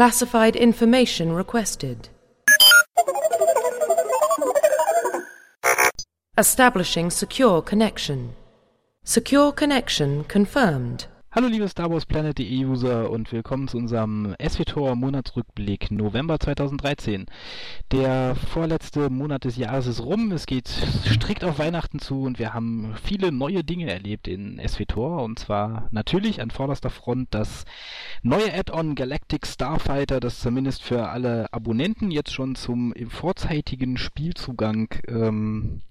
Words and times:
Classified 0.00 0.56
information 0.56 1.30
requested. 1.32 2.08
Establishing 6.38 7.10
secure 7.10 7.60
connection. 7.60 8.32
Secure 9.04 9.52
connection 9.52 10.24
confirmed. 10.24 11.04
Hallo 11.32 11.46
liebe 11.46 11.68
Star 11.68 11.88
Wars 11.92 12.06
Planet.de 12.06 12.64
User 12.64 13.08
und 13.08 13.30
willkommen 13.30 13.68
zu 13.68 13.78
unserem 13.78 14.34
SWTOR 14.44 14.96
Monatsrückblick 14.96 15.92
November 15.92 16.40
2013. 16.40 17.26
Der 17.92 18.34
vorletzte 18.34 19.10
Monat 19.10 19.44
des 19.44 19.56
Jahres 19.56 19.86
ist 19.86 20.02
rum, 20.02 20.32
es 20.32 20.46
geht 20.46 20.66
strikt 20.66 21.44
auf 21.44 21.60
Weihnachten 21.60 22.00
zu 22.00 22.22
und 22.22 22.40
wir 22.40 22.52
haben 22.52 22.96
viele 23.00 23.30
neue 23.30 23.62
Dinge 23.62 23.88
erlebt 23.92 24.26
in 24.26 24.60
SWTOR 24.66 25.22
und 25.22 25.38
zwar 25.38 25.86
natürlich 25.92 26.42
an 26.42 26.50
vorderster 26.50 26.90
Front 26.90 27.28
das 27.30 27.64
neue 28.24 28.52
Add-on 28.52 28.96
Galactic 28.96 29.46
Starfighter, 29.46 30.18
das 30.18 30.40
zumindest 30.40 30.82
für 30.82 31.10
alle 31.10 31.46
Abonnenten 31.52 32.10
jetzt 32.10 32.32
schon 32.32 32.56
zum 32.56 32.92
vorzeitigen 33.08 33.98
Spielzugang 33.98 34.88
ähm, 35.06 35.82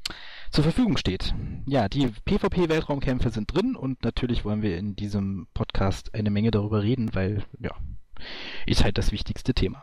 zur 0.51 0.63
Verfügung 0.63 0.97
steht. 0.97 1.33
Ja, 1.65 1.89
die 1.89 2.07
PvP-Weltraumkämpfe 2.25 3.29
sind 3.29 3.53
drin 3.53 3.75
und 3.75 4.03
natürlich 4.03 4.45
wollen 4.45 4.61
wir 4.61 4.77
in 4.77 4.95
diesem 4.95 5.47
Podcast 5.53 6.13
eine 6.13 6.29
Menge 6.29 6.51
darüber 6.51 6.83
reden, 6.83 7.13
weil, 7.13 7.43
ja, 7.59 7.71
ist 8.65 8.83
halt 8.83 8.97
das 8.97 9.11
wichtigste 9.11 9.53
Thema. 9.53 9.81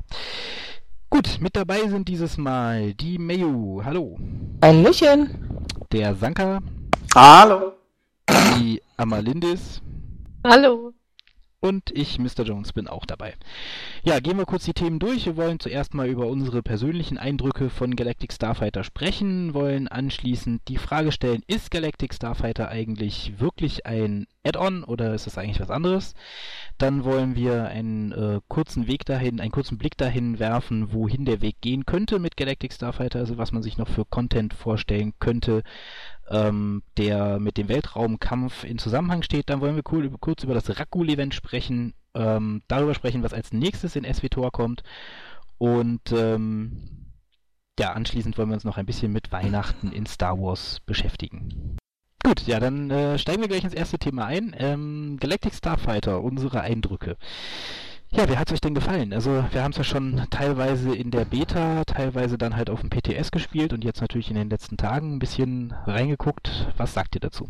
Gut, 1.08 1.38
mit 1.40 1.54
dabei 1.56 1.86
sind 1.88 2.08
dieses 2.08 2.36
Mal 2.36 2.94
die 2.94 3.18
Mayu. 3.18 3.82
Hallo. 3.84 4.18
Ein 4.60 4.82
Löchen. 4.82 5.30
Der 5.92 6.14
Sanka. 6.16 6.60
Hallo. 7.14 7.72
Die 8.58 8.82
Amalindis. 8.96 9.80
Hallo. 10.44 10.92
Und 11.60 11.90
ich, 11.90 12.18
Mr. 12.18 12.42
Jones, 12.44 12.74
bin 12.74 12.86
auch 12.86 13.06
dabei. 13.06 13.34
Ja, 14.04 14.20
gehen 14.20 14.36
wir 14.36 14.44
kurz 14.44 14.64
die 14.64 14.74
Themen 14.74 14.98
durch. 14.98 15.24
Wir 15.24 15.36
wollen 15.36 15.58
zuerst 15.58 15.94
mal 15.94 16.06
über 16.06 16.26
unsere 16.26 16.62
persönlichen 16.62 17.16
Eindrücke 17.16 17.70
von 17.70 17.96
Galactic 17.96 18.32
Starfighter 18.32 18.84
sprechen, 18.84 19.54
wollen 19.54 19.88
anschließend 19.88 20.62
die 20.68 20.76
Frage 20.76 21.12
stellen, 21.12 21.42
ist 21.46 21.70
Galactic 21.70 22.12
Starfighter 22.12 22.68
eigentlich 22.68 23.40
wirklich 23.40 23.86
ein 23.86 24.26
Add-on 24.44 24.84
oder 24.84 25.14
ist 25.14 25.26
es 25.26 25.38
eigentlich 25.38 25.60
was 25.60 25.70
anderes? 25.70 26.14
Dann 26.78 27.04
wollen 27.04 27.34
wir 27.36 27.64
einen 27.64 28.12
äh, 28.12 28.40
kurzen 28.48 28.86
Weg 28.86 29.06
dahin, 29.06 29.40
einen 29.40 29.50
kurzen 29.50 29.78
Blick 29.78 29.96
dahin 29.96 30.38
werfen, 30.38 30.92
wohin 30.92 31.24
der 31.24 31.40
Weg 31.40 31.56
gehen 31.62 31.86
könnte 31.86 32.18
mit 32.18 32.36
Galactic 32.36 32.74
Starfighter, 32.74 33.18
also 33.18 33.38
was 33.38 33.52
man 33.52 33.62
sich 33.62 33.78
noch 33.78 33.88
für 33.88 34.04
Content 34.04 34.52
vorstellen 34.52 35.14
könnte, 35.18 35.62
ähm, 36.30 36.82
der 36.96 37.38
mit 37.38 37.56
dem 37.56 37.68
Weltraumkampf 37.68 38.64
in 38.64 38.78
Zusammenhang 38.78 39.22
steht. 39.22 39.50
Dann 39.50 39.60
wollen 39.60 39.76
wir 39.76 39.84
cool, 39.92 40.10
kurz 40.20 40.42
über 40.42 40.54
das 40.54 40.78
Rakul-Event 40.78 41.34
sprechen, 41.34 41.94
ähm, 42.14 42.62
darüber 42.68 42.94
sprechen, 42.94 43.22
was 43.22 43.32
als 43.32 43.52
nächstes 43.52 43.96
in 43.96 44.04
SWTOR 44.04 44.50
kommt 44.50 44.82
und 45.58 46.12
ähm, 46.12 47.12
ja, 47.78 47.92
anschließend 47.92 48.36
wollen 48.38 48.48
wir 48.48 48.54
uns 48.54 48.64
noch 48.64 48.78
ein 48.78 48.86
bisschen 48.86 49.12
mit 49.12 49.32
Weihnachten 49.32 49.92
in 49.92 50.06
Star 50.06 50.38
Wars 50.38 50.80
beschäftigen. 50.86 51.76
Gut, 52.24 52.46
ja, 52.46 52.58
dann 52.58 52.90
äh, 52.90 53.18
steigen 53.18 53.42
wir 53.42 53.48
gleich 53.48 53.64
ins 53.64 53.74
erste 53.74 53.98
Thema 53.98 54.26
ein. 54.26 54.54
Ähm, 54.58 55.18
Galactic 55.20 55.54
Starfighter, 55.54 56.22
unsere 56.22 56.60
Eindrücke. 56.60 57.16
Ja, 58.10 58.28
wie 58.28 58.36
hat 58.36 58.48
es 58.48 58.54
euch 58.54 58.60
denn 58.60 58.74
gefallen? 58.74 59.12
Also 59.12 59.44
wir 59.50 59.62
haben 59.62 59.72
es 59.72 59.78
ja 59.78 59.84
schon 59.84 60.26
teilweise 60.30 60.94
in 60.94 61.10
der 61.10 61.24
Beta, 61.24 61.84
teilweise 61.84 62.38
dann 62.38 62.56
halt 62.56 62.70
auf 62.70 62.80
dem 62.80 62.90
PTS 62.90 63.30
gespielt 63.30 63.72
und 63.72 63.84
jetzt 63.84 64.00
natürlich 64.00 64.30
in 64.30 64.36
den 64.36 64.48
letzten 64.48 64.76
Tagen 64.76 65.16
ein 65.16 65.18
bisschen 65.18 65.74
reingeguckt. 65.86 66.68
Was 66.76 66.94
sagt 66.94 67.16
ihr 67.16 67.20
dazu? 67.20 67.48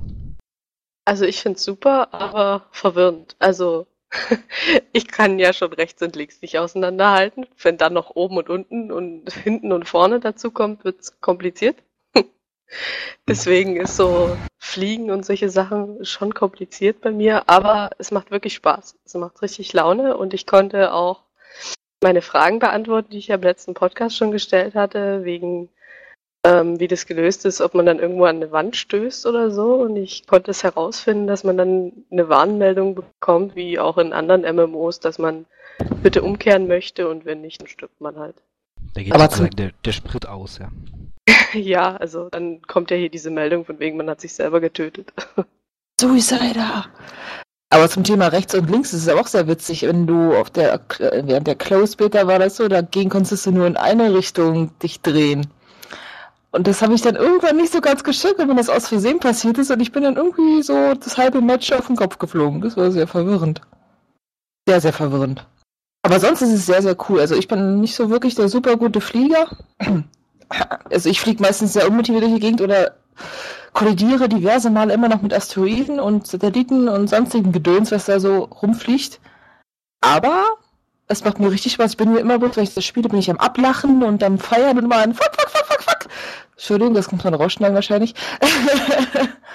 Also 1.04 1.24
ich 1.24 1.40
finde 1.40 1.58
super, 1.58 2.12
aber 2.12 2.66
verwirrend. 2.72 3.36
Also 3.38 3.86
ich 4.92 5.08
kann 5.08 5.38
ja 5.38 5.52
schon 5.52 5.72
rechts 5.72 6.02
und 6.02 6.16
links 6.16 6.42
nicht 6.42 6.58
auseinanderhalten. 6.58 7.46
Wenn 7.62 7.76
dann 7.76 7.92
noch 7.92 8.16
oben 8.16 8.38
und 8.38 8.48
unten 8.48 8.90
und 8.90 9.32
hinten 9.44 9.72
und 9.72 9.88
vorne 9.88 10.20
dazu 10.20 10.50
kommt, 10.50 10.84
wird 10.84 11.00
es 11.00 11.20
kompliziert. 11.20 11.76
Deswegen 13.28 13.76
ist 13.76 13.96
so 13.96 14.36
Fliegen 14.58 15.10
und 15.10 15.24
solche 15.24 15.48
Sachen 15.48 16.04
schon 16.04 16.34
kompliziert 16.34 17.00
bei 17.00 17.10
mir, 17.10 17.48
aber 17.48 17.90
es 17.98 18.10
macht 18.10 18.30
wirklich 18.30 18.54
Spaß. 18.54 18.96
Es 19.04 19.14
macht 19.14 19.42
richtig 19.42 19.72
Laune 19.72 20.16
und 20.16 20.34
ich 20.34 20.46
konnte 20.46 20.92
auch 20.92 21.22
meine 22.02 22.22
Fragen 22.22 22.58
beantworten, 22.58 23.10
die 23.10 23.18
ich 23.18 23.28
ja 23.28 23.36
im 23.36 23.42
letzten 23.42 23.74
Podcast 23.74 24.16
schon 24.16 24.30
gestellt 24.30 24.74
hatte, 24.74 25.24
wegen 25.24 25.68
ähm, 26.44 26.78
wie 26.78 26.88
das 26.88 27.06
gelöst 27.06 27.44
ist, 27.44 27.60
ob 27.60 27.74
man 27.74 27.86
dann 27.86 27.98
irgendwo 27.98 28.24
an 28.24 28.36
eine 28.36 28.52
Wand 28.52 28.76
stößt 28.76 29.26
oder 29.26 29.50
so. 29.50 29.74
Und 29.74 29.96
ich 29.96 30.26
konnte 30.26 30.52
es 30.52 30.62
herausfinden, 30.62 31.26
dass 31.26 31.44
man 31.44 31.56
dann 31.56 32.04
eine 32.10 32.28
Warnmeldung 32.28 32.94
bekommt, 32.94 33.56
wie 33.56 33.78
auch 33.78 33.98
in 33.98 34.12
anderen 34.12 34.42
MMOs, 34.42 35.00
dass 35.00 35.18
man 35.18 35.46
bitte 36.02 36.22
umkehren 36.22 36.68
möchte 36.68 37.08
und 37.08 37.24
wenn 37.24 37.40
nicht, 37.40 37.60
dann 37.60 37.68
stirbt 37.68 38.00
man 38.00 38.16
halt. 38.16 38.36
Da 38.94 39.02
geht 39.02 39.18
sozusagen 39.18 39.56
der, 39.56 39.72
der 39.84 39.92
Sprit 39.92 40.26
aus, 40.26 40.58
ja. 40.58 40.70
ja, 41.52 41.96
also 41.96 42.28
dann 42.30 42.62
kommt 42.62 42.90
ja 42.90 42.96
hier 42.96 43.10
diese 43.10 43.30
Meldung 43.30 43.64
von 43.64 43.78
wegen, 43.78 43.96
man 43.96 44.08
hat 44.10 44.20
sich 44.20 44.34
selber 44.34 44.60
getötet. 44.60 45.12
Suicider. 46.00 46.86
Aber 47.70 47.88
zum 47.88 48.04
Thema 48.04 48.28
rechts 48.28 48.54
und 48.54 48.70
links 48.70 48.92
ist 48.92 49.06
es 49.06 49.08
auch 49.08 49.26
sehr 49.26 49.48
witzig, 49.48 49.82
wenn 49.82 50.06
du 50.06 50.34
auf 50.34 50.50
der, 50.50 50.80
während 50.98 51.46
der 51.46 51.56
Close 51.56 51.96
Beta 51.96 52.26
war 52.26 52.38
das 52.38 52.56
so, 52.56 52.68
dagegen 52.68 53.10
konntest 53.10 53.44
du 53.46 53.50
nur 53.50 53.66
in 53.66 53.76
eine 53.76 54.14
Richtung 54.14 54.78
dich 54.78 55.00
drehen. 55.00 55.48
Und 56.52 56.66
das 56.66 56.80
habe 56.80 56.94
ich 56.94 57.02
dann 57.02 57.16
irgendwann 57.16 57.56
nicht 57.56 57.72
so 57.72 57.80
ganz 57.80 58.04
geschickt, 58.04 58.38
wenn 58.38 58.56
das 58.56 58.70
aus 58.70 58.88
Versehen 58.88 59.18
passiert 59.18 59.58
ist 59.58 59.70
und 59.70 59.80
ich 59.80 59.92
bin 59.92 60.04
dann 60.04 60.16
irgendwie 60.16 60.62
so 60.62 60.94
das 60.94 61.18
halbe 61.18 61.40
Match 61.40 61.72
auf 61.72 61.88
den 61.88 61.96
Kopf 61.96 62.18
geflogen. 62.18 62.60
Das 62.60 62.76
war 62.76 62.90
sehr 62.92 63.06
verwirrend. 63.06 63.60
Sehr, 64.66 64.80
sehr 64.80 64.92
verwirrend. 64.92 65.46
Aber 66.06 66.20
sonst 66.20 66.40
ist 66.40 66.52
es 66.52 66.66
sehr, 66.66 66.82
sehr 66.82 66.96
cool. 67.08 67.18
Also 67.18 67.34
ich 67.34 67.48
bin 67.48 67.80
nicht 67.80 67.96
so 67.96 68.10
wirklich 68.10 68.36
der 68.36 68.48
super 68.48 68.76
gute 68.76 69.00
Flieger. 69.00 69.48
Also 70.88 71.10
ich 71.10 71.20
fliege 71.20 71.42
meistens 71.42 71.72
sehr 71.72 71.88
unmotiviert 71.88 72.22
durch 72.22 72.34
die 72.34 72.38
Gegend 72.40 72.60
oder 72.60 72.94
kollidiere 73.72 74.28
diverse 74.28 74.70
Male 74.70 74.94
immer 74.94 75.08
noch 75.08 75.20
mit 75.20 75.34
Asteroiden 75.34 75.98
und 75.98 76.24
Satelliten 76.24 76.88
und 76.88 77.08
sonstigen 77.08 77.50
Gedöns, 77.50 77.90
was 77.90 78.04
da 78.04 78.20
so 78.20 78.44
rumfliegt. 78.44 79.18
Aber 80.00 80.44
es 81.08 81.24
macht 81.24 81.40
mir 81.40 81.50
richtig 81.50 81.72
Spaß. 81.72 81.90
Ich 81.90 81.96
bin 81.96 82.12
mir 82.12 82.20
immer 82.20 82.38
bloß, 82.38 82.54
wenn 82.56 82.62
ich 82.62 82.74
das 82.74 82.84
spiele, 82.84 83.08
bin 83.08 83.18
ich 83.18 83.28
am 83.28 83.38
Ablachen 83.38 84.04
und 84.04 84.22
am 84.22 84.38
Feiern 84.38 84.78
und 84.78 84.86
mal 84.86 85.00
ein 85.00 85.14
Fuck, 85.14 85.32
fuck, 85.36 85.50
fuck, 85.50 85.66
fuck, 85.66 85.82
fuck. 85.82 86.08
Entschuldigung, 86.52 86.94
das 86.94 87.08
kommt 87.08 87.22
von 87.22 87.34
rausschneiden 87.34 87.74
wahrscheinlich. 87.74 88.14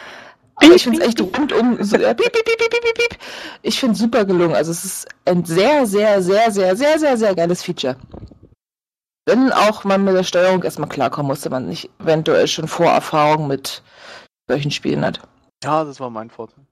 Aber 0.63 0.75
ich 0.75 0.83
finde 0.83 0.99
es 0.99 1.07
echt 1.07 1.21
rundum 1.21 1.83
so, 1.83 1.97
piep, 1.97 2.17
piep, 2.17 2.33
piep, 2.33 2.45
piep, 2.45 2.69
piep, 2.69 2.95
piep. 2.95 3.17
Ich 3.63 3.79
finde 3.79 3.93
es 3.93 3.99
super 3.99 4.25
gelungen. 4.25 4.55
Also 4.55 4.71
es 4.71 4.85
ist 4.85 5.07
ein 5.25 5.43
sehr, 5.43 5.85
sehr, 5.87 6.21
sehr, 6.21 6.51
sehr, 6.51 6.75
sehr, 6.75 6.99
sehr, 6.99 7.17
sehr 7.17 7.35
geiles 7.35 7.63
Feature. 7.63 7.95
Wenn 9.25 9.51
auch 9.51 9.83
man 9.83 10.03
mit 10.03 10.15
der 10.15 10.23
Steuerung 10.23 10.63
erstmal 10.63 10.89
klarkommen 10.89 11.27
musste, 11.27 11.49
man 11.49 11.67
nicht 11.67 11.89
eventuell 11.99 12.47
schon 12.47 12.67
Vorerfahrung 12.67 13.47
mit 13.47 13.81
solchen 14.47 14.71
Spielen 14.71 15.05
hat. 15.05 15.19
Ja, 15.63 15.83
das 15.83 15.99
war 15.99 16.09
mein 16.09 16.29
Vorteil. 16.29 16.65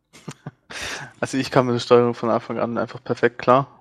also 1.20 1.38
ich 1.38 1.52
kam 1.52 1.68
mit 1.68 1.76
der 1.76 1.80
Steuerung 1.80 2.14
von 2.14 2.30
Anfang 2.30 2.60
an 2.60 2.78
einfach 2.78 3.04
perfekt 3.04 3.40
klar. 3.40 3.79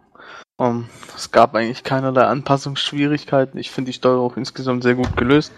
Um, 0.60 0.88
es 1.16 1.30
gab 1.30 1.54
eigentlich 1.54 1.84
keinerlei 1.84 2.24
Anpassungsschwierigkeiten. 2.24 3.60
Ich 3.60 3.70
finde 3.70 3.90
die 3.90 3.96
Steuerung 3.96 4.34
insgesamt 4.34 4.82
sehr 4.82 4.96
gut 4.96 5.16
gelöst. 5.16 5.52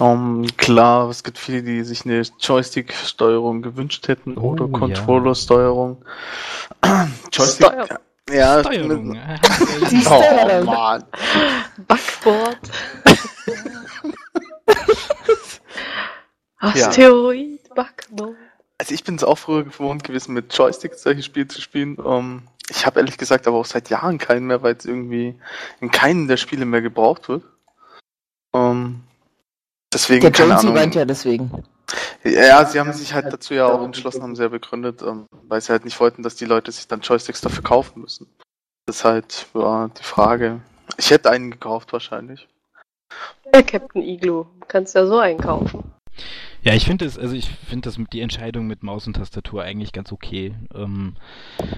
Um, 0.00 0.46
klar, 0.56 1.10
es 1.10 1.22
gibt 1.24 1.36
viele, 1.36 1.62
die 1.62 1.84
sich 1.84 2.06
eine 2.06 2.22
Joystick-Steuerung 2.40 3.60
gewünscht 3.60 4.08
hätten 4.08 4.38
Oh, 4.38 4.52
oder 4.52 4.64
ja. 4.64 4.78
Controller-Steuerung. 4.78 6.02
Joystick. 7.32 7.66
Steuer- 7.66 8.00
Ja, 8.30 8.60
Steuerung. 8.60 9.12
Die 9.90 9.96
Oh 10.06 10.22
Steuerung. 10.22 10.64
Mann. 10.64 11.04
Backboard. 11.86 12.58
Asteroid, 16.60 17.60
Backboard. 17.74 18.36
Also 18.78 18.94
ich 18.94 19.04
bin 19.04 19.16
es 19.16 19.24
auch 19.24 19.36
früher 19.36 19.64
gewohnt 19.64 20.02
gewesen, 20.02 20.32
mit 20.32 20.56
Joystick 20.56 20.94
solche 20.94 21.22
Spiele 21.22 21.48
zu 21.48 21.60
spielen. 21.60 21.96
Um, 21.96 22.44
ich 22.70 22.86
habe 22.86 23.00
ehrlich 23.00 23.18
gesagt 23.18 23.46
aber 23.46 23.58
auch 23.58 23.66
seit 23.66 23.90
Jahren 23.90 24.18
keinen 24.18 24.46
mehr, 24.46 24.62
weil 24.62 24.76
es 24.76 24.84
irgendwie 24.84 25.38
in 25.80 25.90
keinem 25.90 26.28
der 26.28 26.36
Spiele 26.36 26.64
mehr 26.64 26.82
gebraucht 26.82 27.28
wird. 27.28 27.44
Um, 28.52 29.02
deswegen, 29.92 30.22
Der 30.22 30.30
keine 30.30 30.50
Jonesy 30.50 30.66
Ahnung. 30.66 30.80
weint 30.80 30.94
ja 30.94 31.04
deswegen. 31.04 31.64
Ja, 32.22 32.64
sie 32.64 32.80
haben 32.80 32.92
sich 32.92 33.12
halt 33.12 33.32
dazu 33.32 33.52
ja 33.52 33.66
auch 33.66 33.84
entschlossen, 33.84 34.22
haben 34.22 34.36
sie 34.36 34.42
ja 34.42 34.48
begründet, 34.48 35.02
ähm, 35.02 35.26
weil 35.42 35.60
sie 35.60 35.72
halt 35.72 35.84
nicht 35.84 35.98
wollten, 36.00 36.22
dass 36.22 36.36
die 36.36 36.46
Leute 36.46 36.72
sich 36.72 36.88
dann 36.88 37.00
Joysticks 37.00 37.40
dafür 37.40 37.62
kaufen 37.62 38.00
müssen. 38.00 38.26
Das 38.86 38.96
ist 38.96 39.04
halt 39.04 39.46
ja, 39.54 39.88
die 39.88 40.02
Frage. 40.02 40.60
Ich 40.96 41.10
hätte 41.10 41.30
einen 41.30 41.50
gekauft 41.50 41.92
wahrscheinlich. 41.92 42.48
Der 43.52 43.62
Captain 43.62 44.02
Igloo. 44.02 44.46
Kannst 44.68 44.94
ja 44.94 45.06
so 45.06 45.18
einkaufen. 45.18 45.92
Ja, 46.64 46.72
ich 46.72 46.86
finde 46.86 47.04
es, 47.04 47.18
also 47.18 47.34
ich 47.34 47.48
finde 47.48 47.88
das 47.88 47.98
mit 47.98 48.12
die 48.14 48.20
Entscheidung 48.20 48.66
mit 48.66 48.82
Maus 48.82 49.06
und 49.06 49.14
Tastatur 49.16 49.62
eigentlich 49.62 49.92
ganz 49.92 50.10
okay. 50.12 50.54
Ähm, 50.74 51.14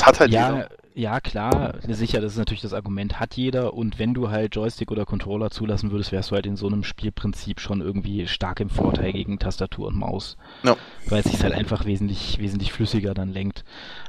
Hat 0.03 0.21
halt 0.21 0.31
ja, 0.31 0.53
jeder. 0.53 0.69
Ja 0.97 1.21
klar, 1.21 1.75
sicher, 1.87 2.23
das 2.23 2.33
ist 2.33 2.39
natürlich 2.39 2.63
das 2.63 2.73
Argument, 2.73 3.21
hat 3.21 3.35
jeder 3.35 3.75
und 3.75 3.99
wenn 3.99 4.15
du 4.15 4.31
halt 4.31 4.55
Joystick 4.55 4.91
oder 4.91 5.05
Controller 5.05 5.51
zulassen 5.51 5.91
würdest, 5.91 6.11
wärst 6.11 6.31
du 6.31 6.37
halt 6.37 6.47
in 6.47 6.57
so 6.57 6.67
einem 6.67 6.85
Spielprinzip 6.85 7.61
schon 7.61 7.83
irgendwie 7.83 8.27
stark 8.27 8.61
im 8.61 8.71
Vorteil 8.71 9.13
gegen 9.13 9.39
Tastatur 9.39 9.89
und 9.89 9.97
Maus. 9.97 10.39
Ja. 10.63 10.75
Weil 11.07 11.21
es 11.21 11.31
sich 11.31 11.43
halt 11.43 11.53
einfach 11.53 11.85
wesentlich, 11.85 12.39
wesentlich 12.39 12.73
flüssiger 12.73 13.13
dann 13.13 13.29
lenkt. 13.29 13.63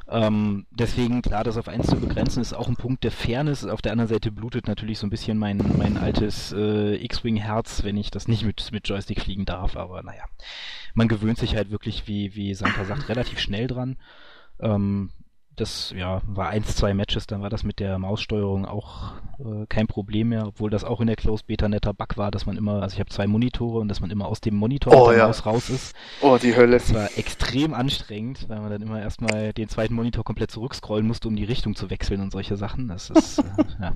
Ähm, 0.07 0.65
deswegen, 0.71 1.21
klar, 1.21 1.43
das 1.43 1.57
auf 1.57 1.67
eins 1.67 1.87
zu 1.87 1.97
begrenzen, 1.97 2.41
ist 2.41 2.53
auch 2.53 2.69
ein 2.69 2.77
Punkt 2.77 3.03
der 3.03 3.11
Fairness. 3.11 3.65
Auf 3.65 3.81
der 3.81 3.91
anderen 3.91 4.07
Seite 4.07 4.31
blutet 4.31 4.69
natürlich 4.69 4.99
so 4.99 5.07
ein 5.07 5.09
bisschen 5.09 5.37
mein, 5.37 5.57
mein 5.77 5.97
altes 5.97 6.53
äh, 6.53 6.95
X-Wing-Herz, 7.03 7.83
wenn 7.83 7.97
ich 7.97 8.11
das 8.11 8.29
nicht 8.29 8.45
mit, 8.45 8.71
mit 8.71 8.87
Joystick 8.87 9.19
fliegen 9.19 9.43
darf, 9.43 9.75
aber 9.75 10.03
naja. 10.03 10.23
Man 10.93 11.09
gewöhnt 11.09 11.37
sich 11.37 11.57
halt 11.57 11.69
wirklich, 11.69 12.07
wie, 12.07 12.33
wie 12.33 12.53
Sanka 12.53 12.85
sagt, 12.85 13.09
relativ 13.09 13.39
schnell 13.39 13.67
dran. 13.67 13.97
Ähm, 14.61 15.09
das 15.57 15.93
ja, 15.95 16.21
war 16.25 16.49
eins, 16.49 16.75
zwei 16.75 16.93
Matches, 16.93 17.27
dann 17.27 17.41
war 17.41 17.49
das 17.49 17.63
mit 17.63 17.79
der 17.79 17.97
Maussteuerung 17.97 18.65
auch 18.65 19.13
äh, 19.39 19.65
kein 19.67 19.87
Problem 19.87 20.29
mehr, 20.29 20.47
obwohl 20.47 20.69
das 20.69 20.83
auch 20.83 21.01
in 21.01 21.07
der 21.07 21.15
Closed 21.15 21.47
Beta 21.47 21.67
netter 21.67 21.93
Bug 21.93 22.15
war, 22.15 22.31
dass 22.31 22.45
man 22.45 22.57
immer, 22.57 22.81
also 22.81 22.93
ich 22.93 22.99
habe 22.99 23.09
zwei 23.09 23.27
Monitore 23.27 23.79
und 23.79 23.87
dass 23.87 23.99
man 23.99 24.11
immer 24.11 24.27
aus 24.27 24.39
dem 24.39 24.55
Monitor 24.55 24.93
Oh, 24.95 25.11
ja. 25.11 25.27
Maus 25.27 25.45
raus 25.45 25.69
ist. 25.69 25.95
Oh, 26.21 26.37
die 26.41 26.55
Hölle. 26.55 26.77
Das 26.77 26.93
war 26.93 27.09
extrem 27.17 27.73
anstrengend, 27.73 28.47
weil 28.47 28.59
man 28.59 28.69
dann 28.69 28.81
immer 28.81 29.01
erstmal 29.01 29.51
den 29.53 29.67
zweiten 29.67 29.95
Monitor 29.95 30.23
komplett 30.23 30.51
zurückscrollen 30.51 31.05
musste, 31.05 31.27
um 31.27 31.35
die 31.35 31.43
Richtung 31.45 31.75
zu 31.75 31.89
wechseln 31.89 32.21
und 32.21 32.31
solche 32.31 32.55
Sachen. 32.55 32.87
Das 32.87 33.09
ist, 33.09 33.39
äh, 33.39 33.43
ja. 33.81 33.93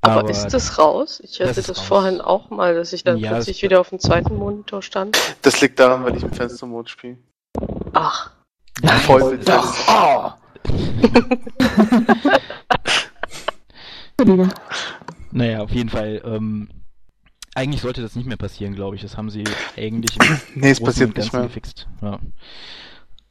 Aber, 0.00 0.28
ist 0.28 0.48
das 0.48 0.78
raus? 0.78 1.20
Ich 1.24 1.40
hatte 1.40 1.54
Das 1.54 1.66
das, 1.66 1.78
vorhin 1.78 2.20
auch 2.20 2.50
mal, 2.50 2.74
dass 2.74 2.92
ich 2.92 3.04
dann 3.04 3.18
Ja, 3.18 3.30
plötzlich 3.30 3.62
wieder 3.62 3.80
auf 3.80 3.90
dem 3.90 4.00
zweiten 4.00 4.36
Monitor 4.36 4.82
stand. 4.82 5.16
Das 5.42 5.60
liegt 5.60 5.78
daran, 5.78 6.02
weil 6.04 6.16
ich 6.16 6.24
im 6.24 6.32
Fenstermodus 6.32 6.90
spiele. 6.90 7.18
Ach, 7.92 8.32
Voll 9.06 9.38
Doch. 9.38 9.74
Oh. 9.88 10.41
Entschuldigung. 14.18 14.52
Naja, 15.34 15.62
auf 15.62 15.70
jeden 15.70 15.88
Fall, 15.88 16.20
ähm, 16.26 16.68
eigentlich 17.54 17.80
sollte 17.80 18.02
das 18.02 18.14
nicht 18.16 18.26
mehr 18.26 18.36
passieren, 18.36 18.74
glaube 18.74 18.96
ich. 18.96 19.02
Das 19.02 19.16
haben 19.16 19.30
sie 19.30 19.44
eigentlich 19.78 20.14
im 20.20 20.40
Nee, 20.60 20.70
es 20.70 20.80
passiert 20.80 21.08
nicht 21.08 21.16
Ganzen 21.16 21.36
mehr. 21.36 21.46
gefixt. 21.46 21.88
Ja. 22.02 22.18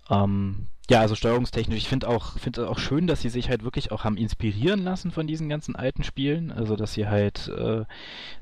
Ähm, 0.10 0.66
ja, 0.92 1.00
also 1.00 1.16
steuerungstechnisch, 1.16 1.78
ich 1.78 1.88
finde 1.88 2.10
auch, 2.10 2.38
finde 2.38 2.70
auch 2.70 2.78
schön, 2.78 3.08
dass 3.08 3.22
sie 3.22 3.30
sich 3.30 3.48
halt 3.48 3.64
wirklich 3.64 3.94
auch 3.94 4.04
haben 4.04 4.18
inspirieren 4.18 4.84
lassen 4.84 5.12
von 5.12 5.26
diesen 5.26 5.48
ganzen 5.48 5.74
alten 5.74 6.04
Spielen. 6.04 6.52
Also 6.52 6.76
dass 6.76 6.92
sie 6.92 7.08
halt 7.08 7.48
äh, 7.48 7.86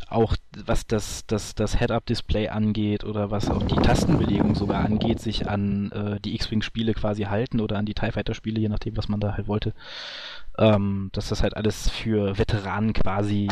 auch 0.08 0.36
was 0.66 0.88
das, 0.88 1.28
das, 1.28 1.54
das 1.54 1.78
Head-Up-Display 1.78 2.50
angeht 2.50 3.04
oder 3.04 3.30
was 3.30 3.52
auch 3.52 3.62
die 3.62 3.76
Tastenbelegung 3.76 4.56
sogar 4.56 4.84
angeht, 4.84 5.20
sich 5.20 5.48
an 5.48 5.92
äh, 5.92 6.20
die 6.22 6.34
X-Wing-Spiele 6.34 6.96
quasi 6.96 7.26
halten 7.26 7.60
oder 7.60 7.78
an 7.78 7.86
die 7.86 7.94
TIE 7.94 8.12
Fighter-Spiele, 8.12 8.60
je 8.60 8.70
nachdem, 8.70 8.98
was 8.98 9.10
man 9.10 9.20
da 9.20 9.34
halt 9.38 9.48
wollte. 9.48 9.76
Ähm, 10.58 11.12
dass 11.14 11.30
das 11.30 11.44
halt 11.44 11.56
alles 11.56 11.88
für 11.92 12.40
Veteranen 12.40 12.94
quasi 12.94 13.48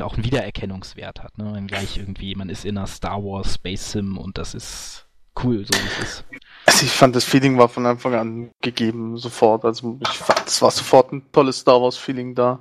auch 0.00 0.14
einen 0.14 0.24
Wiedererkennungswert 0.24 1.22
hat. 1.22 1.38
Ne? 1.38 1.62
Gleich 1.68 1.96
irgendwie, 1.96 2.34
man 2.34 2.48
ist 2.48 2.64
in 2.64 2.76
einer 2.76 2.88
Star 2.88 3.22
Wars 3.22 3.54
Space 3.54 3.92
Sim 3.92 4.18
und 4.18 4.36
das 4.36 4.52
ist 4.56 5.05
cool, 5.42 5.64
so 5.66 5.74
wie 5.74 6.02
es 6.02 6.08
ist. 6.08 6.24
Also 6.66 6.84
ich 6.84 6.92
fand, 6.92 7.14
das 7.14 7.24
Feeling 7.24 7.58
war 7.58 7.68
von 7.68 7.86
Anfang 7.86 8.14
an 8.14 8.50
gegeben, 8.60 9.16
sofort. 9.16 9.64
Also 9.64 9.98
ich 10.02 10.18
fand, 10.18 10.46
es 10.46 10.60
war 10.62 10.70
sofort 10.70 11.12
ein 11.12 11.22
tolles 11.32 11.58
Star 11.60 11.80
Wars 11.80 11.96
Feeling 11.96 12.34
da. 12.34 12.58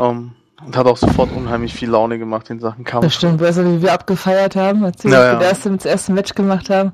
Ähm, 0.00 0.36
und 0.64 0.76
hat 0.76 0.86
auch 0.86 0.96
sofort 0.96 1.30
unheimlich 1.32 1.74
viel 1.74 1.90
Laune 1.90 2.18
gemacht 2.18 2.48
in 2.50 2.60
Sachen 2.60 2.84
Kampf. 2.84 3.04
Das 3.04 3.14
stimmt, 3.14 3.40
weißt 3.40 3.58
du, 3.58 3.76
wie 3.76 3.82
wir 3.82 3.92
abgefeiert 3.92 4.56
haben, 4.56 4.84
als 4.84 5.04
wir 5.04 5.10
Ja, 5.10 5.34
das 5.34 5.42
erste, 5.44 5.70
das 5.76 5.84
erste 5.84 6.12
Match 6.12 6.34
gemacht 6.34 6.70
haben. 6.70 6.92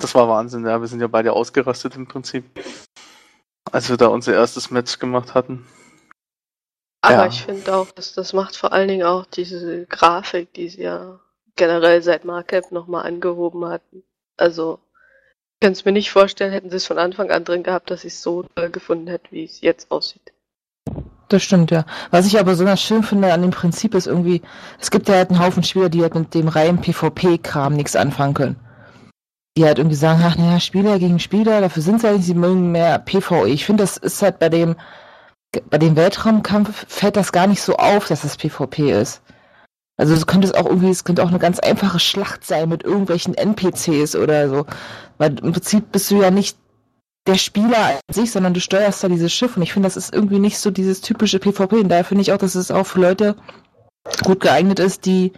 Das 0.00 0.14
war 0.14 0.28
Wahnsinn, 0.28 0.64
ja. 0.66 0.80
Wir 0.80 0.88
sind 0.88 1.00
ja 1.00 1.06
beide 1.06 1.32
ausgerastet 1.32 1.94
im 1.94 2.08
Prinzip. 2.08 2.44
Als 3.70 3.88
wir 3.88 3.96
da 3.96 4.08
unser 4.08 4.34
erstes 4.34 4.70
Match 4.70 4.98
gemacht 4.98 5.34
hatten. 5.34 5.64
aber 7.02 7.14
Ja. 7.14 7.26
ich 7.26 7.42
finde 7.42 7.74
auch, 7.74 7.90
dass 7.92 8.14
das 8.14 8.32
macht 8.32 8.56
vor 8.56 8.72
allen 8.72 8.88
Dingen 8.88 9.06
auch 9.06 9.26
diese 9.26 9.86
Grafik, 9.86 10.52
die 10.54 10.68
sie 10.68 10.82
ja 10.82 11.20
generell 11.56 12.02
seit 12.02 12.24
Markup 12.24 12.72
nochmal 12.72 13.06
angehoben 13.06 13.64
hatten. 13.66 14.02
Also, 14.36 14.78
ich 15.54 15.64
kann 15.64 15.72
es 15.72 15.84
mir 15.84 15.92
nicht 15.92 16.10
vorstellen, 16.10 16.52
hätten 16.52 16.70
sie 16.70 16.76
es 16.76 16.86
von 16.86 16.98
Anfang 16.98 17.30
an 17.30 17.44
drin 17.44 17.62
gehabt, 17.62 17.90
dass 17.90 18.04
ich 18.04 18.14
es 18.14 18.22
so 18.22 18.42
toll 18.42 18.70
gefunden 18.70 19.06
hätte, 19.06 19.30
wie 19.30 19.44
es 19.44 19.60
jetzt 19.60 19.90
aussieht. 19.90 20.32
Das 21.32 21.42
stimmt, 21.42 21.70
ja. 21.70 21.86
Was 22.10 22.26
ich 22.26 22.38
aber 22.38 22.50
besonders 22.50 22.82
schön 22.82 23.02
finde 23.02 23.32
an 23.32 23.40
dem 23.40 23.52
Prinzip 23.52 23.94
ist 23.94 24.06
irgendwie, 24.06 24.42
es 24.78 24.90
gibt 24.90 25.08
ja 25.08 25.14
halt 25.14 25.30
einen 25.30 25.38
Haufen 25.38 25.62
Spieler, 25.62 25.88
die 25.88 26.02
halt 26.02 26.14
mit 26.14 26.34
dem 26.34 26.48
reinen 26.48 26.80
PvP-Kram 26.80 27.74
nichts 27.74 27.96
anfangen 27.96 28.34
können. 28.34 28.56
Die 29.56 29.64
halt 29.64 29.78
irgendwie 29.78 29.96
sagen, 29.96 30.22
ach 30.24 30.36
naja, 30.36 30.60
Spieler 30.60 30.98
gegen 30.98 31.18
Spieler, 31.18 31.60
dafür 31.62 31.82
sind 31.82 32.00
sie 32.00 32.08
halt, 32.08 32.22
sie 32.22 32.34
mögen 32.34 32.70
mehr 32.70 32.98
PvE. 32.98 33.48
Ich 33.48 33.64
finde, 33.64 33.82
das 33.82 33.96
ist 33.96 34.20
halt 34.20 34.38
bei 34.40 34.50
dem, 34.50 34.76
bei 35.70 35.78
dem 35.78 35.96
Weltraumkampf 35.96 36.86
fällt 36.88 37.16
das 37.16 37.32
gar 37.32 37.46
nicht 37.46 37.62
so 37.62 37.76
auf, 37.76 38.08
dass 38.08 38.22
das 38.22 38.36
PvP 38.36 38.92
ist. 38.92 39.22
Also 39.96 40.14
es 40.14 40.26
könnte 40.26 40.48
es 40.48 40.54
auch 40.54 40.66
irgendwie, 40.66 40.90
es 40.90 41.04
könnte 41.04 41.22
auch 41.22 41.28
eine 41.28 41.38
ganz 41.38 41.58
einfache 41.58 42.00
Schlacht 42.00 42.46
sein 42.46 42.68
mit 42.68 42.82
irgendwelchen 42.82 43.34
NPCs 43.34 44.16
oder 44.16 44.48
so. 44.48 44.66
Weil 45.18 45.38
im 45.38 45.52
Prinzip 45.52 45.92
bist 45.92 46.10
du 46.10 46.22
ja 46.22 46.30
nicht 46.30 46.56
der 47.26 47.36
Spieler 47.36 47.78
an 47.78 48.14
sich, 48.14 48.32
sondern 48.32 48.54
du 48.54 48.60
steuerst 48.60 49.04
da 49.04 49.08
dieses 49.08 49.32
Schiff 49.32 49.56
und 49.56 49.62
ich 49.62 49.72
finde, 49.72 49.86
das 49.86 49.96
ist 49.96 50.12
irgendwie 50.12 50.38
nicht 50.38 50.58
so 50.58 50.70
dieses 50.70 51.00
typische 51.02 51.38
PvP 51.38 51.76
und 51.76 51.88
daher 51.88 52.04
finde 52.04 52.22
ich 52.22 52.32
auch, 52.32 52.38
dass 52.38 52.54
es 52.54 52.70
auch 52.70 52.86
für 52.86 53.00
Leute 53.00 53.36
gut 54.24 54.40
geeignet 54.40 54.80
ist, 54.80 55.06
die 55.06 55.32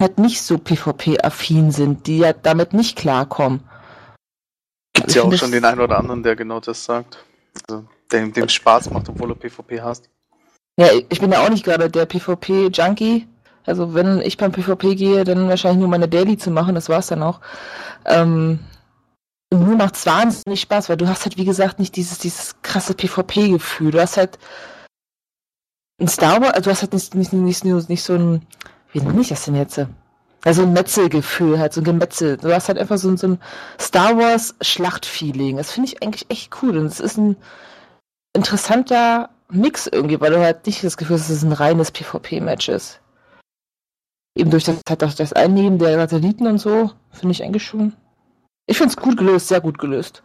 halt 0.00 0.18
nicht 0.18 0.42
so 0.42 0.58
PvP-affin 0.58 1.72
sind, 1.72 2.06
die 2.06 2.18
ja 2.18 2.32
damit 2.32 2.72
nicht 2.72 2.96
klarkommen. 2.96 3.60
Gibt's 4.92 5.14
Ich 5.14 5.22
ja 5.22 5.26
auch 5.26 5.34
schon 5.34 5.50
den 5.50 5.64
einen 5.64 5.80
oder 5.80 5.98
anderen, 5.98 6.22
der 6.22 6.36
genau 6.36 6.60
das 6.60 6.84
sagt. 6.84 7.24
Also, 7.68 7.84
dem, 8.12 8.32
dem 8.32 8.48
Spaß 8.48 8.90
macht, 8.90 9.08
obwohl 9.08 9.28
du 9.28 9.34
PvP 9.34 9.80
hast. 9.80 10.08
Ja, 10.78 10.88
ich 11.08 11.20
bin 11.20 11.32
ja 11.32 11.40
auch 11.40 11.48
nicht 11.48 11.64
gerade 11.64 11.90
der 11.90 12.06
PvP-Junkie. 12.06 13.26
Also 13.66 13.94
wenn 13.94 14.20
ich 14.20 14.36
beim 14.36 14.52
PvP 14.52 14.94
gehe, 14.94 15.24
dann 15.24 15.48
wahrscheinlich 15.48 15.80
nur 15.80 15.88
meine 15.88 16.08
Daily 16.08 16.36
zu 16.38 16.50
machen, 16.50 16.74
das 16.74 16.88
war's 16.88 17.08
dann 17.08 17.22
auch. 17.22 17.40
Ähm, 18.04 18.60
mir 19.52 19.76
macht's 19.76 20.06
wahnsinnig 20.06 20.60
Spaß, 20.60 20.88
weil 20.88 20.96
du 20.96 21.08
hast 21.08 21.24
halt, 21.24 21.36
wie 21.36 21.44
gesagt, 21.44 21.78
nicht 21.78 21.96
dieses, 21.96 22.18
dieses 22.18 22.56
krasse 22.62 22.94
PvP-Gefühl. 22.94 23.90
Du 23.92 24.00
hast 24.00 24.16
halt 24.16 24.38
ein 26.00 26.08
Star 26.08 26.40
Wars, 26.40 26.52
also 26.54 26.62
du 26.64 26.70
hast 26.70 26.82
halt 26.82 26.92
nicht, 26.92 27.14
nicht, 27.14 27.32
nicht, 27.32 27.88
nicht, 27.88 28.02
so 28.02 28.14
ein, 28.14 28.46
wie 28.92 29.00
nenne 29.00 29.20
ich 29.20 29.28
das 29.28 29.44
denn 29.44 29.54
jetzt? 29.54 29.80
Also 30.44 30.62
ein 30.62 30.72
Metzelgefühl, 30.72 31.58
halt 31.58 31.72
so 31.72 31.80
ein 31.80 31.84
Gemetzel. 31.84 32.36
Du 32.36 32.54
hast 32.54 32.68
halt 32.68 32.78
einfach 32.78 32.98
so, 32.98 33.08
ein- 33.08 33.16
so 33.16 33.28
ein 33.28 33.40
Star 33.80 34.16
Wars 34.16 34.54
Schlachtfeeling. 34.60 35.56
Das 35.56 35.72
finde 35.72 35.88
ich 35.88 36.02
eigentlich 36.02 36.30
echt 36.30 36.52
cool. 36.62 36.76
Und 36.76 36.86
es 36.86 37.00
ist 37.00 37.16
ein 37.16 37.36
interessanter 38.32 39.30
Mix 39.48 39.86
irgendwie, 39.86 40.20
weil 40.20 40.30
du 40.32 40.38
halt 40.40 40.66
nicht 40.66 40.84
das 40.84 40.96
Gefühl 40.96 41.16
hast, 41.18 41.30
dass 41.30 41.36
es 41.38 41.42
ein 41.42 41.52
reines 41.52 41.90
PvP-Match 41.90 42.68
ist. 42.68 43.00
Eben 44.36 44.50
durch 44.50 44.64
das, 44.64 44.80
halt 44.88 45.02
das 45.02 45.32
Einnehmen 45.32 45.78
der 45.78 45.96
Satelliten 45.96 46.46
und 46.46 46.58
so, 46.58 46.90
finde 47.10 47.32
ich 47.32 47.42
eigentlich 47.42 47.64
schon. 47.64 47.94
Ich 48.66 48.76
finde 48.76 48.90
es 48.90 48.96
gut 48.96 49.16
gelöst, 49.16 49.48
sehr 49.48 49.60
gut 49.60 49.78
gelöst. 49.78 50.22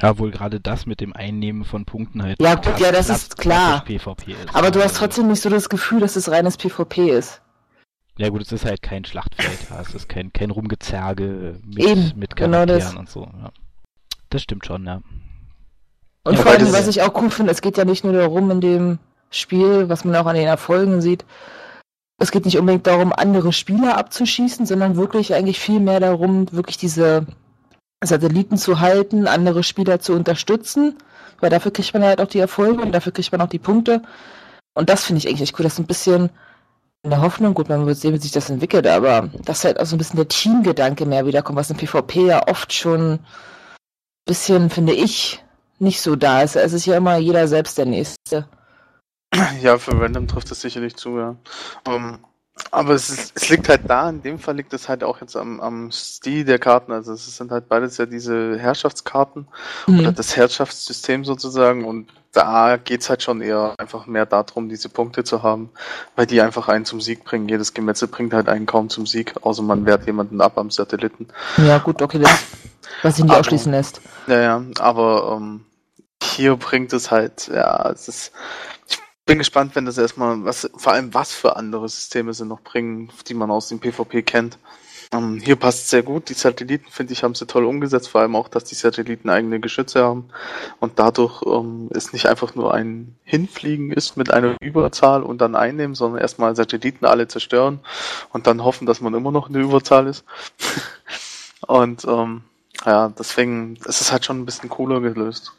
Ja, 0.00 0.18
wohl 0.18 0.30
gerade 0.30 0.60
das 0.60 0.86
mit 0.86 1.00
dem 1.00 1.12
Einnehmen 1.12 1.64
von 1.64 1.84
Punkten 1.84 2.22
halt. 2.22 2.40
Ja, 2.40 2.54
gut, 2.54 2.78
ja, 2.80 2.90
das 2.90 3.06
klass- 3.06 3.22
ist 3.22 3.36
klar. 3.36 3.84
PvP 3.84 4.32
ist. 4.32 4.54
Aber 4.54 4.70
du 4.70 4.82
hast 4.82 4.96
trotzdem 4.96 5.26
nicht 5.28 5.42
so 5.42 5.50
das 5.50 5.68
Gefühl, 5.68 6.00
dass 6.00 6.16
es 6.16 6.30
reines 6.30 6.56
PvP 6.56 7.10
ist. 7.10 7.42
Ja 8.16 8.28
gut, 8.28 8.42
es 8.42 8.52
ist 8.52 8.64
halt 8.64 8.80
kein 8.82 9.04
Schlachtfeld, 9.04 9.58
ja. 9.70 9.80
es 9.80 9.94
ist 9.94 10.08
kein, 10.08 10.32
kein 10.32 10.50
Rumgezerge 10.50 11.58
mit, 11.66 11.78
Eben, 11.84 12.12
mit 12.16 12.36
genau 12.36 12.64
das. 12.66 12.78
Charakteren 12.84 12.98
und 12.98 13.10
so. 13.10 13.22
Ja. 13.24 13.50
Das 14.30 14.42
stimmt 14.42 14.64
schon, 14.66 14.86
ja. 14.86 15.00
Und 16.24 16.34
Ja, 16.36 16.42
vor 16.42 16.52
allem, 16.52 16.72
was 16.72 16.86
ich 16.86 17.02
auch 17.02 17.14
cool 17.20 17.30
finde, 17.30 17.52
es 17.52 17.60
geht 17.62 17.76
ja 17.76 17.84
nicht 17.84 18.04
nur 18.04 18.12
darum 18.12 18.50
in 18.50 18.60
dem 18.60 18.98
Spiel, 19.30 19.88
was 19.88 20.04
man 20.04 20.14
auch 20.16 20.26
an 20.26 20.36
den 20.36 20.46
Erfolgen 20.46 21.00
sieht, 21.00 21.24
es 22.20 22.30
geht 22.30 22.44
nicht 22.44 22.58
unbedingt 22.58 22.86
darum, 22.86 23.12
andere 23.12 23.52
Spieler 23.52 23.96
abzuschießen, 23.96 24.66
sondern 24.66 24.96
wirklich 24.96 25.34
eigentlich 25.34 25.58
viel 25.58 25.80
mehr 25.80 26.00
darum, 26.00 26.52
wirklich 26.52 26.76
diese 26.76 27.26
Satelliten 28.04 28.58
zu 28.58 28.80
halten, 28.80 29.26
andere 29.26 29.62
Spieler 29.62 30.00
zu 30.00 30.12
unterstützen, 30.12 30.96
weil 31.40 31.48
dafür 31.48 31.72
kriegt 31.72 31.94
man 31.94 32.04
halt 32.04 32.20
auch 32.20 32.28
die 32.28 32.38
Erfolge 32.38 32.82
und 32.82 32.92
dafür 32.92 33.12
kriegt 33.12 33.32
man 33.32 33.40
auch 33.40 33.48
die 33.48 33.58
Punkte. 33.58 34.02
Und 34.74 34.90
das 34.90 35.06
finde 35.06 35.18
ich 35.18 35.28
eigentlich 35.28 35.42
echt 35.42 35.58
cool. 35.58 35.64
Das 35.64 35.72
ist 35.72 35.78
ein 35.78 35.86
bisschen 35.86 36.28
in 37.02 37.10
der 37.10 37.22
Hoffnung, 37.22 37.54
gut, 37.54 37.70
man 37.70 37.86
wird 37.86 37.96
sehen, 37.96 38.12
wie 38.12 38.18
sich 38.18 38.32
das 38.32 38.50
entwickelt, 38.50 38.86
aber 38.86 39.30
dass 39.46 39.64
halt 39.64 39.80
auch 39.80 39.86
so 39.86 39.96
ein 39.96 39.98
bisschen 39.98 40.18
der 40.18 40.28
Teamgedanke 40.28 41.06
mehr 41.06 41.24
wiederkommt, 41.24 41.56
was 41.56 41.70
im 41.70 41.78
PvP 41.78 42.26
ja 42.26 42.46
oft 42.46 42.74
schon 42.74 43.12
ein 43.12 43.18
bisschen, 44.26 44.68
finde 44.68 44.92
ich, 44.92 45.42
nicht 45.78 46.02
so 46.02 46.16
da 46.16 46.42
ist. 46.42 46.56
Es 46.56 46.74
ist 46.74 46.84
ja 46.84 46.98
immer 46.98 47.16
jeder 47.16 47.48
selbst 47.48 47.78
der 47.78 47.86
Nächste. 47.86 48.46
Ja, 49.62 49.78
für 49.78 50.00
Random 50.00 50.26
trifft 50.28 50.50
das 50.50 50.60
sicherlich 50.60 50.96
zu, 50.96 51.18
ja. 51.18 51.36
Ähm, 51.86 52.18
aber 52.72 52.92
es, 52.92 53.08
ist, 53.08 53.32
es 53.36 53.48
liegt 53.48 53.68
halt 53.68 53.82
da, 53.88 54.10
in 54.10 54.22
dem 54.22 54.38
Fall 54.38 54.54
liegt 54.56 54.72
es 54.74 54.88
halt 54.88 55.02
auch 55.02 55.20
jetzt 55.22 55.34
am, 55.36 55.60
am 55.60 55.90
Stil 55.92 56.44
der 56.44 56.58
Karten. 56.58 56.92
Also 56.92 57.12
es 57.14 57.36
sind 57.36 57.50
halt 57.50 57.68
beides 57.68 57.96
ja 57.96 58.04
diese 58.06 58.58
Herrschaftskarten 58.58 59.48
oder 59.88 60.10
Mhm. 60.10 60.14
das 60.14 60.36
Herrschaftssystem 60.36 61.24
sozusagen 61.24 61.84
und 61.86 62.08
da 62.32 62.76
geht's 62.76 63.08
halt 63.08 63.22
schon 63.22 63.40
eher 63.40 63.74
einfach 63.78 64.06
mehr 64.06 64.26
darum, 64.26 64.68
diese 64.68 64.88
Punkte 64.88 65.24
zu 65.24 65.42
haben, 65.42 65.70
weil 66.16 66.26
die 66.26 66.40
einfach 66.42 66.68
einen 66.68 66.84
zum 66.84 67.00
Sieg 67.00 67.24
bringen. 67.24 67.48
Jedes 67.48 67.72
Gemetzel 67.74 68.08
bringt 68.08 68.34
halt 68.34 68.48
einen 68.48 68.66
kaum 68.66 68.88
zum 68.90 69.06
Sieg, 69.06 69.34
außer 69.40 69.62
man 69.62 69.86
wehrt 69.86 70.06
jemanden 70.06 70.40
ab 70.40 70.58
am 70.58 70.70
Satelliten. 70.70 71.28
Ja, 71.56 71.78
gut, 71.78 72.02
okay, 72.02 72.18
das, 72.18 72.30
was 73.02 73.16
sich 73.16 73.24
nicht 73.24 73.32
Aber- 73.32 73.40
ausschließen 73.40 73.72
lässt. 73.72 74.00
Ja, 74.26 74.40
ja, 74.40 74.62
aber 74.78 75.38
ähm, 75.40 75.64
hier 76.22 76.56
bringt 76.56 76.92
es 76.92 77.10
halt, 77.10 77.48
ja, 77.48 77.90
es 77.90 78.06
ist, 78.06 78.32
ich 78.88 78.98
bin 79.30 79.38
gespannt, 79.38 79.76
wenn 79.76 79.84
das 79.84 79.96
erstmal, 79.96 80.44
was, 80.44 80.68
vor 80.76 80.92
allem 80.92 81.14
was 81.14 81.32
für 81.32 81.54
andere 81.54 81.88
Systeme 81.88 82.34
sie 82.34 82.44
noch 82.44 82.62
bringen, 82.62 83.12
die 83.28 83.34
man 83.34 83.48
aus 83.52 83.68
dem 83.68 83.78
PvP 83.78 84.22
kennt. 84.22 84.58
Ähm, 85.12 85.38
hier 85.38 85.54
passt 85.54 85.88
sehr 85.88 86.02
gut. 86.02 86.30
Die 86.30 86.34
Satelliten, 86.34 86.90
finde 86.90 87.12
ich, 87.12 87.22
haben 87.22 87.36
sie 87.36 87.46
toll 87.46 87.64
umgesetzt. 87.64 88.08
Vor 88.08 88.22
allem 88.22 88.34
auch, 88.34 88.48
dass 88.48 88.64
die 88.64 88.74
Satelliten 88.74 89.30
eigene 89.30 89.60
Geschütze 89.60 90.02
haben. 90.02 90.30
Und 90.80 90.98
dadurch 90.98 91.42
ähm, 91.46 91.90
ist 91.90 92.12
nicht 92.12 92.26
einfach 92.26 92.56
nur 92.56 92.74
ein 92.74 93.14
Hinfliegen 93.22 93.92
ist 93.92 94.16
mit 94.16 94.32
einer 94.32 94.56
Überzahl 94.60 95.22
und 95.22 95.40
dann 95.40 95.54
einnehmen, 95.54 95.94
sondern 95.94 96.20
erstmal 96.20 96.56
Satelliten 96.56 97.04
alle 97.04 97.28
zerstören 97.28 97.78
und 98.32 98.48
dann 98.48 98.64
hoffen, 98.64 98.84
dass 98.84 99.00
man 99.00 99.14
immer 99.14 99.30
noch 99.30 99.46
in 99.46 99.52
der 99.52 99.62
Überzahl 99.62 100.08
ist. 100.08 100.24
und 101.68 102.04
ähm, 102.04 102.42
ja, 102.84 103.10
deswegen 103.10 103.76
ist 103.84 104.00
es 104.00 104.10
halt 104.10 104.24
schon 104.24 104.40
ein 104.40 104.46
bisschen 104.46 104.70
cooler 104.70 105.00
gelöst. 105.00 105.52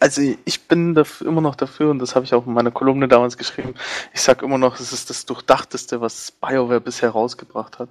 Also 0.00 0.22
ich 0.44 0.68
bin 0.68 0.94
dafür, 0.94 1.26
immer 1.26 1.40
noch 1.40 1.54
dafür, 1.54 1.90
und 1.90 1.98
das 1.98 2.14
habe 2.14 2.24
ich 2.24 2.34
auch 2.34 2.46
in 2.46 2.52
meiner 2.52 2.70
Kolumne 2.70 3.08
damals 3.08 3.36
geschrieben, 3.36 3.74
ich 4.12 4.22
sage 4.22 4.44
immer 4.44 4.58
noch, 4.58 4.78
es 4.80 4.92
ist 4.92 5.10
das 5.10 5.26
Durchdachteste, 5.26 6.00
was 6.00 6.30
BioWare 6.30 6.80
bisher 6.80 7.10
rausgebracht 7.10 7.78
hat. 7.78 7.90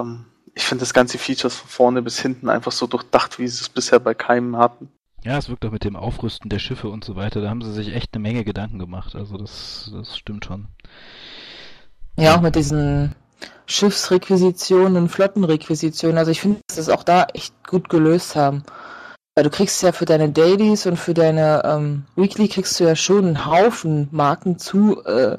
Ähm, 0.00 0.26
ich 0.54 0.64
finde 0.64 0.82
das 0.82 0.94
ganze 0.94 1.18
Features 1.18 1.56
von 1.56 1.68
vorne 1.68 2.02
bis 2.02 2.20
hinten 2.20 2.48
einfach 2.48 2.72
so 2.72 2.86
durchdacht, 2.86 3.38
wie 3.38 3.48
sie 3.48 3.62
es 3.62 3.68
bisher 3.68 3.98
bei 3.98 4.14
keinem 4.14 4.56
hatten. 4.56 4.88
Ja, 5.24 5.38
es 5.38 5.48
wirkt 5.48 5.64
auch 5.64 5.70
mit 5.70 5.84
dem 5.84 5.96
Aufrüsten 5.96 6.50
der 6.50 6.58
Schiffe 6.58 6.88
und 6.88 7.04
so 7.04 7.16
weiter, 7.16 7.40
da 7.40 7.48
haben 7.48 7.62
sie 7.62 7.72
sich 7.72 7.94
echt 7.94 8.14
eine 8.14 8.22
Menge 8.22 8.44
Gedanken 8.44 8.78
gemacht, 8.78 9.14
also 9.14 9.38
das, 9.38 9.90
das 9.92 10.18
stimmt 10.18 10.44
schon. 10.44 10.68
Ja, 12.16 12.36
auch 12.36 12.42
mit 12.42 12.54
diesen 12.54 13.14
Schiffsrequisitionen 13.66 14.96
und 14.96 15.08
Flottenrequisitionen, 15.08 16.18
also 16.18 16.30
ich 16.30 16.40
finde, 16.40 16.60
dass 16.68 16.76
das 16.76 16.88
auch 16.90 17.02
da 17.02 17.24
echt 17.32 17.66
gut 17.66 17.88
gelöst 17.88 18.36
haben. 18.36 18.64
Weil 19.34 19.44
du 19.44 19.50
kriegst 19.50 19.82
ja 19.82 19.90
für 19.90 20.04
deine 20.04 20.28
Dailies 20.28 20.86
und 20.86 20.96
für 20.96 21.12
deine 21.12 21.62
ähm, 21.64 22.04
Weekly 22.14 22.48
kriegst 22.48 22.78
du 22.78 22.84
ja 22.84 22.94
schon 22.94 23.26
einen 23.26 23.46
Haufen 23.46 24.08
Marken 24.12 24.58
zu, 24.58 25.04
äh, 25.04 25.38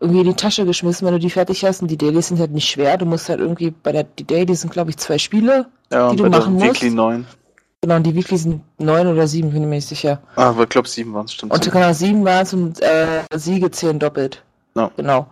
irgendwie 0.00 0.20
in 0.20 0.26
die 0.26 0.34
Tasche 0.34 0.66
geschmissen, 0.66 1.06
wenn 1.06 1.14
du 1.14 1.18
die 1.18 1.30
fertig 1.30 1.64
hast. 1.64 1.80
Und 1.80 1.90
die 1.90 1.96
Dailies 1.96 2.28
sind 2.28 2.38
halt 2.38 2.52
nicht 2.52 2.68
schwer. 2.68 2.98
Du 2.98 3.06
musst 3.06 3.28
halt 3.30 3.40
irgendwie 3.40 3.70
bei 3.70 3.92
der, 3.92 4.04
die 4.04 4.26
Dailies 4.26 4.60
sind, 4.60 4.72
glaube 4.72 4.90
ich, 4.90 4.98
zwei 4.98 5.16
Spiele, 5.16 5.66
ja, 5.90 6.10
die 6.10 6.16
du 6.16 6.28
machen 6.28 6.54
musst. 6.54 6.66
Weekly 6.66 6.90
9. 6.90 7.26
Genau, 7.80 7.96
und 7.96 8.02
die 8.02 8.14
Weekly 8.14 8.36
sind 8.36 8.62
neun 8.78 9.06
oder 9.06 9.26
sieben, 9.26 9.52
bin 9.52 9.62
ich 9.62 9.68
mir 9.68 9.76
nicht 9.76 9.88
sicher. 9.88 10.20
Ah, 10.34 10.50
aber 10.50 10.64
ich 10.64 10.68
glaube 10.68 10.88
sieben 10.88 11.14
waren 11.14 11.26
es, 11.26 11.32
stimmt. 11.32 11.52
Und 11.52 11.70
genau, 11.70 11.92
sieben 11.92 12.24
waren 12.24 12.42
es 12.42 12.52
und 12.52 12.82
äh, 12.82 13.22
Siege 13.34 13.70
zählen 13.70 13.98
doppelt. 13.98 14.42
No. 14.74 14.90
Genau. 14.96 15.28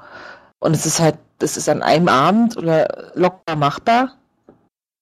Und 0.61 0.75
es 0.75 0.87
ist 0.87 1.01
halt, 1.01 1.17
das 1.41 1.57
ist 1.57 1.69
an 1.69 1.83
einem 1.83 2.09
Abend 2.09 2.57
oder 2.57 3.11
locker 3.15 3.57
machbar. 3.57 4.15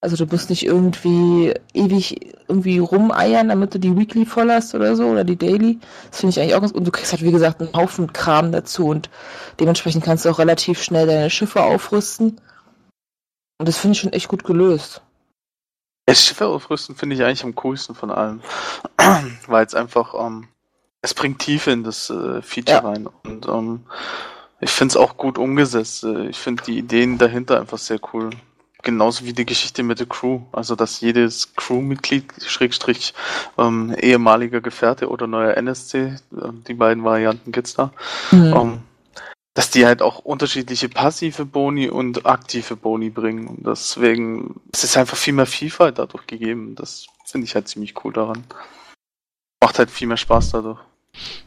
Also 0.04 0.22
du 0.22 0.30
musst 0.30 0.50
nicht 0.50 0.66
irgendwie 0.66 1.54
ewig 1.72 2.34
irgendwie 2.46 2.76
rumeiern, 2.76 3.48
damit 3.48 3.72
du 3.72 3.78
die 3.78 3.96
Weekly 3.96 4.26
voll 4.26 4.50
hast 4.50 4.74
oder 4.74 4.96
so, 4.96 5.06
oder 5.06 5.24
die 5.24 5.38
Daily. 5.38 5.78
Das 6.10 6.20
finde 6.20 6.32
ich 6.32 6.40
eigentlich 6.40 6.54
auch 6.54 6.60
ganz, 6.60 6.72
und 6.72 6.86
du 6.86 6.90
kriegst 6.90 7.10
halt, 7.10 7.22
wie 7.22 7.32
gesagt, 7.32 7.62
einen 7.62 7.72
Haufen 7.72 8.12
Kram 8.12 8.52
dazu 8.52 8.88
und 8.88 9.08
dementsprechend 9.60 10.04
kannst 10.04 10.26
du 10.26 10.28
auch 10.28 10.38
relativ 10.38 10.82
schnell 10.82 11.06
deine 11.06 11.30
Schiffe 11.30 11.62
aufrüsten. 11.62 12.38
Und 13.58 13.66
das 13.66 13.78
finde 13.78 13.92
ich 13.92 14.00
schon 14.00 14.12
echt 14.12 14.28
gut 14.28 14.44
gelöst. 14.44 15.00
Das 16.04 16.22
Schiffe 16.22 16.48
aufrüsten 16.48 16.96
finde 16.96 17.16
ich 17.16 17.22
eigentlich 17.22 17.44
am 17.44 17.54
coolsten 17.54 17.94
von 17.94 18.10
allem. 18.10 18.42
Weil 19.46 19.64
es 19.64 19.74
einfach, 19.74 20.12
ähm, 20.22 20.48
es 21.00 21.14
bringt 21.14 21.38
Tiefe 21.38 21.70
in 21.70 21.82
das 21.82 22.10
äh, 22.10 22.42
Feature 22.42 22.76
ja. 22.76 22.86
rein. 22.86 23.08
Und 23.24 23.48
ähm, 23.48 23.86
ich 24.60 24.68
finde 24.68 24.92
es 24.92 24.96
auch 24.98 25.16
gut 25.16 25.38
umgesetzt. 25.38 26.04
Äh, 26.04 26.26
ich 26.26 26.36
finde 26.36 26.62
die 26.64 26.76
Ideen 26.76 27.16
dahinter 27.16 27.58
einfach 27.58 27.78
sehr 27.78 28.00
cool 28.12 28.28
genauso 28.84 29.24
wie 29.24 29.32
die 29.32 29.46
Geschichte 29.46 29.82
mit 29.82 29.98
der 29.98 30.06
Crew. 30.06 30.40
Also, 30.52 30.76
dass 30.76 31.00
jedes 31.00 31.54
Crewmitglied, 31.54 32.32
Schrägstrich, 32.46 33.14
ähm, 33.58 33.94
ehemaliger 33.98 34.60
Gefährte 34.60 35.08
oder 35.08 35.26
neuer 35.26 35.56
NSC, 35.56 35.98
äh, 35.98 36.16
die 36.68 36.74
beiden 36.74 37.04
Varianten 37.04 37.52
gibt's 37.52 37.74
da, 37.74 37.92
mhm. 38.30 38.54
ähm, 38.54 38.78
dass 39.54 39.70
die 39.70 39.86
halt 39.86 40.02
auch 40.02 40.18
unterschiedliche 40.20 40.88
passive 40.88 41.44
Boni 41.44 41.88
und 41.88 42.26
aktive 42.26 42.76
Boni 42.76 43.10
bringen. 43.10 43.48
Und 43.48 43.66
deswegen, 43.66 44.60
es 44.72 44.84
ist 44.84 44.96
einfach 44.96 45.16
viel 45.16 45.34
mehr 45.34 45.46
Vielfalt 45.46 45.98
dadurch 45.98 46.26
gegeben. 46.26 46.74
Das 46.74 47.06
finde 47.24 47.46
ich 47.46 47.54
halt 47.54 47.68
ziemlich 47.68 47.94
cool 48.04 48.12
daran. 48.12 48.44
Macht 49.62 49.78
halt 49.78 49.90
viel 49.90 50.06
mehr 50.06 50.16
Spaß 50.16 50.50
dadurch. 50.50 50.80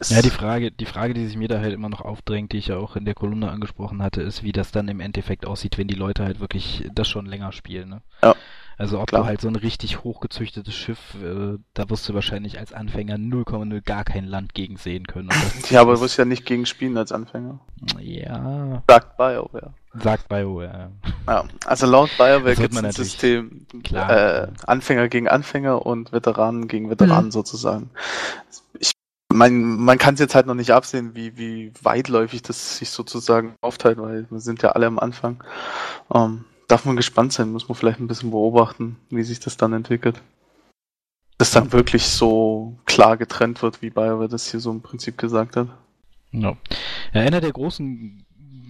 Ja, 0.08 0.22
die 0.22 0.30
Frage, 0.30 0.70
die 0.70 0.86
Frage, 0.86 1.14
die 1.14 1.26
sich 1.26 1.36
mir 1.36 1.48
da 1.48 1.60
halt 1.60 1.72
immer 1.72 1.88
noch 1.88 2.00
aufdrängt, 2.00 2.52
die 2.52 2.58
ich 2.58 2.68
ja 2.68 2.76
auch 2.76 2.96
in 2.96 3.04
der 3.04 3.14
Kolumne 3.14 3.50
angesprochen 3.50 4.02
hatte, 4.02 4.22
ist, 4.22 4.42
wie 4.42 4.52
das 4.52 4.72
dann 4.72 4.88
im 4.88 5.00
Endeffekt 5.00 5.46
aussieht, 5.46 5.78
wenn 5.78 5.88
die 5.88 5.94
Leute 5.94 6.24
halt 6.24 6.40
wirklich 6.40 6.88
das 6.94 7.08
schon 7.08 7.26
länger 7.26 7.52
spielen. 7.52 7.88
Ne? 7.88 8.02
Ja. 8.22 8.34
Also 8.78 9.00
ob 9.00 9.08
Klar. 9.08 9.22
du 9.22 9.26
halt 9.26 9.40
so 9.40 9.48
ein 9.48 9.56
richtig 9.56 10.04
hochgezüchtetes 10.04 10.74
Schiff, 10.74 11.16
äh, 11.20 11.58
da 11.74 11.90
wirst 11.90 12.08
du 12.08 12.14
wahrscheinlich 12.14 12.60
als 12.60 12.72
Anfänger 12.72 13.16
0,0 13.16 13.82
gar 13.82 14.04
kein 14.04 14.24
Land 14.24 14.54
gegen 14.54 14.76
sehen 14.76 15.04
können. 15.08 15.30
ja, 15.70 15.80
aber 15.80 15.94
du 15.94 16.00
wirst 16.00 16.16
ja 16.16 16.24
nicht 16.24 16.46
gegen 16.46 16.64
spielen 16.64 16.96
als 16.96 17.10
Anfänger. 17.10 17.58
Ja. 17.98 18.84
Sagt 18.88 19.16
BioWare. 19.16 19.74
Sagt 20.00 20.28
BioWare. 20.28 20.92
Ja, 21.26 21.44
also 21.66 21.86
laut 21.86 22.10
BioWare 22.16 22.54
gibt 22.54 22.72
es 22.72 22.84
ein 22.84 22.92
System 22.92 23.66
klar. 23.82 24.44
Äh, 24.44 24.48
Anfänger 24.64 25.08
gegen 25.08 25.26
Anfänger 25.26 25.84
und 25.84 26.12
Veteranen 26.12 26.68
gegen 26.68 26.88
Veteranen 26.88 27.26
mhm. 27.26 27.32
sozusagen 27.32 27.90
man, 29.32 29.78
man 29.78 29.98
kann 29.98 30.14
es 30.14 30.20
jetzt 30.20 30.34
halt 30.34 30.46
noch 30.46 30.54
nicht 30.54 30.70
absehen, 30.70 31.14
wie, 31.14 31.36
wie 31.36 31.72
weitläufig 31.82 32.42
das 32.42 32.78
sich 32.78 32.90
sozusagen 32.90 33.54
aufteilt, 33.60 33.98
weil 33.98 34.26
wir 34.30 34.40
sind 34.40 34.62
ja 34.62 34.70
alle 34.70 34.86
am 34.86 34.98
Anfang. 34.98 35.42
Ähm, 36.12 36.44
darf 36.66 36.84
man 36.84 36.96
gespannt 36.96 37.32
sein, 37.32 37.50
muss 37.50 37.68
man 37.68 37.76
vielleicht 37.76 38.00
ein 38.00 38.08
bisschen 38.08 38.30
beobachten, 38.30 38.96
wie 39.10 39.22
sich 39.22 39.40
das 39.40 39.56
dann 39.56 39.72
entwickelt. 39.72 40.22
Dass 41.36 41.52
dann 41.52 41.72
wirklich 41.72 42.04
so 42.04 42.78
klar 42.84 43.16
getrennt 43.16 43.62
wird, 43.62 43.80
wie 43.80 43.90
BioWare 43.90 44.28
das 44.28 44.50
hier 44.50 44.60
so 44.60 44.70
im 44.70 44.82
Prinzip 44.82 45.18
gesagt 45.18 45.56
hat. 45.56 45.68
Ja. 46.32 46.56
ja 47.12 47.20
einer 47.20 47.40
der 47.40 47.52
großen 47.52 48.24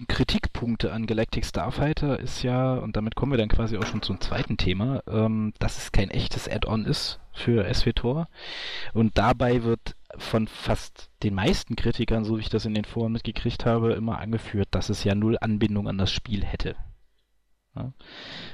Kritikpunkte 0.07 0.93
an 0.93 1.07
Galactic 1.07 1.45
Starfighter 1.45 2.19
ist 2.19 2.43
ja, 2.43 2.75
und 2.75 2.95
damit 2.95 3.15
kommen 3.15 3.33
wir 3.33 3.37
dann 3.37 3.49
quasi 3.49 3.77
auch 3.77 3.85
schon 3.85 4.01
zum 4.01 4.21
zweiten 4.21 4.57
Thema, 4.57 5.01
ähm, 5.07 5.53
dass 5.59 5.77
es 5.77 5.91
kein 5.91 6.09
echtes 6.09 6.47
Add-on 6.47 6.85
ist 6.85 7.19
für 7.33 7.71
SWTOR. 7.73 8.27
Und 8.93 9.17
dabei 9.17 9.63
wird 9.63 9.95
von 10.17 10.47
fast 10.47 11.09
den 11.23 11.35
meisten 11.35 11.75
Kritikern, 11.75 12.25
so 12.25 12.37
wie 12.37 12.41
ich 12.41 12.49
das 12.49 12.65
in 12.65 12.73
den 12.73 12.85
Foren 12.85 13.11
mitgekriegt 13.11 13.65
habe, 13.65 13.93
immer 13.93 14.19
angeführt, 14.19 14.69
dass 14.71 14.89
es 14.89 15.03
ja 15.03 15.15
null 15.15 15.37
Anbindung 15.39 15.87
an 15.87 15.97
das 15.97 16.11
Spiel 16.11 16.43
hätte. 16.43 16.75
Ja. 17.75 17.93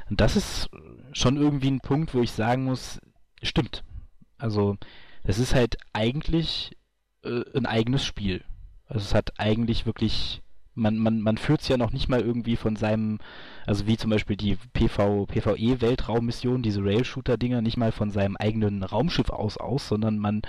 Und 0.09 0.21
das 0.21 0.35
ist 0.35 0.69
schon 1.13 1.38
irgendwie 1.38 1.71
ein 1.71 1.79
Punkt, 1.79 2.13
wo 2.13 2.21
ich 2.21 2.31
sagen 2.31 2.65
muss, 2.65 3.00
stimmt. 3.41 3.83
Also, 4.38 4.77
es 5.24 5.39
ist 5.39 5.55
halt 5.55 5.77
eigentlich 5.93 6.75
äh, 7.24 7.43
ein 7.55 7.65
eigenes 7.65 8.03
Spiel. 8.05 8.43
Also 8.88 9.03
es 9.03 9.15
hat 9.15 9.39
eigentlich 9.39 9.85
wirklich 9.85 10.43
man, 10.75 10.97
man, 10.97 11.21
man 11.21 11.38
führt 11.38 11.62
es 11.62 11.69
ja 11.69 11.77
noch 11.77 11.91
nicht 11.91 12.09
mal 12.09 12.21
irgendwie 12.21 12.57
von 12.57 12.75
seinem, 12.75 13.19
also 13.65 13.88
wie 13.88 13.97
zum 13.97 14.09
Beispiel 14.09 14.35
die 14.35 14.57
PV, 14.74 15.25
PvE-Weltraummission, 15.25 16.62
diese 16.62 16.83
Rail-Shooter-Dinger, 16.83 17.62
nicht 17.62 17.77
mal 17.77 17.91
von 17.91 18.12
seinem 18.12 18.35
eigenen 18.35 18.83
Raumschiff 18.83 19.29
aus 19.29 19.57
aus, 19.57 19.88
sondern 19.88 20.19
man, 20.19 20.41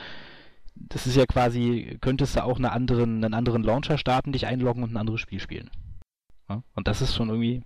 das 0.77 1.07
ist 1.07 1.17
ja 1.17 1.27
quasi, 1.27 1.99
könntest 2.01 2.37
du 2.37 2.45
auch 2.45 2.59
eine 2.59 2.73
anderen, 2.73 3.25
einen 3.25 3.35
anderen 3.35 3.63
Launcher 3.63 3.99
starten, 3.99 4.33
dich 4.33 4.47
einloggen 4.47 4.83
und 4.83 4.93
ein 4.93 4.97
anderes 4.97 5.21
Spiel 5.21 5.41
spielen. 5.41 5.71
Ja? 6.49 6.63
Und 6.75 6.87
das 6.87 7.01
ist 7.01 7.15
schon 7.15 7.29
irgendwie, 7.29 7.63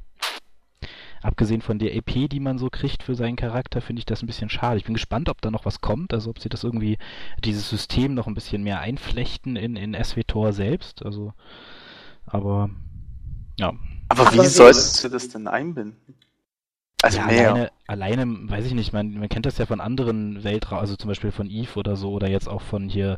abgesehen 1.23 1.61
von 1.61 1.79
der 1.79 1.95
EP, 1.95 2.29
die 2.31 2.41
man 2.41 2.59
so 2.59 2.71
kriegt 2.71 3.03
für 3.03 3.15
seinen 3.15 3.37
Charakter, 3.37 3.81
finde 3.81 4.01
ich 4.01 4.07
das 4.07 4.23
ein 4.23 4.27
bisschen 4.27 4.49
schade. 4.49 4.79
Ich 4.79 4.85
bin 4.85 4.95
gespannt, 4.95 5.29
ob 5.29 5.41
da 5.43 5.51
noch 5.51 5.65
was 5.65 5.81
kommt, 5.81 6.15
also 6.15 6.31
ob 6.31 6.39
sie 6.39 6.49
das 6.49 6.65
irgendwie, 6.65 6.99
dieses 7.45 7.69
System 7.69 8.15
noch 8.15 8.27
ein 8.27 8.35
bisschen 8.35 8.63
mehr 8.63 8.81
einflechten 8.81 9.57
in, 9.57 9.77
in 9.77 9.95
SWTOR 9.95 10.53
selbst, 10.53 11.05
also 11.05 11.33
aber 12.27 12.71
ja. 13.59 13.73
Aber 14.09 14.33
wie 14.33 14.47
sollst 14.47 15.05
du 15.05 15.09
das 15.09 15.29
denn 15.29 15.47
einbinden? 15.47 16.15
Also 17.03 17.19
ja, 17.19 17.27
alleine, 17.27 17.71
alleine, 17.87 18.51
weiß 18.51 18.67
ich 18.67 18.75
nicht, 18.75 18.93
man, 18.93 19.15
man 19.15 19.29
kennt 19.31 19.47
das 19.47 19.57
ja 19.57 19.65
von 19.65 19.81
anderen 19.81 20.45
Weltraum, 20.45 20.81
also 20.81 20.97
zum 20.97 21.09
Beispiel 21.09 21.33
von 21.33 21.49
Eve 21.49 21.79
oder 21.79 21.97
so, 21.97 22.11
oder 22.13 22.29
jetzt 22.29 22.49
auch 22.49 22.61
von 22.61 22.91
hier 22.91 23.17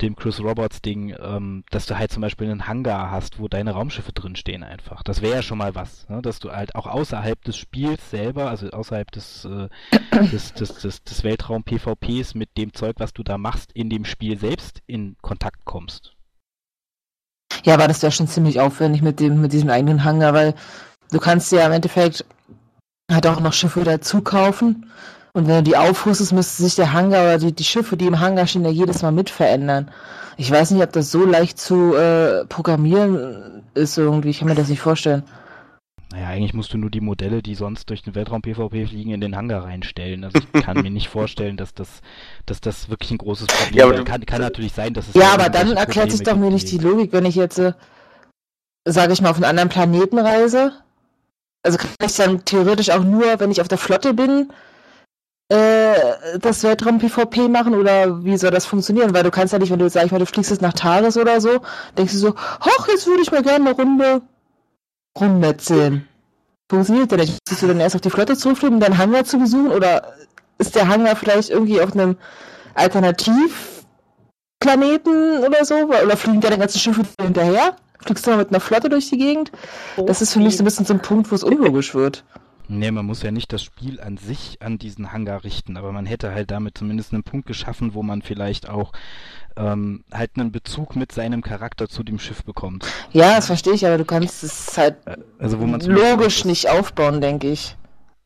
dem 0.00 0.16
Chris 0.16 0.40
Roberts 0.40 0.82
Ding, 0.82 1.14
ähm, 1.20 1.62
dass 1.70 1.86
du 1.86 1.96
halt 1.96 2.10
zum 2.10 2.20
Beispiel 2.20 2.50
einen 2.50 2.66
Hangar 2.66 3.12
hast, 3.12 3.38
wo 3.38 3.46
deine 3.46 3.72
Raumschiffe 3.72 4.12
drinstehen 4.12 4.64
einfach. 4.64 5.04
Das 5.04 5.22
wäre 5.22 5.36
ja 5.36 5.42
schon 5.42 5.58
mal 5.58 5.76
was, 5.76 6.08
ne? 6.08 6.20
dass 6.20 6.40
du 6.40 6.50
halt 6.50 6.74
auch 6.74 6.86
außerhalb 6.86 7.42
des 7.44 7.56
Spiels 7.56 8.10
selber, 8.10 8.50
also 8.50 8.70
außerhalb 8.70 9.10
des, 9.12 9.44
äh, 9.44 9.68
des, 10.32 10.54
des, 10.54 10.74
des, 10.78 11.04
des 11.04 11.24
Weltraum-PvPs 11.24 12.34
mit 12.34 12.56
dem 12.56 12.74
Zeug, 12.74 12.96
was 12.98 13.12
du 13.12 13.22
da 13.22 13.38
machst, 13.38 13.70
in 13.72 13.88
dem 13.88 14.04
Spiel 14.04 14.36
selbst 14.36 14.82
in 14.86 15.16
Kontakt 15.22 15.64
kommst. 15.64 16.16
Ja, 17.64 17.74
aber 17.74 17.86
das 17.86 18.02
wäre 18.02 18.10
schon 18.10 18.26
ziemlich 18.26 18.58
aufwendig 18.58 19.02
mit 19.02 19.20
dem, 19.20 19.40
mit 19.40 19.52
diesem 19.52 19.70
eigenen 19.70 20.02
Hangar, 20.02 20.34
weil 20.34 20.54
du 21.12 21.20
kannst 21.20 21.52
ja 21.52 21.64
im 21.66 21.72
Endeffekt 21.72 22.24
halt 23.10 23.26
auch 23.26 23.40
noch 23.40 23.52
Schiffe 23.52 23.84
dazu 23.84 24.20
kaufen. 24.22 24.86
Und 25.34 25.48
wenn 25.48 25.56
du 25.56 25.62
die 25.62 25.76
aufrüstest, 25.76 26.32
müsste 26.32 26.62
sich 26.62 26.74
der 26.74 26.92
Hangar 26.92 27.22
oder 27.22 27.38
die, 27.38 27.52
die 27.52 27.64
Schiffe, 27.64 27.96
die 27.96 28.06
im 28.06 28.20
Hangar 28.20 28.46
stehen, 28.46 28.64
ja 28.64 28.70
jedes 28.70 29.02
Mal 29.02 29.12
mit 29.12 29.30
verändern. 29.30 29.90
Ich 30.36 30.50
weiß 30.50 30.70
nicht, 30.72 30.82
ob 30.82 30.92
das 30.92 31.10
so 31.10 31.24
leicht 31.24 31.58
zu 31.58 31.94
äh, 31.94 32.44
programmieren 32.46 33.62
ist 33.74 33.96
irgendwie. 33.96 34.30
Ich 34.30 34.40
kann 34.40 34.48
mir 34.48 34.54
das 34.54 34.68
nicht 34.68 34.80
vorstellen. 34.80 35.22
Naja, 36.10 36.28
eigentlich 36.28 36.52
musst 36.52 36.74
du 36.74 36.78
nur 36.78 36.90
die 36.90 37.00
Modelle, 37.00 37.42
die 37.42 37.54
sonst 37.54 37.88
durch 37.88 38.02
den 38.02 38.14
Weltraum-PvP 38.14 38.86
fliegen, 38.86 39.12
in 39.12 39.22
den 39.22 39.34
Hangar 39.34 39.64
reinstellen. 39.64 40.24
Also 40.24 40.38
ich 40.52 40.62
kann 40.62 40.82
mir 40.82 40.90
nicht 40.90 41.08
vorstellen, 41.08 41.56
dass 41.56 41.72
das, 41.72 41.88
dass 42.44 42.60
das 42.60 42.90
wirklich 42.90 43.10
ein 43.12 43.18
großes 43.18 43.46
Problem 43.46 43.78
Ja, 43.78 43.84
aber 43.86 43.94
du- 43.96 44.04
Kann, 44.04 44.26
kann 44.26 44.42
natürlich 44.42 44.72
sein, 44.74 44.92
dass 44.92 45.08
es 45.08 45.14
Ja, 45.14 45.32
aber 45.32 45.48
dann 45.48 45.72
erklärt 45.72 46.10
sich 46.10 46.22
doch 46.22 46.36
mir 46.36 46.50
nicht 46.50 46.70
die 46.70 46.76
Logik, 46.78 47.12
wenn 47.14 47.24
ich 47.24 47.34
jetzt, 47.36 47.58
äh, 47.58 47.72
sage 48.84 49.14
ich 49.14 49.22
mal, 49.22 49.30
auf 49.30 49.36
einen 49.36 49.44
anderen 49.46 49.70
Planeten 49.70 50.18
reise. 50.18 50.72
Also 51.62 51.78
kann 51.78 51.90
ich 52.04 52.16
dann 52.16 52.44
theoretisch 52.44 52.90
auch 52.90 53.04
nur, 53.04 53.38
wenn 53.38 53.50
ich 53.50 53.60
auf 53.60 53.68
der 53.68 53.78
Flotte 53.78 54.14
bin, 54.14 54.52
äh, 55.48 56.38
das 56.40 56.62
Weltraum-PvP 56.62 57.48
machen 57.48 57.74
oder 57.74 58.24
wie 58.24 58.36
soll 58.36 58.50
das 58.50 58.66
funktionieren? 58.66 59.14
Weil 59.14 59.22
du 59.22 59.30
kannst 59.30 59.52
ja 59.52 59.58
nicht, 59.58 59.70
wenn 59.70 59.78
du, 59.78 59.88
sag 59.90 60.06
ich 60.06 60.12
mal, 60.12 60.18
du 60.18 60.26
fliegst 60.26 60.50
jetzt 60.50 60.62
nach 60.62 60.72
Tages 60.72 61.16
oder 61.16 61.40
so, 61.40 61.60
denkst 61.96 62.12
du 62.12 62.18
so, 62.18 62.30
hoch, 62.30 62.88
jetzt 62.88 63.06
würde 63.06 63.22
ich 63.22 63.30
mal 63.30 63.42
gerne 63.42 63.68
eine 63.68 63.76
Runde 63.76 64.22
rummetzeln. 65.18 66.08
Funktioniert 66.70 67.10
der 67.10 67.18
nicht? 67.18 67.38
Musst 67.48 67.62
du 67.62 67.66
dann 67.66 67.80
erst 67.80 67.94
auf 67.94 68.00
die 68.00 68.10
Flotte 68.10 68.36
zurückfliegen, 68.36 68.76
um 68.76 68.80
deinen 68.80 68.98
Hangar 68.98 69.24
zu 69.24 69.38
besuchen? 69.38 69.72
Oder 69.72 70.14
ist 70.58 70.74
der 70.74 70.88
Hangar 70.88 71.16
vielleicht 71.16 71.50
irgendwie 71.50 71.82
auf 71.82 71.92
einem 71.92 72.16
Alternativplaneten 72.74 75.44
oder 75.44 75.64
so? 75.66 75.74
Oder 75.74 76.16
fliegen 76.16 76.40
deine 76.40 76.56
ganzen 76.56 76.78
Schiffe 76.78 77.02
hinterher? 77.20 77.76
Fliegst 78.04 78.26
du 78.26 78.30
mal 78.30 78.36
mit 78.38 78.48
einer 78.48 78.60
Flotte 78.60 78.88
durch 78.88 79.08
die 79.10 79.18
Gegend? 79.18 79.52
Das 80.06 80.22
ist 80.22 80.32
für 80.32 80.40
mich 80.40 80.56
so 80.56 80.62
ein 80.62 80.64
bisschen 80.64 80.86
so 80.86 80.94
ein 80.94 81.00
Punkt, 81.02 81.30
wo 81.30 81.34
es 81.34 81.44
unlogisch 81.44 81.94
wird. 81.94 82.24
Nee, 82.68 82.90
man 82.90 83.04
muss 83.04 83.22
ja 83.22 83.30
nicht 83.32 83.52
das 83.52 83.62
Spiel 83.62 84.00
an 84.00 84.16
sich 84.16 84.58
an 84.62 84.78
diesen 84.78 85.12
Hangar 85.12 85.44
richten, 85.44 85.76
aber 85.76 85.92
man 85.92 86.06
hätte 86.06 86.32
halt 86.32 86.50
damit 86.50 86.78
zumindest 86.78 87.12
einen 87.12 87.22
Punkt 87.24 87.46
geschaffen, 87.46 87.92
wo 87.92 88.02
man 88.02 88.22
vielleicht 88.22 88.68
auch 88.68 88.92
ähm, 89.56 90.04
halt 90.12 90.30
einen 90.36 90.52
Bezug 90.52 90.96
mit 90.96 91.12
seinem 91.12 91.42
Charakter 91.42 91.88
zu 91.88 92.02
dem 92.02 92.18
Schiff 92.18 92.44
bekommt. 92.44 92.86
Ja, 93.12 93.36
das 93.36 93.46
verstehe 93.46 93.74
ich, 93.74 93.84
aber 93.86 93.98
du 93.98 94.04
kannst 94.04 94.42
es 94.42 94.78
halt 94.78 94.96
Also 95.38 95.60
wo 95.60 95.66
man 95.66 95.80
zumindest- 95.80 96.10
logisch 96.12 96.44
nicht 96.44 96.70
aufbauen, 96.70 97.20
denke 97.20 97.50
ich. 97.50 97.76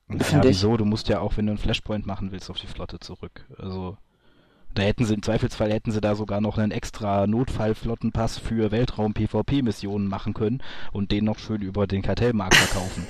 Ja, 0.09 0.23
finde 0.23 0.49
ich. 0.51 0.57
wieso? 0.59 0.77
Du 0.77 0.85
musst 0.85 1.09
ja 1.09 1.19
auch, 1.19 1.37
wenn 1.37 1.47
du 1.47 1.53
einen 1.53 1.59
Flashpoint 1.59 2.07
machen 2.07 2.31
willst, 2.31 2.49
auf 2.49 2.59
die 2.61 2.69
Flotte 2.69 3.01
zurück. 3.01 3.45
Also 3.59 3.97
da 4.77 4.83
hätten 4.83 5.05
sie 5.05 5.15
im 5.15 5.23
Zweifelsfall 5.23 5.73
hätten 5.73 5.91
sie 5.91 6.01
da 6.01 6.15
sogar 6.15 6.41
noch 6.41 6.59
einen 6.59 6.71
extra 6.71 7.27
Notfallflottenpass 7.27 8.39
für 8.39 8.71
Weltraum-PvP-Missionen 8.71 10.07
machen 10.07 10.35
können 10.35 10.63
und 10.93 11.11
den 11.13 11.25
noch 11.25 11.39
schön 11.39 11.63
über 11.63 11.87
den 11.87 12.03
Kartellmarkt 12.03 12.55
verkaufen. 12.55 13.07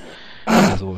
Also, 0.46 0.96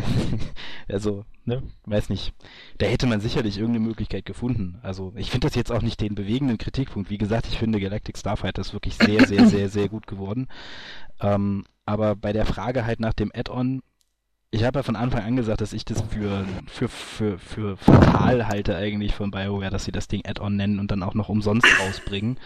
also, 0.88 1.24
ne, 1.44 1.62
weiß 1.86 2.08
nicht. 2.08 2.34
Da 2.78 2.86
hätte 2.86 3.06
man 3.06 3.20
sicherlich 3.20 3.58
irgendeine 3.58 3.86
Möglichkeit 3.86 4.24
gefunden. 4.24 4.80
Also, 4.82 5.12
ich 5.14 5.30
finde 5.30 5.46
das 5.46 5.54
jetzt 5.54 5.70
auch 5.70 5.82
nicht 5.82 6.00
den 6.00 6.16
bewegenden 6.16 6.58
Kritikpunkt. 6.58 7.10
Wie 7.10 7.18
gesagt, 7.18 7.46
ich 7.46 7.58
finde 7.58 7.78
Galactic 7.78 8.18
Starfighter 8.18 8.62
ist 8.62 8.72
wirklich 8.72 8.96
sehr, 8.96 9.24
sehr, 9.26 9.46
sehr, 9.46 9.68
sehr 9.68 9.88
gut 9.88 10.08
geworden. 10.08 10.48
Ähm, 11.20 11.64
aber 11.86 12.16
bei 12.16 12.32
der 12.32 12.44
Frage 12.44 12.84
halt 12.84 12.98
nach 12.98 13.14
dem 13.14 13.30
Add-on, 13.32 13.82
ich 14.52 14.64
habe 14.64 14.80
ja 14.80 14.82
von 14.82 14.96
Anfang 14.96 15.22
an 15.22 15.36
gesagt, 15.36 15.60
dass 15.60 15.72
ich 15.72 15.84
das 15.84 16.02
für, 16.02 16.44
für, 16.66 16.88
für, 16.88 17.38
für 17.38 17.76
fatal 17.76 18.48
halte 18.48 18.76
eigentlich 18.76 19.14
von 19.14 19.30
BioWare, 19.30 19.70
dass 19.70 19.84
sie 19.84 19.92
das 19.92 20.08
Ding 20.08 20.22
Add-on 20.26 20.56
nennen 20.56 20.80
und 20.80 20.90
dann 20.90 21.04
auch 21.04 21.14
noch 21.14 21.28
umsonst 21.28 21.66
rausbringen. 21.86 22.36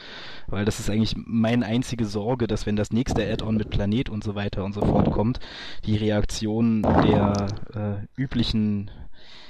Weil 0.46 0.66
das 0.66 0.80
ist 0.80 0.90
eigentlich 0.90 1.16
meine 1.16 1.64
einzige 1.64 2.04
Sorge, 2.04 2.46
dass 2.46 2.66
wenn 2.66 2.76
das 2.76 2.92
nächste 2.92 3.26
Add-on 3.26 3.56
mit 3.56 3.70
Planet 3.70 4.10
und 4.10 4.22
so 4.22 4.34
weiter 4.34 4.64
und 4.64 4.74
so 4.74 4.82
fort 4.82 5.10
kommt, 5.12 5.40
die 5.86 5.96
Reaktion 5.96 6.82
der 6.82 7.46
äh, 7.74 8.20
üblichen 8.20 8.90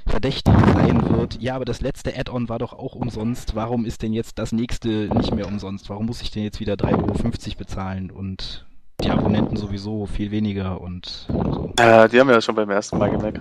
Verdächtigen 0.06 0.64
sein 0.74 1.08
wird, 1.08 1.42
ja, 1.42 1.56
aber 1.56 1.64
das 1.64 1.80
letzte 1.80 2.16
Add-on 2.16 2.48
war 2.48 2.60
doch 2.60 2.72
auch 2.72 2.94
umsonst, 2.94 3.56
warum 3.56 3.84
ist 3.84 4.02
denn 4.02 4.12
jetzt 4.12 4.38
das 4.38 4.52
nächste 4.52 5.08
nicht 5.16 5.34
mehr 5.34 5.48
umsonst? 5.48 5.90
Warum 5.90 6.06
muss 6.06 6.22
ich 6.22 6.30
denn 6.30 6.44
jetzt 6.44 6.60
wieder 6.60 6.74
3,50 6.74 6.92
Euro 6.98 7.58
bezahlen 7.58 8.10
und 8.12 8.64
die 9.00 9.10
Abonnenten 9.10 9.56
sowieso 9.56 10.06
viel 10.06 10.30
weniger 10.30 10.80
und 10.80 11.26
so. 11.28 11.72
Äh, 11.78 12.08
die 12.08 12.20
haben 12.20 12.30
ja 12.30 12.40
schon 12.40 12.54
beim 12.54 12.70
ersten 12.70 12.98
Mal 12.98 13.10
gemerkt. 13.10 13.40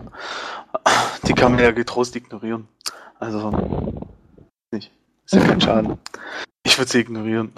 Die 1.27 1.33
kann 1.33 1.53
man 1.53 1.63
ja 1.63 1.71
getrost 1.71 2.15
ignorieren. 2.15 2.67
Also, 3.19 3.51
nicht. 4.71 4.91
Ist 5.25 5.33
ja 5.35 5.41
kein 5.41 5.61
Schaden. 5.61 5.97
Ich 6.63 6.77
würde 6.77 6.91
sie 6.91 6.99
ignorieren. 6.99 7.53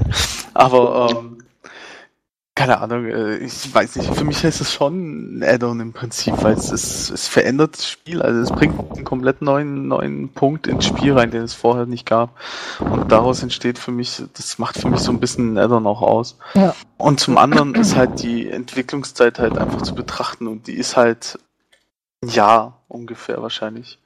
Aber, 0.54 1.10
ähm, 1.10 1.38
keine 2.60 2.78
Ahnung, 2.82 3.06
äh, 3.06 3.38
ich 3.38 3.74
weiß 3.74 3.96
nicht, 3.96 4.14
für 4.14 4.24
mich 4.24 4.44
ist 4.44 4.60
es 4.60 4.70
schon 4.70 5.38
ein 5.38 5.42
Add-on 5.42 5.80
im 5.80 5.94
Prinzip, 5.94 6.34
weil 6.42 6.52
es, 6.52 6.70
es, 6.70 7.08
es 7.08 7.26
verändert 7.26 7.78
das 7.78 7.88
Spiel, 7.88 8.20
also 8.20 8.38
es 8.38 8.50
bringt 8.50 8.78
einen 8.78 9.04
komplett 9.06 9.40
neuen, 9.40 9.88
neuen 9.88 10.28
Punkt 10.28 10.66
ins 10.66 10.84
Spiel 10.84 11.14
rein, 11.14 11.30
den 11.30 11.40
es 11.40 11.54
vorher 11.54 11.86
nicht 11.86 12.04
gab. 12.04 12.38
Und 12.80 13.10
daraus 13.10 13.42
entsteht 13.42 13.78
für 13.78 13.92
mich, 13.92 14.22
das 14.34 14.58
macht 14.58 14.76
für 14.76 14.90
mich 14.90 15.00
so 15.00 15.10
ein 15.10 15.20
bisschen 15.20 15.54
ein 15.54 15.58
Add-on 15.58 15.86
auch 15.86 16.02
aus. 16.02 16.36
Ja. 16.52 16.74
Und 16.98 17.18
zum 17.18 17.38
anderen 17.38 17.74
ist 17.74 17.96
halt 17.96 18.22
die 18.22 18.50
Entwicklungszeit 18.50 19.38
halt 19.38 19.56
einfach 19.56 19.80
zu 19.80 19.94
betrachten 19.94 20.46
und 20.46 20.66
die 20.66 20.74
ist 20.74 20.98
halt 20.98 21.38
ein 22.22 22.28
Jahr 22.28 22.82
ungefähr 22.88 23.40
wahrscheinlich. 23.40 23.98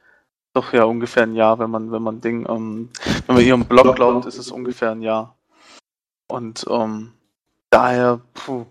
Doch 0.53 0.73
ja, 0.73 0.85
ungefähr 0.85 1.25
ein 1.25 1.35
Jahr, 1.35 1.59
wenn 1.59 1.71
man, 1.71 1.91
wenn 1.91 2.03
man 2.05 2.21
Ding, 2.21 2.47
ähm, 2.49 2.91
wenn 3.27 3.35
man 3.35 3.45
ihrem 3.45 3.65
Blog 3.65 3.97
glaubt, 3.97 4.27
ist 4.27 4.39
es 4.39 4.53
ungefähr 4.53 4.93
ein 4.93 5.03
Jahr. 5.03 5.35
Und 6.29 6.65
ähm, 6.71 7.15
daher, 7.75 8.21
puh, 8.33 8.65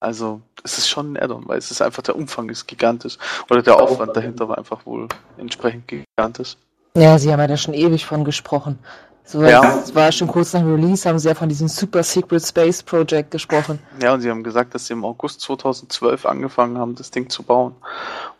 also 0.00 0.40
es 0.64 0.78
ist 0.78 0.88
schon 0.88 1.12
ein 1.12 1.16
Add-on, 1.22 1.46
weil 1.46 1.58
es 1.58 1.70
ist 1.70 1.80
einfach 1.80 2.02
der 2.02 2.16
Umfang 2.16 2.48
ist 2.48 2.66
gigantisch. 2.66 3.18
Oder 3.50 3.62
der 3.62 3.80
Aufwand 3.80 4.16
dahinter 4.16 4.48
war 4.48 4.58
einfach 4.58 4.84
wohl 4.84 5.08
entsprechend 5.38 5.86
gigantisch. 5.88 6.56
Ja, 6.96 7.18
sie 7.18 7.32
haben 7.32 7.40
ja 7.40 7.46
da 7.46 7.56
schon 7.56 7.74
ewig 7.74 8.04
von 8.04 8.24
gesprochen. 8.24 8.78
So, 9.24 9.42
Ja. 9.44 9.78
Es 9.78 9.94
war 9.94 10.10
schon 10.10 10.28
kurz 10.28 10.52
nach 10.52 10.64
Release, 10.64 11.08
haben 11.08 11.18
sie 11.18 11.28
ja 11.28 11.34
von 11.34 11.48
diesem 11.48 11.68
Super 11.68 12.02
Secret 12.02 12.44
Space 12.44 12.82
Project 12.82 13.30
gesprochen. 13.30 13.78
Ja, 14.00 14.12
und 14.12 14.20
sie 14.20 14.30
haben 14.30 14.42
gesagt, 14.42 14.74
dass 14.74 14.86
sie 14.86 14.92
im 14.92 15.04
August 15.04 15.40
2012 15.42 16.26
angefangen 16.26 16.76
haben, 16.78 16.96
das 16.96 17.10
Ding 17.10 17.30
zu 17.30 17.42
bauen. 17.44 17.74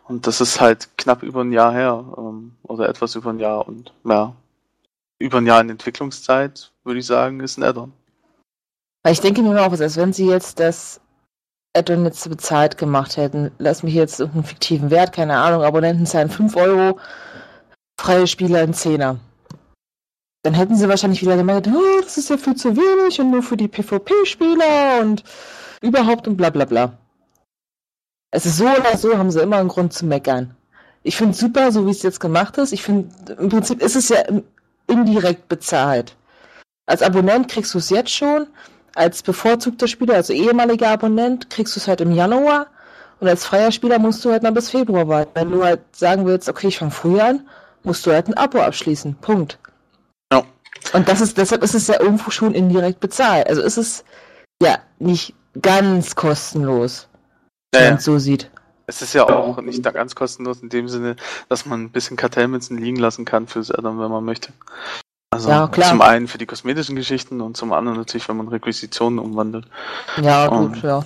Und 0.07 0.27
das 0.27 0.41
ist 0.41 0.59
halt 0.59 0.89
knapp 0.97 1.23
über 1.23 1.41
ein 1.41 1.53
Jahr 1.53 1.71
her, 1.71 2.03
ähm, 2.17 2.51
oder 2.63 2.89
etwas 2.89 3.15
über 3.15 3.29
ein 3.29 3.39
Jahr. 3.39 3.65
Und 3.67 3.93
ja, 4.03 4.35
über 5.17 5.37
ein 5.37 5.47
Jahr 5.47 5.61
in 5.61 5.69
Entwicklungszeit, 5.69 6.71
würde 6.83 6.99
ich 6.99 7.05
sagen, 7.05 7.39
ist 7.39 7.57
ein 7.57 7.63
Add-on. 7.63 7.93
Weil 9.03 9.13
ich 9.13 9.21
denke 9.21 9.41
mir 9.41 9.61
auch, 9.61 9.71
als 9.71 9.97
wenn 9.97 10.13
sie 10.13 10.27
jetzt 10.27 10.59
das 10.59 11.01
Add-on 11.75 12.05
jetzt 12.05 12.27
bezahlt 12.29 12.77
gemacht 12.77 13.17
hätten, 13.17 13.51
lass 13.57 13.83
mich 13.83 13.93
jetzt 13.93 14.19
irgendeinen 14.19 14.45
fiktiven 14.45 14.91
Wert, 14.91 15.13
keine 15.13 15.37
Ahnung, 15.37 15.63
Abonnenten 15.63 16.05
zahlen 16.05 16.29
5 16.29 16.55
Euro, 16.55 16.99
freie 17.99 18.27
Spieler 18.27 18.59
ein 18.59 18.73
Zehner. 18.73 19.19
Dann 20.43 20.53
hätten 20.53 20.75
sie 20.75 20.89
wahrscheinlich 20.89 21.21
wieder 21.21 21.37
gemeint, 21.37 21.67
oh, 21.67 22.01
das 22.01 22.17
ist 22.17 22.29
ja 22.29 22.37
viel 22.37 22.55
zu 22.55 22.75
wenig 22.75 23.19
und 23.19 23.31
nur 23.31 23.43
für 23.43 23.57
die 23.57 23.67
PvP-Spieler 23.67 24.99
und 25.01 25.23
überhaupt 25.81 26.27
und 26.27 26.37
bla 26.37 26.49
bla 26.49 26.65
bla. 26.65 26.97
Es 28.31 28.45
ist 28.45 28.57
so 28.57 28.65
oder 28.65 28.97
so, 28.97 29.17
haben 29.17 29.31
sie 29.31 29.41
immer 29.41 29.57
einen 29.57 29.69
Grund 29.69 29.93
zu 29.93 30.05
meckern. 30.05 30.55
Ich 31.03 31.17
finde 31.17 31.33
super, 31.33 31.71
so 31.71 31.85
wie 31.85 31.91
es 31.91 32.03
jetzt 32.03 32.19
gemacht 32.19 32.57
ist. 32.57 32.71
Ich 32.71 32.83
finde, 32.83 33.33
im 33.33 33.49
Prinzip 33.49 33.81
ist 33.81 33.95
es 33.95 34.09
ja 34.09 34.23
indirekt 34.87 35.47
bezahlt. 35.49 36.15
Als 36.85 37.01
Abonnent 37.01 37.47
kriegst 37.47 37.73
du 37.73 37.77
es 37.77 37.89
jetzt 37.89 38.11
schon, 38.11 38.47
als 38.95 39.23
bevorzugter 39.23 39.87
Spieler, 39.87 40.15
also 40.15 40.33
ehemaliger 40.33 40.89
Abonnent, 40.89 41.49
kriegst 41.49 41.75
du 41.75 41.79
es 41.79 41.87
halt 41.87 42.01
im 42.01 42.11
Januar 42.11 42.67
und 43.19 43.27
als 43.27 43.45
freier 43.45 43.71
Spieler 43.71 43.99
musst 43.99 44.23
du 44.25 44.31
halt 44.31 44.43
mal 44.43 44.51
bis 44.51 44.69
Februar 44.69 45.07
warten. 45.07 45.31
Wenn 45.33 45.51
du 45.51 45.63
halt 45.63 45.81
sagen 45.95 46.25
willst, 46.25 46.49
okay, 46.49 46.67
ich 46.67 46.77
fange 46.79 46.91
früher 46.91 47.23
an, 47.25 47.47
musst 47.83 48.05
du 48.05 48.11
halt 48.11 48.27
ein 48.27 48.37
Abo 48.37 48.59
abschließen. 48.61 49.15
Punkt. 49.15 49.59
Ja. 50.31 50.43
Und 50.93 51.07
das 51.07 51.21
ist, 51.21 51.37
deshalb 51.37 51.63
ist 51.63 51.73
es 51.75 51.87
ja 51.87 51.99
irgendwo 51.99 52.31
schon 52.31 52.53
indirekt 52.53 52.99
bezahlt. 52.99 53.47
Also 53.47 53.61
ist 53.61 53.77
es 53.77 54.03
ja 54.61 54.79
nicht 54.99 55.33
ganz 55.61 56.15
kostenlos, 56.15 57.07
wenn 57.71 57.81
Naja, 57.81 57.91
man 57.91 57.97
es 57.97 58.03
so 58.05 58.19
sieht. 58.19 58.49
es 58.87 59.01
ist 59.01 59.13
ja 59.13 59.25
auch 59.27 59.61
nicht 59.61 59.85
da 59.85 59.91
ganz 59.91 60.15
kostenlos 60.15 60.61
in 60.61 60.69
dem 60.69 60.87
Sinne, 60.89 61.15
dass 61.49 61.65
man 61.65 61.83
ein 61.83 61.91
bisschen 61.91 62.17
Kartellmünzen 62.17 62.77
liegen 62.77 62.97
lassen 62.97 63.25
kann 63.25 63.47
fürs 63.47 63.71
Add-on, 63.71 63.99
wenn 63.99 64.11
man 64.11 64.23
möchte. 64.25 64.51
Also 65.33 65.49
Ja, 65.49 65.67
klar. 65.67 65.89
zum 65.89 66.01
einen 66.01 66.27
für 66.27 66.37
die 66.37 66.45
kosmetischen 66.45 66.95
Geschichten 66.95 67.41
und 67.41 67.57
zum 67.57 67.73
anderen 67.73 67.97
natürlich, 67.97 68.27
wenn 68.29 68.37
man 68.37 68.47
Requisitionen 68.47 69.19
umwandelt. 69.19 69.67
Ja, 70.21 70.47
Um, 70.47 70.73
gut, 70.73 70.81
ja. 70.83 71.03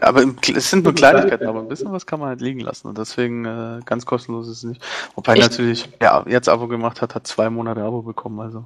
Aber 0.00 0.22
im, 0.22 0.36
es 0.54 0.70
sind 0.70 0.84
nur 0.84 0.94
Kleinigkeiten, 0.94 1.46
aber 1.46 1.58
ein 1.60 1.68
bisschen 1.68 1.92
was 1.92 2.06
kann 2.06 2.20
man 2.20 2.28
halt 2.30 2.40
liegen 2.40 2.60
lassen 2.60 2.86
und 2.88 2.96
deswegen 2.96 3.44
äh, 3.44 3.80
ganz 3.84 4.06
kostenlos 4.06 4.48
ist 4.48 4.58
es 4.58 4.62
nicht. 4.64 4.82
Wobei 5.14 5.34
Ich- 5.34 5.42
natürlich, 5.42 5.88
ja, 6.00 6.24
jetzt 6.26 6.48
Abo 6.48 6.68
gemacht 6.68 7.02
hat, 7.02 7.14
hat 7.14 7.26
zwei 7.26 7.50
Monate 7.50 7.82
Abo 7.82 8.02
bekommen, 8.02 8.40
also 8.40 8.64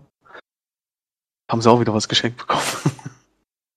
haben 1.50 1.62
sie 1.62 1.70
auch 1.70 1.80
wieder 1.80 1.94
was 1.94 2.08
geschenkt 2.08 2.38
bekommen. 2.38 2.62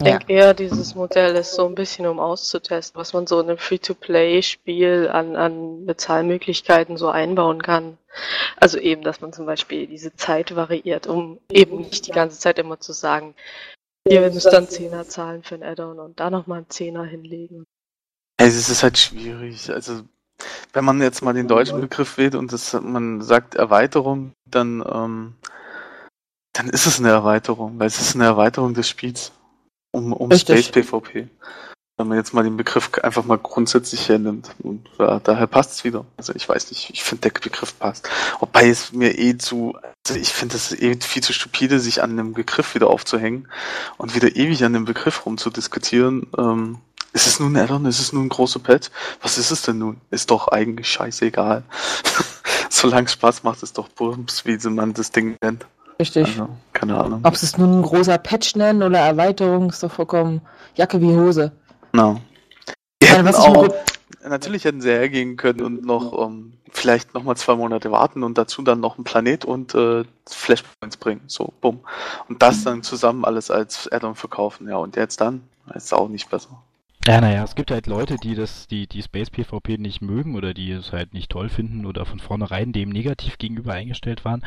Ich 0.01 0.17
denke 0.17 0.33
eher, 0.33 0.53
dieses 0.55 0.95
Modell 0.95 1.35
ist 1.35 1.53
so 1.53 1.67
ein 1.67 1.75
bisschen, 1.75 2.07
um 2.07 2.19
auszutesten, 2.19 2.99
was 2.99 3.13
man 3.13 3.27
so 3.27 3.39
in 3.39 3.49
einem 3.49 3.59
Free-to-Play-Spiel 3.59 5.09
an, 5.11 5.35
an 5.35 5.85
Bezahlmöglichkeiten 5.85 6.97
so 6.97 7.09
einbauen 7.09 7.61
kann. 7.61 7.97
Also 8.57 8.79
eben, 8.79 9.03
dass 9.03 9.21
man 9.21 9.31
zum 9.31 9.45
Beispiel 9.45 9.85
diese 9.85 10.15
Zeit 10.15 10.55
variiert, 10.55 11.05
um 11.05 11.39
eben 11.51 11.77
nicht 11.77 12.07
die 12.07 12.11
ganze 12.11 12.39
Zeit 12.39 12.57
immer 12.57 12.79
zu 12.79 12.93
sagen, 12.93 13.35
ihr 14.09 14.21
müsst 14.21 14.51
dann 14.51 14.67
Zehner 14.67 15.07
zahlen 15.07 15.43
für 15.43 15.55
ein 15.55 15.63
Add-on 15.63 15.99
und 15.99 16.19
da 16.19 16.31
nochmal 16.31 16.59
einen 16.59 16.69
Zehner 16.69 17.03
hinlegen. 17.03 17.65
Es 18.37 18.69
ist 18.69 18.81
halt 18.81 18.97
schwierig. 18.97 19.71
Also, 19.71 20.01
wenn 20.73 20.83
man 20.83 20.99
jetzt 20.99 21.21
mal 21.21 21.33
den 21.33 21.47
deutschen 21.47 21.79
Begriff 21.79 22.17
wählt 22.17 22.33
und 22.33 22.51
das, 22.51 22.73
man 22.73 23.21
sagt 23.21 23.53
Erweiterung, 23.53 24.33
dann, 24.49 24.83
ähm, 24.91 25.35
dann 26.53 26.69
ist 26.69 26.87
es 26.87 26.99
eine 26.99 27.09
Erweiterung, 27.09 27.77
weil 27.77 27.87
es 27.87 28.01
ist 28.01 28.15
eine 28.15 28.25
Erweiterung 28.25 28.73
des 28.73 28.89
Spiels 28.89 29.31
um, 30.01 30.13
um 30.13 30.31
Richtig. 30.31 30.65
Space 30.65 30.85
PvP. 30.85 31.27
wenn 31.97 32.07
man 32.07 32.17
jetzt 32.17 32.33
mal 32.33 32.43
den 32.43 32.57
Begriff 32.57 32.89
einfach 33.03 33.25
mal 33.25 33.37
grundsätzlich 33.37 34.09
hernimmt. 34.09 34.55
Und 34.63 34.87
ja, 34.97 35.19
daher 35.19 35.47
passt 35.47 35.71
es 35.73 35.83
wieder. 35.83 36.05
Also 36.17 36.33
ich 36.33 36.49
weiß 36.49 36.71
nicht, 36.71 36.89
ich 36.89 37.03
finde 37.03 37.29
der 37.29 37.39
Begriff 37.39 37.77
passt. 37.77 38.09
Wobei 38.39 38.69
es 38.69 38.91
mir 38.91 39.17
eh 39.17 39.37
zu, 39.37 39.77
also 40.07 40.19
ich 40.19 40.29
finde 40.29 40.55
es 40.55 40.71
eh 40.71 40.97
viel 40.99 41.21
zu 41.21 41.33
stupide, 41.33 41.79
sich 41.79 42.01
an 42.01 42.11
einem 42.11 42.33
Begriff 42.33 42.73
wieder 42.73 42.89
aufzuhängen 42.89 43.47
und 43.97 44.15
wieder 44.15 44.35
ewig 44.35 44.63
an 44.63 44.73
dem 44.73 44.85
Begriff 44.85 45.25
rumzudiskutieren. 45.25 46.27
Ähm, 46.37 46.79
ist 47.13 47.27
es 47.27 47.39
nun 47.39 47.55
ein 47.55 47.63
Addon? 47.63 47.85
Ist 47.85 47.99
es 47.99 48.13
nun 48.13 48.25
ein 48.25 48.29
großer 48.29 48.59
Pet? 48.59 48.89
Was 49.21 49.37
ist 49.37 49.51
es 49.51 49.61
denn 49.63 49.77
nun? 49.77 49.99
Ist 50.11 50.31
doch 50.31 50.47
eigentlich 50.47 50.87
scheißegal. 50.89 51.63
Solange 52.69 53.05
es 53.05 53.13
Spaß 53.13 53.43
macht, 53.43 53.61
ist 53.63 53.77
doch 53.77 53.89
Bums, 53.89 54.45
wie 54.45 54.57
man 54.69 54.93
das 54.93 55.11
Ding 55.11 55.35
nennt. 55.41 55.65
Richtig. 56.01 56.25
Also, 56.25 56.49
keine 56.73 56.99
Ahnung. 56.99 57.19
Ob 57.21 57.37
sie 57.37 57.45
es 57.45 57.59
nun 57.59 57.79
ein 57.79 57.81
großer 57.83 58.17
Patch 58.17 58.55
nennen 58.55 58.81
oder 58.81 58.97
Erweiterung, 58.97 59.69
ist 59.69 59.83
doch 59.83 59.91
vollkommen 59.91 60.41
Jacke 60.73 60.99
wie 60.99 61.15
Hose. 61.15 61.51
No. 61.93 62.19
Hätten 63.03 63.23
was 63.25 63.37
ich 63.37 63.45
auch, 63.45 63.67
natürlich 64.27 64.65
hätten 64.65 64.81
sie 64.81 64.89
hergehen 64.89 65.37
können 65.37 65.61
und 65.61 65.85
noch 65.85 66.25
ähm, 66.25 66.53
vielleicht 66.71 67.13
noch 67.13 67.21
mal 67.21 67.35
zwei 67.35 67.53
Monate 67.53 67.91
warten 67.91 68.23
und 68.23 68.39
dazu 68.39 68.63
dann 68.63 68.79
noch 68.79 68.97
einen 68.97 69.03
Planet 69.03 69.45
und 69.45 69.75
äh, 69.75 70.03
Flashpoints 70.27 70.97
bringen. 70.97 71.21
So, 71.27 71.53
bumm. 71.61 71.81
Und 72.27 72.41
das 72.41 72.63
dann 72.63 72.81
zusammen 72.81 73.23
alles 73.23 73.51
als 73.51 73.87
Add-on 73.91 74.15
verkaufen. 74.15 74.67
Ja, 74.67 74.77
und 74.77 74.95
jetzt 74.95 75.21
dann? 75.21 75.43
Ist 75.75 75.93
auch 75.93 76.09
nicht 76.09 76.31
besser. 76.31 76.63
Ja, 77.07 77.19
naja, 77.19 77.43
es 77.43 77.55
gibt 77.55 77.71
halt 77.71 77.87
Leute, 77.87 78.17
die 78.17 78.35
das, 78.35 78.67
die, 78.67 78.85
die 78.85 79.01
Space 79.01 79.31
PvP 79.31 79.79
nicht 79.79 80.01
mögen 80.01 80.35
oder 80.35 80.53
die 80.53 80.69
es 80.71 80.91
halt 80.91 81.15
nicht 81.15 81.31
toll 81.31 81.49
finden 81.49 81.87
oder 81.87 82.05
von 82.05 82.19
vornherein 82.19 82.73
dem 82.73 82.89
negativ 82.89 83.39
gegenüber 83.39 83.73
eingestellt 83.73 84.23
waren. 84.23 84.45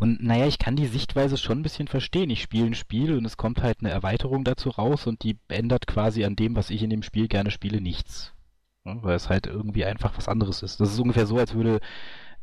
Und 0.00 0.20
naja, 0.20 0.46
ich 0.46 0.58
kann 0.58 0.74
die 0.74 0.86
Sichtweise 0.86 1.36
schon 1.36 1.60
ein 1.60 1.62
bisschen 1.62 1.86
verstehen. 1.86 2.28
Ich 2.30 2.42
spiele 2.42 2.66
ein 2.66 2.74
Spiel 2.74 3.16
und 3.16 3.24
es 3.24 3.36
kommt 3.36 3.62
halt 3.62 3.78
eine 3.80 3.90
Erweiterung 3.90 4.42
dazu 4.42 4.70
raus 4.70 5.06
und 5.06 5.22
die 5.22 5.38
ändert 5.46 5.86
quasi 5.86 6.24
an 6.24 6.34
dem, 6.34 6.56
was 6.56 6.70
ich 6.70 6.82
in 6.82 6.90
dem 6.90 7.04
Spiel 7.04 7.28
gerne 7.28 7.52
spiele, 7.52 7.80
nichts. 7.80 8.34
Weil 8.82 9.14
es 9.14 9.28
halt 9.28 9.46
irgendwie 9.46 9.84
einfach 9.84 10.16
was 10.16 10.28
anderes 10.28 10.62
ist. 10.62 10.80
Das 10.80 10.92
ist 10.92 10.98
ungefähr 10.98 11.26
so, 11.26 11.38
als 11.38 11.54
würde, 11.54 11.78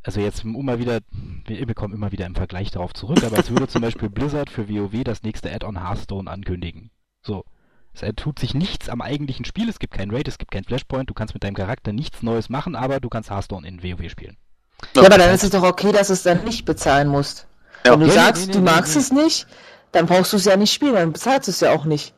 also 0.03 0.21
jetzt 0.21 0.45
mal 0.45 0.79
wieder, 0.79 0.99
wir 1.45 1.65
bekommen 1.65 1.93
immer 1.93 2.13
wieder 2.13 2.25
im 2.27 2.36
Vergleich 2.36 2.71
darauf 2.71 2.93
zurück, 2.93 3.21
aber 3.25 3.36
als 3.36 3.51
würde 3.51 3.67
zum 3.67 3.82
Beispiel 3.82 4.10
Blizzard 4.10 4.49
für 4.49 4.69
WoW 4.69 5.03
das 5.03 5.23
nächste 5.23 5.51
Add-on 5.53 5.84
Hearthstone 5.84 6.32
ankündigen. 6.32 6.91
So. 7.21 7.43
Es 7.93 8.01
äh, 8.01 8.13
tut 8.13 8.39
sich 8.39 8.53
nichts 8.53 8.89
am 8.89 9.01
eigentlichen 9.01 9.45
Spiel, 9.45 9.69
es 9.69 9.79
gibt 9.79 9.93
kein 9.93 10.10
Raid, 10.12 10.27
es 10.27 10.38
gibt 10.38 10.51
kein 10.51 10.63
Flashpoint, 10.63 11.10
du 11.10 11.13
kannst 11.13 11.34
mit 11.34 11.43
deinem 11.43 11.56
Charakter 11.56 11.93
nichts 11.93 12.23
Neues 12.23 12.49
machen, 12.49 12.75
aber 12.75 12.99
du 12.99 13.10
kannst 13.10 13.29
Hearthstone 13.29 13.67
in 13.67 13.84
WoW 13.84 14.10
spielen. 14.10 14.38
Ja, 14.95 15.03
aber 15.03 15.17
dann 15.17 15.34
ist 15.34 15.43
es 15.43 15.51
doch 15.51 15.63
okay, 15.63 15.91
dass 15.91 16.08
du 16.08 16.13
es 16.13 16.23
dann 16.23 16.43
nicht 16.43 16.65
bezahlen 16.65 17.08
musst. 17.08 17.47
Ja, 17.86 17.93
Wenn 17.93 18.01
du 18.01 18.06
nee, 18.08 18.12
sagst, 18.12 18.47
nee, 18.47 18.53
du 18.53 18.60
nee, 18.60 18.65
magst 18.65 18.95
nee. 18.95 19.01
es 19.01 19.12
nicht, 19.12 19.47
dann 19.91 20.08
brauchst 20.08 20.34
du 20.34 20.38
es 20.38 20.45
ja 20.45 20.58
nicht 20.58 20.73
spielen, 20.73 20.93
dann 20.95 21.13
bezahlst 21.13 21.47
du 21.47 21.51
es 21.51 21.60
ja 21.60 21.71
auch 21.71 21.86
nicht. 21.86 22.13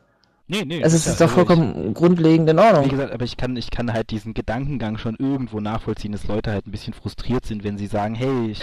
Nee, 0.48 0.64
nee. 0.64 0.82
Also 0.82 0.96
es 0.96 1.04
ja, 1.06 1.12
ist 1.12 1.20
doch 1.20 1.26
also 1.28 1.40
ich- 1.42 1.46
vollkommen 1.48 1.92
grundlegend 1.92 2.48
in 2.48 2.56
Wie 2.56 2.60
Ordnung. 2.60 2.88
gesagt, 2.88 3.12
aber 3.12 3.24
ich 3.24 3.36
kann, 3.36 3.56
ich 3.56 3.70
kann 3.70 3.92
halt 3.92 4.10
diesen 4.10 4.32
Gedankengang 4.32 4.96
schon 4.96 5.16
irgendwo 5.16 5.58
nachvollziehen, 5.60 6.12
dass 6.12 6.26
Leute 6.28 6.52
halt 6.52 6.66
ein 6.66 6.70
bisschen 6.70 6.94
frustriert 6.94 7.44
sind, 7.44 7.64
wenn 7.64 7.78
sie 7.78 7.88
sagen, 7.88 8.14
hey, 8.14 8.50
ich 8.50 8.62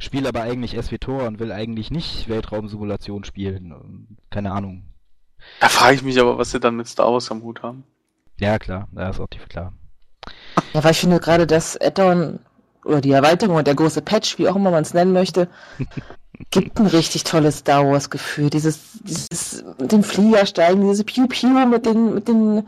spiele 0.00 0.28
aber 0.28 0.42
eigentlich 0.42 0.76
SWTOR 0.80 1.24
und 1.28 1.38
will 1.38 1.52
eigentlich 1.52 1.90
nicht 1.92 2.28
Weltraumsimulation 2.28 3.22
spielen. 3.24 4.18
Keine 4.30 4.50
Ahnung. 4.52 4.82
Da 5.60 5.68
frage 5.68 5.96
ich 5.96 6.02
mich 6.02 6.18
aber, 6.20 6.38
was 6.38 6.50
sie 6.50 6.60
dann 6.60 6.76
mit 6.76 6.88
Star 6.88 7.12
Wars 7.12 7.30
am 7.30 7.42
Hut 7.42 7.62
haben. 7.62 7.84
Ja, 8.38 8.58
klar, 8.58 8.88
da 8.92 9.10
ist 9.10 9.20
auch 9.20 9.28
die 9.28 9.38
klar. 9.38 9.72
Ja, 10.72 10.84
weil 10.84 10.92
ich 10.92 11.00
finde 11.00 11.20
gerade 11.20 11.46
das 11.46 11.80
Add-on 11.80 12.38
oder 12.84 13.00
die 13.00 13.12
Erweiterung 13.12 13.56
und 13.56 13.66
der 13.66 13.74
große 13.74 14.02
Patch, 14.02 14.38
wie 14.38 14.48
auch 14.48 14.56
immer 14.56 14.70
man 14.70 14.82
es 14.82 14.94
nennen 14.94 15.12
möchte, 15.12 15.48
gibt 16.50 16.78
ein 16.78 16.86
richtig 16.86 17.24
tolles 17.24 17.58
Star 17.58 17.86
Wars 17.86 18.10
Gefühl. 18.10 18.50
Dieses, 18.50 18.80
dieses 19.02 19.64
mit 19.78 19.92
den 19.92 20.02
Fliegersteigen, 20.02 20.88
diese 20.88 21.04
Piu 21.04 21.26
Piu 21.26 21.48
mit 21.66 21.84
den, 21.86 22.14
mit 22.14 22.28
den, 22.28 22.66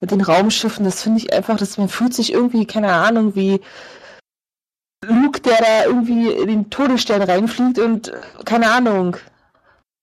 mit 0.00 0.10
den 0.10 0.20
Raumschiffen, 0.20 0.84
das 0.84 1.02
finde 1.02 1.20
ich 1.20 1.32
einfach, 1.32 1.56
dass 1.56 1.78
man 1.78 1.88
fühlt 1.88 2.14
sich 2.14 2.32
irgendwie, 2.32 2.66
keine 2.66 2.92
Ahnung, 2.92 3.34
wie 3.34 3.60
Luke, 5.04 5.40
der 5.40 5.58
da 5.58 5.84
irgendwie 5.86 6.30
in 6.30 6.48
den 6.48 6.70
Todesstern 6.70 7.22
reinfliegt 7.22 7.78
und 7.78 8.12
keine 8.44 8.70
Ahnung. 8.70 9.16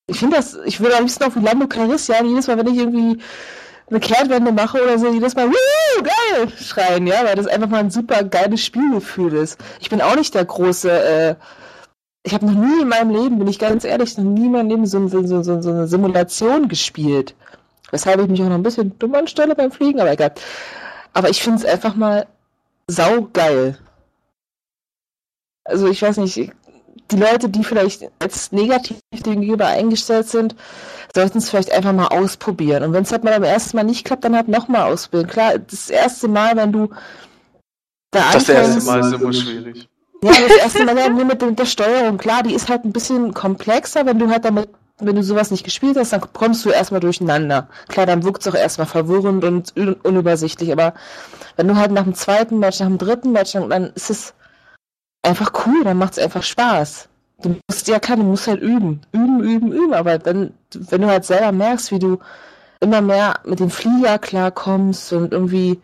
Ich 0.06 0.18
finde 0.18 0.36
das, 0.36 0.58
ich 0.64 0.80
würde 0.80 0.96
am 0.96 1.04
liebsten 1.04 1.34
wie 1.34 1.44
Lando 1.44 1.66
Calrissian 1.66 2.26
jedes 2.26 2.46
Mal, 2.46 2.58
wenn 2.58 2.66
ich 2.66 2.78
irgendwie 2.78 3.22
eine 3.88 4.00
Kehrtwende 4.00 4.52
mache 4.52 4.82
oder 4.82 4.98
so, 4.98 5.12
jedes 5.12 5.34
Mal, 5.34 5.48
Woo, 5.48 6.02
geil, 6.02 6.48
schreien, 6.58 7.06
ja, 7.06 7.24
weil 7.24 7.36
das 7.36 7.46
einfach 7.46 7.68
mal 7.68 7.80
ein 7.80 7.90
super 7.90 8.24
geiles 8.24 8.64
Spielgefühl 8.64 9.34
ist. 9.34 9.58
Ich 9.80 9.90
bin 9.90 10.00
auch 10.00 10.16
nicht 10.16 10.34
der 10.34 10.44
große, 10.44 10.90
äh, 10.90 11.34
ich 12.22 12.32
habe 12.34 12.46
noch 12.46 12.54
nie 12.54 12.82
in 12.82 12.88
meinem 12.88 13.10
Leben, 13.10 13.38
bin 13.38 13.48
ich 13.48 13.58
ganz 13.58 13.84
ehrlich, 13.84 14.16
noch 14.16 14.24
nie 14.24 14.46
in 14.46 14.52
meinem 14.52 14.68
Leben 14.68 14.86
so, 14.86 15.06
so, 15.08 15.24
so, 15.26 15.42
so 15.42 15.70
eine 15.70 15.86
Simulation 15.86 16.68
gespielt. 16.68 17.34
Weshalb 17.90 18.20
ich 18.20 18.28
mich 18.28 18.42
auch 18.42 18.48
noch 18.48 18.54
ein 18.54 18.62
bisschen 18.62 18.98
dumm 18.98 19.14
anstelle 19.14 19.54
beim 19.54 19.70
Fliegen, 19.70 20.00
aber 20.00 20.12
egal. 20.12 20.32
Aber 21.12 21.28
ich 21.28 21.42
finde 21.42 21.58
es 21.60 21.64
einfach 21.64 21.94
mal 21.94 22.26
saugeil. 22.88 23.78
Also 25.64 25.86
ich 25.88 26.02
weiß 26.02 26.16
nicht, 26.18 26.52
die 27.14 27.20
Leute, 27.22 27.48
die 27.48 27.64
vielleicht 27.64 28.04
als 28.18 28.52
negativ 28.52 28.96
dem 29.12 29.40
gegenüber 29.40 29.66
eingestellt 29.66 30.28
sind, 30.28 30.54
sollten 31.14 31.38
es 31.38 31.48
vielleicht 31.50 31.72
einfach 31.72 31.92
mal 31.92 32.08
ausprobieren. 32.08 32.82
Und 32.82 32.92
wenn 32.92 33.04
es 33.04 33.12
halt 33.12 33.24
mal 33.24 33.32
beim 33.32 33.44
ersten 33.44 33.76
Mal 33.76 33.84
nicht 33.84 34.04
klappt, 34.04 34.24
dann 34.24 34.34
halt 34.36 34.48
nochmal 34.48 34.92
ausprobieren. 34.92 35.28
Klar, 35.30 35.58
das 35.58 35.90
erste 35.90 36.28
Mal, 36.28 36.56
wenn 36.56 36.72
du 36.72 36.88
da 38.10 38.32
Das 38.32 38.48
erste 38.48 38.80
anfängst- 38.80 38.86
Mal 38.86 39.00
ist 39.00 39.12
immer 39.20 39.32
schwierig. 39.32 39.88
ja, 40.22 40.30
das 40.48 40.56
erste 40.58 40.84
Mal 40.84 40.96
ja 40.98 41.08
nur 41.08 41.24
mit, 41.24 41.40
der- 41.40 41.48
mit 41.50 41.58
der 41.58 41.66
Steuerung. 41.66 42.18
Klar, 42.18 42.42
die 42.42 42.54
ist 42.54 42.68
halt 42.68 42.84
ein 42.84 42.92
bisschen 42.92 43.34
komplexer, 43.34 44.06
wenn 44.06 44.18
du 44.18 44.28
halt 44.30 44.44
damit, 44.44 44.68
wenn 44.98 45.16
du 45.16 45.22
sowas 45.22 45.50
nicht 45.50 45.64
gespielt 45.64 45.96
hast, 45.96 46.12
dann 46.12 46.22
kommst 46.32 46.64
du 46.64 46.70
erstmal 46.70 47.00
durcheinander. 47.00 47.68
Klar, 47.88 48.06
dann 48.06 48.22
wirkt 48.24 48.42
es 48.42 48.48
auch 48.48 48.54
erstmal 48.56 48.86
verwirrend 48.86 49.44
und 49.44 49.76
un 49.76 49.94
unübersichtlich, 50.02 50.72
aber 50.72 50.94
wenn 51.56 51.68
du 51.68 51.76
halt 51.76 51.90
nach 51.92 52.04
dem 52.04 52.14
zweiten 52.14 52.58
Match, 52.58 52.80
nach 52.80 52.86
dem 52.86 52.98
dritten 52.98 53.32
Match, 53.32 53.52
dann 53.52 53.92
ist 53.94 54.10
es 54.10 54.34
einfach 55.24 55.52
cool, 55.66 55.84
dann 55.84 55.98
macht 55.98 56.12
es 56.12 56.18
einfach 56.18 56.42
Spaß. 56.42 57.08
Du 57.42 57.56
musst 57.68 57.88
ja 57.88 57.98
klar, 57.98 58.16
du 58.16 58.22
musst 58.22 58.46
halt 58.46 58.62
üben, 58.62 59.00
üben, 59.12 59.40
üben, 59.42 59.72
üben, 59.72 59.94
aber 59.94 60.18
dann, 60.18 60.54
wenn 60.72 61.00
du 61.00 61.08
halt 61.08 61.24
selber 61.24 61.52
merkst, 61.52 61.90
wie 61.90 61.98
du 61.98 62.18
immer 62.80 63.00
mehr 63.00 63.40
mit 63.44 63.60
dem 63.60 63.70
Flieger 63.70 64.18
klarkommst 64.18 65.12
und 65.12 65.32
irgendwie 65.32 65.80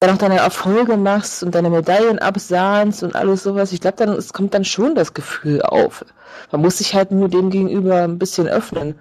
dann 0.00 0.10
auch 0.10 0.18
deine 0.18 0.38
Erfolge 0.38 0.96
machst 0.96 1.42
und 1.42 1.54
deine 1.54 1.70
Medaillen 1.70 2.18
absahnst 2.18 3.02
und 3.02 3.16
alles 3.16 3.42
sowas, 3.42 3.72
ich 3.72 3.80
glaube, 3.80 3.96
dann 3.96 4.10
es 4.10 4.32
kommt 4.32 4.54
dann 4.54 4.64
schon 4.64 4.94
das 4.94 5.14
Gefühl 5.14 5.62
auf. 5.62 6.04
Man 6.52 6.60
muss 6.60 6.78
sich 6.78 6.94
halt 6.94 7.10
nur 7.10 7.28
dem 7.28 7.50
gegenüber 7.50 8.02
ein 8.02 8.18
bisschen 8.18 8.46
öffnen 8.46 8.94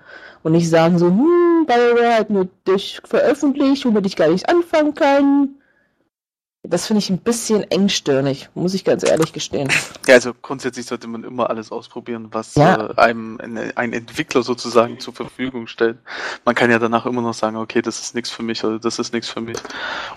und 0.43 0.54
nicht 0.54 0.70
sagen 0.70 0.98
so, 0.98 1.08
hm, 1.08 1.65
BioWare 1.67 2.15
hat 2.15 2.30
nur 2.30 2.48
dich 2.67 3.00
veröffentlicht, 3.06 3.86
womit 3.86 4.06
ich 4.06 4.15
gar 4.15 4.30
nicht 4.30 4.50
anfangen 4.50 4.96
kann. 4.96 5.50
Das 6.69 6.88
finde 6.88 6.99
ich 6.99 7.10
ein 7.10 7.19
bisschen 7.19 7.63
engstirnig, 7.71 8.49
muss 8.56 8.73
ich 8.73 8.84
ganz 8.84 9.03
ehrlich 9.03 9.34
gestehen. 9.34 9.69
Ja, 10.06 10.15
also 10.15 10.34
grundsätzlich 10.41 10.86
sollte 10.86 11.08
man 11.08 11.23
immer 11.23 11.49
alles 11.49 11.71
ausprobieren, 11.71 12.27
was 12.32 12.56
Ja. 12.56 12.89
äh, 12.91 12.95
einem 12.97 13.39
ein, 13.41 13.71
ein 13.75 13.93
Entwickler 13.93 14.43
sozusagen 14.43 14.99
zur 14.99 15.13
Verfügung 15.13 15.67
stellt. 15.67 15.97
Man 16.45 16.56
kann 16.56 16.69
ja 16.71 16.80
danach 16.80 17.06
immer 17.06 17.21
noch 17.21 17.34
sagen, 17.34 17.58
okay, 17.58 17.82
das 17.82 17.99
ist 18.01 18.15
nichts 18.15 18.30
für 18.30 18.43
mich 18.43 18.63
oder 18.63 18.80
das 18.80 18.99
ist 18.99 19.13
nichts 19.13 19.30
für 19.30 19.41
mich. 19.41 19.58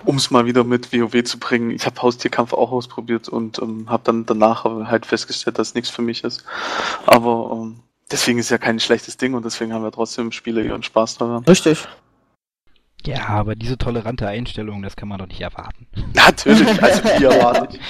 Um 0.04 0.16
es 0.16 0.30
mal 0.30 0.46
wieder 0.46 0.64
mit 0.64 0.92
WoW 0.92 1.22
zu 1.24 1.38
bringen. 1.38 1.70
Ich 1.70 1.86
habe 1.86 2.00
Haustierkampf 2.02 2.52
auch 2.52 2.72
ausprobiert 2.72 3.28
und 3.28 3.60
ähm, 3.60 3.88
habe 3.88 4.02
dann 4.04 4.26
danach 4.26 4.64
halt 4.64 5.06
festgestellt, 5.06 5.58
dass 5.58 5.68
es 5.68 5.74
nichts 5.74 5.90
für 5.90 6.02
mich 6.02 6.24
ist. 6.24 6.44
Aber 7.06 7.50
ähm, 7.52 7.80
deswegen 8.10 8.38
ist 8.38 8.50
ja 8.50 8.58
kein 8.58 8.80
schlechtes 8.80 9.16
Ding 9.16 9.34
und 9.34 9.44
deswegen 9.44 9.72
haben 9.72 9.82
wir 9.84 9.92
trotzdem 9.92 10.32
Spieler 10.32 10.62
ihren 10.62 10.82
Spaß 10.82 11.18
daran. 11.18 11.44
Richtig. 11.44 11.86
Ja, 13.06 13.28
aber 13.28 13.54
diese 13.54 13.78
tolerante 13.78 14.28
Einstellung, 14.28 14.82
das 14.82 14.96
kann 14.96 15.08
man 15.08 15.18
doch 15.18 15.26
nicht 15.26 15.40
erwarten. 15.40 15.86
Natürlich, 16.14 16.82
also 16.82 17.04
wie 17.04 17.24
erwartet. 17.24 17.80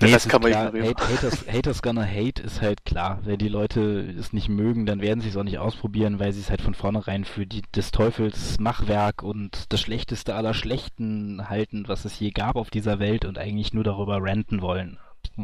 Nee, 0.00 0.10
das 0.10 0.28
kann 0.28 0.42
man 0.42 0.50
klar, 0.50 0.66
ignorieren. 0.68 0.96
Hate, 0.96 1.08
haters, 1.08 1.46
haters 1.46 1.82
gonna 1.82 2.04
hate 2.04 2.42
ist 2.42 2.60
halt 2.60 2.84
klar. 2.84 3.20
Wenn 3.22 3.38
die 3.38 3.48
Leute 3.48 4.12
es 4.18 4.32
nicht 4.32 4.48
mögen, 4.48 4.86
dann 4.86 5.00
werden 5.00 5.20
sie 5.20 5.28
es 5.28 5.36
auch 5.36 5.44
nicht 5.44 5.58
ausprobieren, 5.58 6.18
weil 6.18 6.32
sie 6.32 6.40
es 6.40 6.50
halt 6.50 6.62
von 6.62 6.74
vornherein 6.74 7.24
für 7.24 7.46
die, 7.46 7.62
des 7.74 7.92
Teufels 7.92 8.58
Machwerk 8.58 9.22
und 9.22 9.72
das 9.72 9.80
Schlechteste 9.80 10.34
aller 10.34 10.54
Schlechten 10.54 11.48
halten, 11.48 11.84
was 11.86 12.04
es 12.04 12.18
je 12.18 12.30
gab 12.30 12.56
auf 12.56 12.70
dieser 12.70 12.98
Welt 12.98 13.24
und 13.24 13.38
eigentlich 13.38 13.72
nur 13.72 13.84
darüber 13.84 14.18
ranten 14.20 14.62
wollen. 14.62 14.98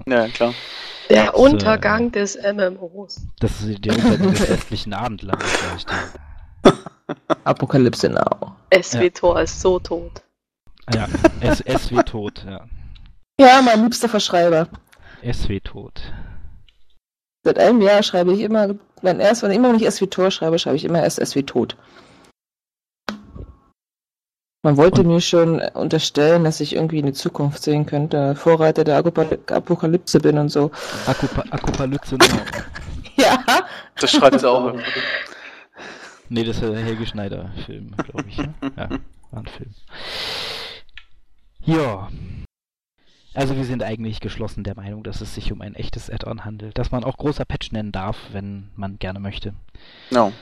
Ja, 0.07 0.29
klar. 0.29 0.55
Der 1.09 1.26
Das, 1.26 1.35
äh, 1.35 1.38
Untergang 1.38 2.12
des 2.12 2.37
MMOs. 2.37 3.26
Das 3.38 3.61
ist 3.61 3.85
der 3.85 3.94
Untergang 3.94 4.33
des 4.33 4.50
westlichen 4.50 4.92
Abendlandes, 4.92 5.48
vielleicht. 5.48 5.88
Apokalypse 7.44 8.09
Now. 8.09 8.57
SWTOR 8.73 9.40
ist 9.42 9.61
so 9.61 9.79
tot. 9.79 10.23
Ja, 10.94 11.07
S 11.40 11.59
SW 11.66 12.03
tot, 12.03 12.44
ja. 12.46 12.64
Ja, 13.40 13.62
mein 13.62 13.83
liebster 13.85 14.09
Verschreiber. 14.09 14.68
SW 15.23 15.61
tot. 15.61 16.01
Seit 17.44 17.59
einem 17.59 17.81
Jahr 17.81 18.03
schreibe 18.03 18.33
ich 18.33 18.40
immer, 18.40 18.75
wenn 19.03 19.20
erst, 19.20 19.42
wenn 19.42 19.51
ich 19.51 19.57
immer 19.57 19.73
nicht 19.73 19.87
S 19.87 20.01
wie 20.01 20.07
Tor 20.09 20.31
schreibe, 20.31 20.59
schreibe 20.59 20.77
ich 20.77 20.85
immer 20.85 21.03
erst 21.03 21.18
S 21.18 21.35
wie 21.35 21.42
Tod. 21.44 21.77
Man 24.62 24.77
wollte 24.77 25.01
Und- 25.01 25.07
mir 25.07 25.20
schon 25.23 25.61
unterstellen, 25.73 26.44
dass 26.44 26.61
ich 26.61 26.75
irgendwie 26.75 26.99
in 26.99 27.07
die 27.07 27.12
Zukunft 27.14 27.62
sehen 27.62 27.87
könnte, 27.87 28.35
Vorreiter 28.35 28.85
der 28.85 28.99
Apokaly- 29.03 29.51
Apokalypse 29.51 30.20
bin 30.20 30.37
und 30.38 30.51
so. 30.51 30.70
Akupa 31.07 31.44
Akupalypse 31.51 32.16
Now. 32.16 32.27
Ja, 33.16 33.38
Das 33.96 34.12
schreibt 34.12 34.40
sie 34.40 34.49
auch. 34.51 34.73
Nee, 36.33 36.45
das 36.45 36.57
ist 36.57 36.62
der 36.62 36.77
Helge 36.77 37.07
Schneider-Film, 37.07 37.90
glaube 37.97 38.29
ich. 38.29 38.38
Ne? 38.38 38.55
Ja. 38.77 38.88
war 39.33 39.40
ein 39.40 39.47
Film. 39.47 39.71
Ja. 41.64 42.09
Also 43.35 43.57
wir 43.57 43.64
sind 43.64 43.83
eigentlich 43.83 44.21
geschlossen 44.21 44.62
der 44.62 44.77
Meinung, 44.77 45.03
dass 45.03 45.21
es 45.21 45.35
sich 45.35 45.53
um 45.53 45.61
ein 45.61 45.75
echtes 45.75 46.09
Add-on 46.09 46.45
handelt, 46.45 46.79
das 46.79 46.93
man 46.93 47.03
auch 47.03 47.16
großer 47.16 47.45
Patch 47.45 47.73
nennen 47.73 47.90
darf, 47.90 48.16
wenn 48.31 48.71
man 48.77 49.01
gerne 49.01 49.19
möchte. 49.19 49.55
No. 50.12 50.33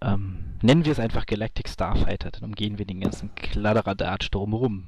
Ähm, 0.00 0.54
nennen 0.62 0.86
wir 0.86 0.92
es 0.92 1.00
einfach 1.00 1.26
Galactic 1.26 1.68
Starfighter, 1.68 2.30
dann 2.30 2.44
umgehen 2.44 2.78
wir 2.78 2.86
den 2.86 3.00
ganzen 3.00 3.34
Kladderadatsch 3.34 4.30
drumherum. 4.30 4.86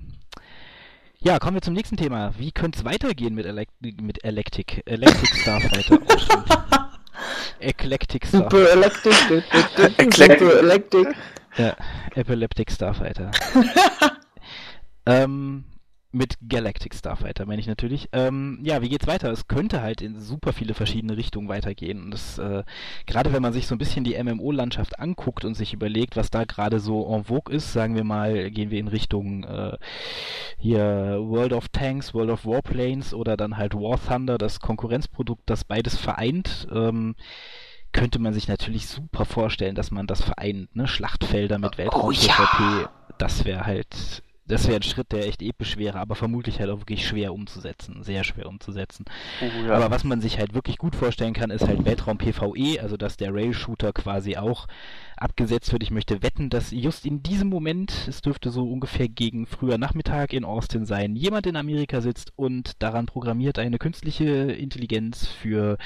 Ja, 1.18 1.38
kommen 1.38 1.56
wir 1.56 1.62
zum 1.62 1.74
nächsten 1.74 1.98
Thema. 1.98 2.32
Wie 2.38 2.50
könnte 2.50 2.78
es 2.78 2.84
weitergehen 2.86 3.34
mit, 3.34 3.44
Elect 3.44 3.72
mit 3.82 4.24
Electric, 4.24 4.82
Electric 4.86 5.36
Starfighter? 5.42 5.98
Eclectic 7.60 8.26
Starfighter. 8.26 8.50
Super 8.50 8.72
Electric. 8.72 9.44
Eclectic. 9.98 10.38
Super 10.38 10.58
Electric. 10.60 11.16
Ja, 11.56 11.76
Epileptic 12.14 12.70
Starfighter. 12.70 13.30
ähm, 15.06 15.64
mit 16.12 16.38
Galactic 16.48 16.94
Starfighter 16.94 17.46
meine 17.46 17.60
ich 17.60 17.68
natürlich. 17.68 18.08
Ähm, 18.12 18.58
ja, 18.62 18.82
wie 18.82 18.88
geht's 18.88 19.06
weiter? 19.06 19.30
Es 19.30 19.46
könnte 19.46 19.80
halt 19.80 20.02
in 20.02 20.20
super 20.20 20.52
viele 20.52 20.74
verschiedene 20.74 21.16
Richtungen 21.16 21.48
weitergehen. 21.48 22.02
Und 22.02 22.10
das, 22.10 22.38
äh, 22.38 22.64
gerade 23.06 23.32
wenn 23.32 23.42
man 23.42 23.52
sich 23.52 23.66
so 23.66 23.74
ein 23.74 23.78
bisschen 23.78 24.02
die 24.02 24.20
MMO-Landschaft 24.20 24.98
anguckt 24.98 25.44
und 25.44 25.54
sich 25.54 25.72
überlegt, 25.72 26.16
was 26.16 26.30
da 26.30 26.44
gerade 26.44 26.80
so 26.80 27.14
en 27.14 27.24
vogue 27.24 27.54
ist, 27.54 27.72
sagen 27.72 27.94
wir 27.94 28.04
mal, 28.04 28.50
gehen 28.50 28.70
wir 28.70 28.80
in 28.80 28.88
Richtung 28.88 29.44
äh, 29.44 29.76
hier 30.58 31.18
World 31.20 31.52
of 31.52 31.68
Tanks, 31.68 32.12
World 32.12 32.30
of 32.30 32.44
Warplanes 32.44 33.14
oder 33.14 33.36
dann 33.36 33.56
halt 33.56 33.74
War 33.74 33.98
Thunder, 34.04 34.36
das 34.36 34.58
Konkurrenzprodukt, 34.58 35.42
das 35.46 35.64
beides 35.64 35.96
vereint. 35.96 36.66
Ähm, 36.72 37.14
könnte 37.92 38.18
man 38.18 38.32
sich 38.32 38.48
natürlich 38.48 38.86
super 38.86 39.24
vorstellen, 39.24 39.74
dass 39.74 39.90
man 39.90 40.06
das 40.06 40.22
vereint, 40.22 40.74
ne? 40.74 40.86
Schlachtfelder 40.86 41.58
mit 41.58 41.78
Weltraum-PvP, 41.78 42.88
das 43.18 43.44
wäre 43.44 43.66
halt, 43.66 44.22
das 44.50 44.66
wäre 44.66 44.76
ein 44.76 44.82
Schritt, 44.82 45.12
der 45.12 45.26
echt 45.26 45.42
episch 45.42 45.76
wäre, 45.76 45.98
aber 45.98 46.14
vermutlich 46.14 46.60
halt 46.60 46.70
auch 46.70 46.80
wirklich 46.80 47.06
schwer 47.06 47.32
umzusetzen, 47.32 48.02
sehr 48.02 48.24
schwer 48.24 48.46
umzusetzen. 48.46 49.04
Oh, 49.40 49.66
ja. 49.66 49.74
Aber 49.74 49.90
was 49.90 50.04
man 50.04 50.20
sich 50.20 50.38
halt 50.38 50.54
wirklich 50.54 50.78
gut 50.78 50.96
vorstellen 50.96 51.32
kann, 51.32 51.50
ist 51.50 51.66
halt 51.66 51.84
Weltraum-PvE, 51.84 52.80
also 52.80 52.96
dass 52.96 53.16
der 53.16 53.34
Rail-Shooter 53.34 53.92
quasi 53.92 54.36
auch 54.36 54.66
abgesetzt 55.16 55.72
wird. 55.72 55.82
Ich 55.82 55.90
möchte 55.90 56.22
wetten, 56.22 56.50
dass 56.50 56.70
just 56.70 57.06
in 57.06 57.22
diesem 57.22 57.48
Moment, 57.48 57.92
es 58.08 58.22
dürfte 58.22 58.50
so 58.50 58.68
ungefähr 58.68 59.08
gegen 59.08 59.46
früher 59.46 59.78
Nachmittag 59.78 60.32
in 60.32 60.44
Austin 60.44 60.84
sein, 60.86 61.16
jemand 61.16 61.46
in 61.46 61.56
Amerika 61.56 62.00
sitzt 62.00 62.32
und 62.36 62.82
daran 62.82 63.06
programmiert, 63.06 63.58
eine 63.58 63.78
künstliche 63.78 64.24
Intelligenz 64.24 65.26
für 65.26 65.78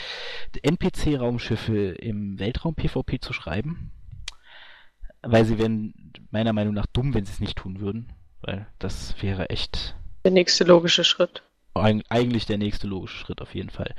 NPC-Raumschiffe 0.62 1.92
im 1.92 2.38
Weltraum-PvP 2.38 3.20
zu 3.20 3.32
schreiben. 3.32 3.90
Weil 5.22 5.44
sie 5.44 5.58
wären 5.58 5.94
meiner 6.30 6.52
Meinung 6.52 6.74
nach 6.74 6.86
dumm, 6.86 7.14
wenn 7.14 7.24
sie 7.24 7.32
es 7.32 7.40
nicht 7.40 7.56
tun 7.56 7.80
würden. 7.80 8.12
Weil 8.44 8.66
das 8.78 9.14
wäre 9.22 9.48
echt 9.50 9.94
Der 10.24 10.30
nächste 10.32 10.64
logische 10.64 11.02
Schritt. 11.04 11.42
eig- 11.74 12.04
eigentlich 12.10 12.44
der 12.46 12.58
nächste 12.58 12.86
logische 12.86 13.16
Schritt 13.16 13.40
auf 13.40 13.54
jeden 13.54 13.70
Fall. 13.70 13.94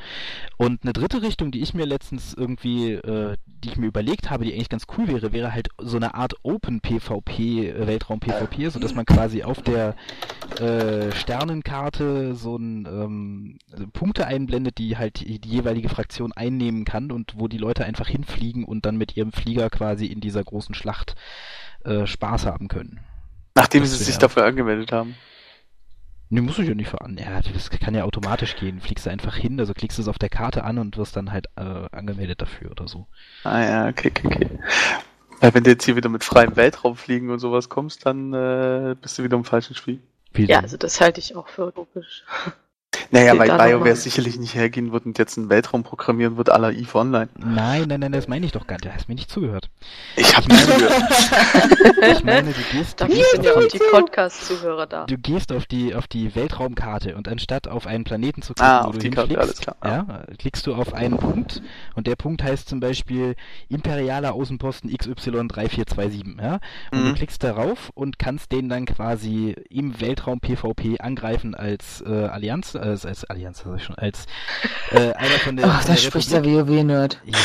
Und 0.58 0.84
eine 0.84 0.94
dritte 0.94 1.22
Richtung, 1.24 1.52
die 1.52 1.62
ich 1.62 1.74
mir 1.74 1.86
letztens 1.86 2.34
irgendwie, 2.34 2.94
äh, 2.94 3.36
die 3.46 3.70
ich 3.70 3.78
mir 3.78 3.88
überlegt 3.88 4.30
habe, 4.30 4.46
die 4.46 4.54
eigentlich 4.54 4.70
ganz 4.70 4.86
cool 4.98 5.08
wäre, 5.08 5.34
wäre 5.34 5.52
halt 5.54 5.68
so 5.80 5.98
eine 5.98 6.14
Art 6.14 6.36
Open 6.44 6.80
PvP, 6.80 7.74
Weltraum 7.88 8.20
PvP, 8.20 8.70
so 8.70 8.80
dass 8.80 8.94
man 8.94 9.06
quasi 9.06 9.42
auf 9.44 9.62
der 9.64 9.96
äh, 10.60 11.12
Sternenkarte 11.12 12.36
so 12.36 12.56
ein 12.56 12.86
ähm, 12.86 13.58
Punkte 13.94 14.28
einblendet, 14.28 14.78
die 14.78 14.98
halt 14.98 15.20
die, 15.22 15.40
die 15.40 15.50
jeweilige 15.50 15.90
Fraktion 15.90 16.32
einnehmen 16.34 16.86
kann 16.86 17.12
und 17.12 17.34
wo 17.38 17.48
die 17.48 17.58
Leute 17.58 17.84
einfach 17.84 18.08
hinfliegen 18.08 18.64
und 18.64 18.86
dann 18.86 18.96
mit 18.98 19.18
ihrem 19.18 19.32
Flieger 19.32 19.70
quasi 19.70 20.06
in 20.06 20.22
dieser 20.22 20.44
großen 20.44 20.76
Schlacht 20.76 21.16
äh, 21.84 22.06
Spaß 22.08 22.46
haben 22.46 22.68
können. 22.68 23.00
Nachdem 23.56 23.86
sie 23.86 23.96
sich 23.98 24.16
wär- 24.16 24.20
dafür 24.20 24.46
angemeldet 24.46 24.92
haben. 24.92 25.16
Ne, 26.30 26.42
muss 26.42 26.58
ich 26.60 26.68
ja 26.68 26.74
nicht 26.74 26.90
veran. 26.90 27.18
Ja, 27.18 27.40
das 27.54 27.70
kann 27.70 27.94
ja 27.94 28.04
automatisch 28.04 28.56
gehen. 28.56 28.82
Fliegst 28.82 29.06
du 29.06 29.10
einfach 29.12 29.36
hin, 29.36 29.60
also 29.60 29.74
klickst 29.74 29.98
du 29.98 30.02
es 30.02 30.08
auf 30.08 30.18
der 30.18 30.30
Karte 30.30 30.64
an 30.64 30.80
und 30.80 30.98
wirst 30.98 31.16
dann 31.16 31.32
halt 31.32 31.48
äh, 31.56 31.62
angemeldet 31.92 32.42
dafür 32.42 32.72
oder 32.72 32.88
so. 32.88 33.08
Ah 33.44 33.62
ja, 33.64 33.88
okay, 33.88 34.12
okay, 34.16 34.28
okay. 34.28 34.50
Weil 35.40 35.54
wenn 35.54 35.64
du 35.64 35.70
jetzt 35.70 35.86
hier 35.86 35.96
wieder 35.96 36.10
mit 36.10 36.24
freiem 36.24 36.56
Weltraum 36.56 36.96
fliegen 36.96 37.30
und 37.30 37.40
sowas 37.40 37.70
kommst, 37.70 38.06
dann 38.06 38.34
äh, 38.34 38.96
bist 39.00 39.18
du 39.20 39.24
wieder 39.24 39.38
im 39.38 39.46
falschen 39.46 39.76
Spiel. 39.76 40.00
Wieso? 40.34 40.52
Ja, 40.52 40.60
also 40.62 40.78
das 40.78 41.00
halte 41.00 41.20
ich 41.20 41.36
auch 41.36 41.48
für 41.48 41.72
logisch. 41.76 42.24
Naja, 43.16 43.38
weil 43.38 43.48
BioWare 43.50 43.96
sicherlich 43.96 44.38
nicht 44.38 44.56
hergehen 44.56 44.92
wird 44.92 45.06
und 45.06 45.18
jetzt 45.18 45.38
einen 45.38 45.50
Weltraum 45.50 45.84
programmieren 45.84 46.38
wird 46.38 46.52
à 46.54 46.58
la 46.60 46.70
EVE 46.72 46.96
Online. 46.96 47.30
Nein, 47.38 47.86
nein, 47.88 48.00
nein, 48.02 48.12
das 48.12 48.28
meine 48.28 48.46
ich 48.46 48.52
doch 48.52 48.68
gar 48.68 48.76
nicht. 48.76 48.86
Du 48.86 48.94
hast 48.94 49.08
mir 49.10 49.16
nicht 49.16 49.32
zugehört. 49.32 49.70
Ich 50.16 50.36
hab 50.36 50.48
nicht 50.48 50.62
zugehört. 50.62 50.94
Ich 52.12 52.24
meine, 52.24 52.52
du 52.52 52.62
gehst, 52.72 53.00
du 53.00 53.06
Dafür 53.06 53.16
gehst, 53.16 53.32
sind 53.32 53.46
ja 53.46 53.52
auf, 53.54 53.64
auch 53.64 53.68
die 53.68 53.80
Podcast-Zuhörer 53.80 54.86
da. 54.86 55.06
du 55.06 55.18
gehst 55.18 55.52
auf 55.52 55.66
die 55.66 55.96
auf 55.96 56.08
die 56.08 56.36
Weltraumkarte 56.36 57.16
und 57.16 57.28
anstatt 57.28 57.68
auf 57.68 57.88
einen 57.88 58.04
Planeten 58.04 58.42
zu 58.42 58.54
klicken, 58.54 58.72
Ah, 58.72 58.86
wo 58.88 58.92
du 58.92 59.00
klar. 59.10 59.76
ja, 59.84 60.24
äh, 60.28 60.36
klickst 60.36 60.68
du 60.68 60.76
auf 60.76 60.94
einen 60.94 61.18
Punkt 61.18 61.62
und 61.96 62.06
der 62.08 62.16
Punkt 62.16 62.44
heißt 62.44 62.68
zum 62.70 62.80
Beispiel 62.80 63.36
imperialer 63.70 64.34
Außenposten 64.34 64.90
XY3427, 64.92 66.42
ja? 66.42 66.60
Und 66.92 67.00
du 67.04 67.10
Mhm. 67.10 67.16
klickst 67.16 67.44
darauf 67.44 67.92
und 67.96 68.20
kannst 68.20 68.52
den 68.52 68.70
dann 68.70 68.86
quasi 68.86 69.56
im 69.70 70.00
Weltraum 70.02 70.40
PvP 70.40 71.00
angreifen 71.00 71.56
als 71.56 72.02
äh, 72.06 72.10
Allianz, 72.26 72.76
als 73.06 73.26
Allianz, 73.26 73.64
ich 73.76 73.84
schon, 73.84 73.96
als 73.96 74.26
äh, 74.92 75.14
einer 75.14 75.40
von 75.44 75.58
der, 75.58 75.66
Ach, 75.70 75.86
da 75.86 75.96
spricht 75.96 76.32
der. 76.32 76.46
WoW-Nerd. 76.46 77.22
Ja, 77.26 77.38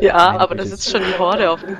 Ja, 0.00 0.16
aber 0.38 0.54
das 0.54 0.70
ist 0.70 0.90
schon 0.90 1.02
die 1.02 1.18
Horde 1.18 1.50
auf 1.50 1.60
dem 1.60 1.76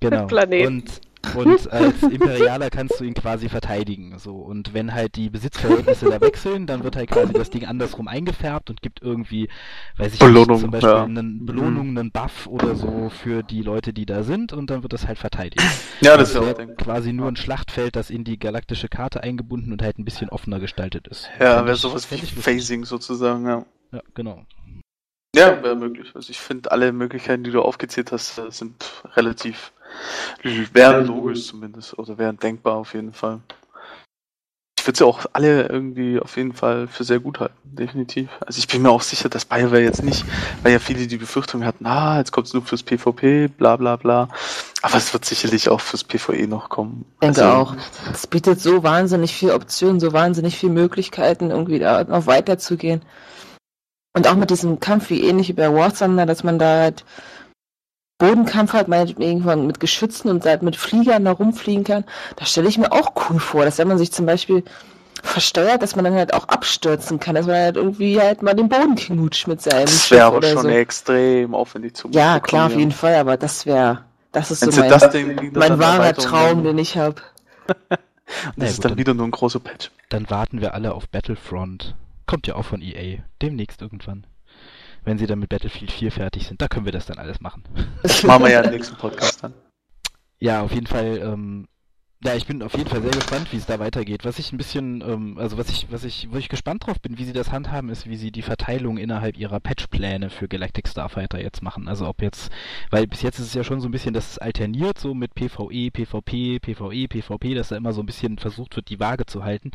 genau. 0.00 0.26
Planeten. 0.28 0.66
Und, 0.66 1.00
und 1.34 1.72
als 1.72 2.02
Imperialer 2.02 2.70
kannst 2.70 3.00
du 3.00 3.04
ihn 3.04 3.14
quasi 3.14 3.48
verteidigen. 3.48 4.18
So. 4.18 4.36
Und 4.36 4.74
wenn 4.74 4.94
halt 4.94 5.16
die 5.16 5.30
Besitzverhältnisse 5.30 6.06
da 6.06 6.20
wechseln, 6.20 6.66
dann 6.66 6.84
wird 6.84 6.96
halt 6.96 7.10
quasi 7.10 7.32
das 7.32 7.50
Ding 7.50 7.66
andersrum 7.66 8.08
eingefärbt 8.08 8.70
und 8.70 8.82
gibt 8.82 9.02
irgendwie, 9.02 9.48
weiß 9.96 10.14
ich 10.14 10.18
Belohnung, 10.18 10.48
nicht, 10.48 10.60
zum 10.60 10.70
Beispiel 10.70 10.90
ja. 10.90 11.04
eine 11.04 11.22
Belohnung, 11.22 11.88
einen 11.98 12.10
Buff 12.10 12.46
oder 12.46 12.74
so 12.74 13.10
für 13.10 13.42
die 13.42 13.62
Leute, 13.62 13.92
die 13.92 14.06
da 14.06 14.22
sind 14.22 14.52
und 14.52 14.70
dann 14.70 14.82
wird 14.82 14.92
das 14.92 15.06
halt 15.06 15.18
verteidigt. 15.18 15.62
Ja, 16.00 16.16
das 16.16 16.30
ist 16.30 16.34
ja 16.34 16.42
wäre 16.42 16.52
auch 16.52 16.58
Ding. 16.58 16.76
quasi 16.76 17.12
nur 17.12 17.28
ein 17.28 17.36
Schlachtfeld, 17.36 17.96
das 17.96 18.10
in 18.10 18.24
die 18.24 18.38
galaktische 18.38 18.88
Karte 18.88 19.22
eingebunden 19.22 19.72
und 19.72 19.82
halt 19.82 19.98
ein 19.98 20.04
bisschen 20.04 20.28
offener 20.28 20.60
gestaltet 20.60 21.08
ist. 21.08 21.28
Ja, 21.38 21.64
wäre 21.64 21.76
sowas 21.76 22.10
wie. 22.10 22.18
Phasing 22.18 22.84
sozusagen, 22.84 23.46
ja. 23.46 23.64
Ja, 23.92 24.00
genau. 24.14 24.44
Ja, 25.34 25.62
wäre 25.62 25.76
möglich. 25.76 26.12
Also 26.14 26.30
ich 26.30 26.38
finde 26.38 26.72
alle 26.72 26.92
Möglichkeiten, 26.92 27.42
die 27.42 27.50
du 27.50 27.62
aufgezählt 27.62 28.12
hast, 28.12 28.40
sind 28.50 29.02
relativ 29.16 29.72
wären 30.42 31.06
logisch 31.06 31.46
zumindest 31.46 31.98
oder 31.98 32.18
wären 32.18 32.38
denkbar 32.38 32.76
auf 32.76 32.94
jeden 32.94 33.12
Fall. 33.12 33.40
Ich 34.82 34.86
würde 34.88 34.98
sie 34.98 35.06
auch 35.06 35.26
alle 35.32 35.68
irgendwie 35.68 36.18
auf 36.18 36.36
jeden 36.36 36.54
Fall 36.54 36.88
für 36.88 37.04
sehr 37.04 37.20
gut 37.20 37.38
halten, 37.38 37.54
definitiv. 37.62 38.28
Also 38.44 38.58
ich 38.58 38.66
bin 38.66 38.82
mir 38.82 38.90
auch 38.90 39.02
sicher, 39.02 39.28
dass 39.28 39.44
BioWare 39.44 39.80
jetzt 39.80 40.02
nicht, 40.02 40.24
weil 40.64 40.72
ja 40.72 40.80
viele 40.80 41.06
die 41.06 41.18
Befürchtung 41.18 41.64
hatten, 41.64 41.86
ah, 41.86 42.18
jetzt 42.18 42.32
kommt 42.32 42.48
es 42.48 42.52
nur 42.52 42.64
fürs 42.64 42.82
PvP, 42.82 43.46
bla 43.46 43.76
bla 43.76 43.94
bla. 43.94 44.28
Aber 44.82 44.96
es 44.96 45.12
wird 45.12 45.24
sicherlich 45.24 45.68
auch 45.68 45.80
fürs 45.80 46.02
PvE 46.02 46.48
noch 46.48 46.68
kommen. 46.68 47.04
Ich 47.14 47.20
denke 47.20 47.44
Also, 47.44 47.56
auch. 47.56 47.76
Es 48.12 48.26
bietet 48.26 48.60
so 48.60 48.82
wahnsinnig 48.82 49.32
viele 49.36 49.54
Optionen, 49.54 50.00
so 50.00 50.12
wahnsinnig 50.12 50.58
viele 50.58 50.72
Möglichkeiten, 50.72 51.52
irgendwie 51.52 51.78
da 51.78 52.02
noch 52.02 52.26
weiterzugehen. 52.26 53.02
Und 54.14 54.26
auch 54.26 54.34
mit 54.34 54.50
diesem 54.50 54.80
Kampf, 54.80 55.10
wie 55.10 55.22
ähnlich 55.22 55.48
wie 55.48 55.52
bei 55.52 55.72
War 55.72 55.94
Thunder, 55.94 56.26
dass 56.26 56.42
man 56.42 56.58
da 56.58 56.80
halt 56.80 57.04
Bodenkampf 58.26 58.72
hat, 58.72 58.88
meinetwegen 58.88 59.42
von- 59.42 59.66
mit 59.66 59.80
Geschützen 59.80 60.28
und 60.28 60.44
halt 60.44 60.62
mit 60.62 60.76
Fliegern 60.76 61.24
da 61.24 61.32
rumfliegen 61.32 61.84
kann. 61.84 62.04
Da 62.36 62.44
stelle 62.46 62.68
ich 62.68 62.78
mir 62.78 62.92
auch 62.92 63.12
cool 63.30 63.38
vor, 63.40 63.64
dass 63.64 63.78
wenn 63.78 63.88
man 63.88 63.98
sich 63.98 64.12
zum 64.12 64.26
Beispiel 64.26 64.62
versteuert, 65.22 65.82
dass 65.82 65.94
man 65.96 66.04
dann 66.04 66.14
halt 66.14 66.34
auch 66.34 66.48
abstürzen 66.48 67.20
kann, 67.20 67.34
dass 67.34 67.46
man 67.46 67.56
halt 67.56 67.76
irgendwie 67.76 68.20
halt 68.20 68.42
mal 68.42 68.54
den 68.54 68.68
Boden 68.68 68.96
knutscht 68.96 69.46
mit 69.46 69.60
seinem 69.60 69.86
Das 69.86 70.10
wäre 70.10 70.24
aber 70.26 70.38
oder 70.38 70.52
schon 70.52 70.62
so. 70.62 70.68
extrem 70.68 71.54
aufwendig 71.54 71.94
zu 71.94 72.08
Ja, 72.10 72.40
klar, 72.40 72.66
auf 72.66 72.76
jeden 72.76 72.90
Fall, 72.92 73.14
aber 73.16 73.36
das 73.36 73.66
wäre, 73.66 74.04
das 74.32 74.50
ist 74.50 74.62
Wenn 74.62 74.72
so 74.72 74.80
mein, 74.80 74.90
das 74.90 75.10
Ding 75.10 75.52
mein 75.54 75.78
wahrer 75.78 75.94
Erweiterung, 76.06 76.30
Traum, 76.30 76.64
den 76.64 76.78
ich 76.78 76.96
habe. 76.96 77.16
Das 78.24 78.54
Na 78.56 78.64
ja, 78.64 78.70
ist 78.70 78.76
gut, 78.76 78.84
dann 78.86 78.90
dann- 78.92 78.98
wieder 78.98 79.14
nur 79.14 79.26
ein 79.26 79.30
großer 79.30 79.60
Patch. 79.60 79.90
Dann 80.08 80.30
warten 80.30 80.60
wir 80.62 80.72
alle 80.72 80.94
auf 80.94 81.06
Battlefront. 81.08 81.94
Kommt 82.26 82.46
ja 82.46 82.54
auch 82.54 82.64
von 82.64 82.80
EA. 82.80 83.18
Demnächst 83.42 83.82
irgendwann. 83.82 84.24
Wenn 85.04 85.18
sie 85.18 85.26
dann 85.26 85.38
mit 85.38 85.48
Battlefield 85.48 85.90
4 85.90 86.12
fertig 86.12 86.46
sind, 86.46 86.62
da 86.62 86.68
können 86.68 86.84
wir 86.84 86.92
das 86.92 87.06
dann 87.06 87.18
alles 87.18 87.40
machen. 87.40 87.64
Das 88.02 88.22
machen 88.24 88.44
wir 88.44 88.52
ja 88.52 88.60
im 88.60 88.70
nächsten 88.70 88.96
Podcast 88.96 89.42
dann. 89.42 89.54
Ja, 90.38 90.62
auf 90.62 90.72
jeden 90.72 90.86
Fall, 90.86 91.18
ähm, 91.18 91.66
ja, 92.24 92.36
ich 92.36 92.46
bin 92.46 92.62
auf 92.62 92.76
jeden 92.76 92.88
Fall 92.88 93.02
sehr 93.02 93.10
gespannt, 93.10 93.52
wie 93.52 93.56
es 93.56 93.66
da 93.66 93.80
weitergeht. 93.80 94.24
Was 94.24 94.38
ich 94.38 94.52
ein 94.52 94.56
bisschen, 94.56 95.00
ähm, 95.00 95.38
also 95.38 95.58
was 95.58 95.68
ich, 95.70 95.88
was 95.90 96.04
ich, 96.04 96.28
wo 96.30 96.36
ich 96.36 96.48
gespannt 96.48 96.86
drauf 96.86 97.00
bin, 97.00 97.18
wie 97.18 97.24
sie 97.24 97.32
das 97.32 97.50
handhaben, 97.50 97.90
ist, 97.90 98.08
wie 98.08 98.16
sie 98.16 98.30
die 98.30 98.42
Verteilung 98.42 98.96
innerhalb 98.96 99.36
ihrer 99.36 99.58
Patchpläne 99.58 100.30
für 100.30 100.46
Galactic 100.46 100.86
Starfighter 100.86 101.40
jetzt 101.40 101.62
machen. 101.62 101.88
Also 101.88 102.06
ob 102.06 102.22
jetzt, 102.22 102.52
weil 102.90 103.08
bis 103.08 103.22
jetzt 103.22 103.40
ist 103.40 103.46
es 103.46 103.54
ja 103.54 103.64
schon 103.64 103.80
so 103.80 103.88
ein 103.88 103.90
bisschen, 103.90 104.14
dass 104.14 104.30
es 104.30 104.38
alterniert 104.38 105.00
so 105.00 105.14
mit 105.14 105.34
PvE, 105.34 105.90
PvP, 105.90 106.60
PvE, 106.60 107.08
PvP, 107.08 107.54
dass 107.54 107.68
da 107.68 107.76
immer 107.76 107.92
so 107.92 108.02
ein 108.02 108.06
bisschen 108.06 108.38
versucht 108.38 108.76
wird, 108.76 108.88
die 108.88 109.00
Waage 109.00 109.26
zu 109.26 109.42
halten. 109.42 109.72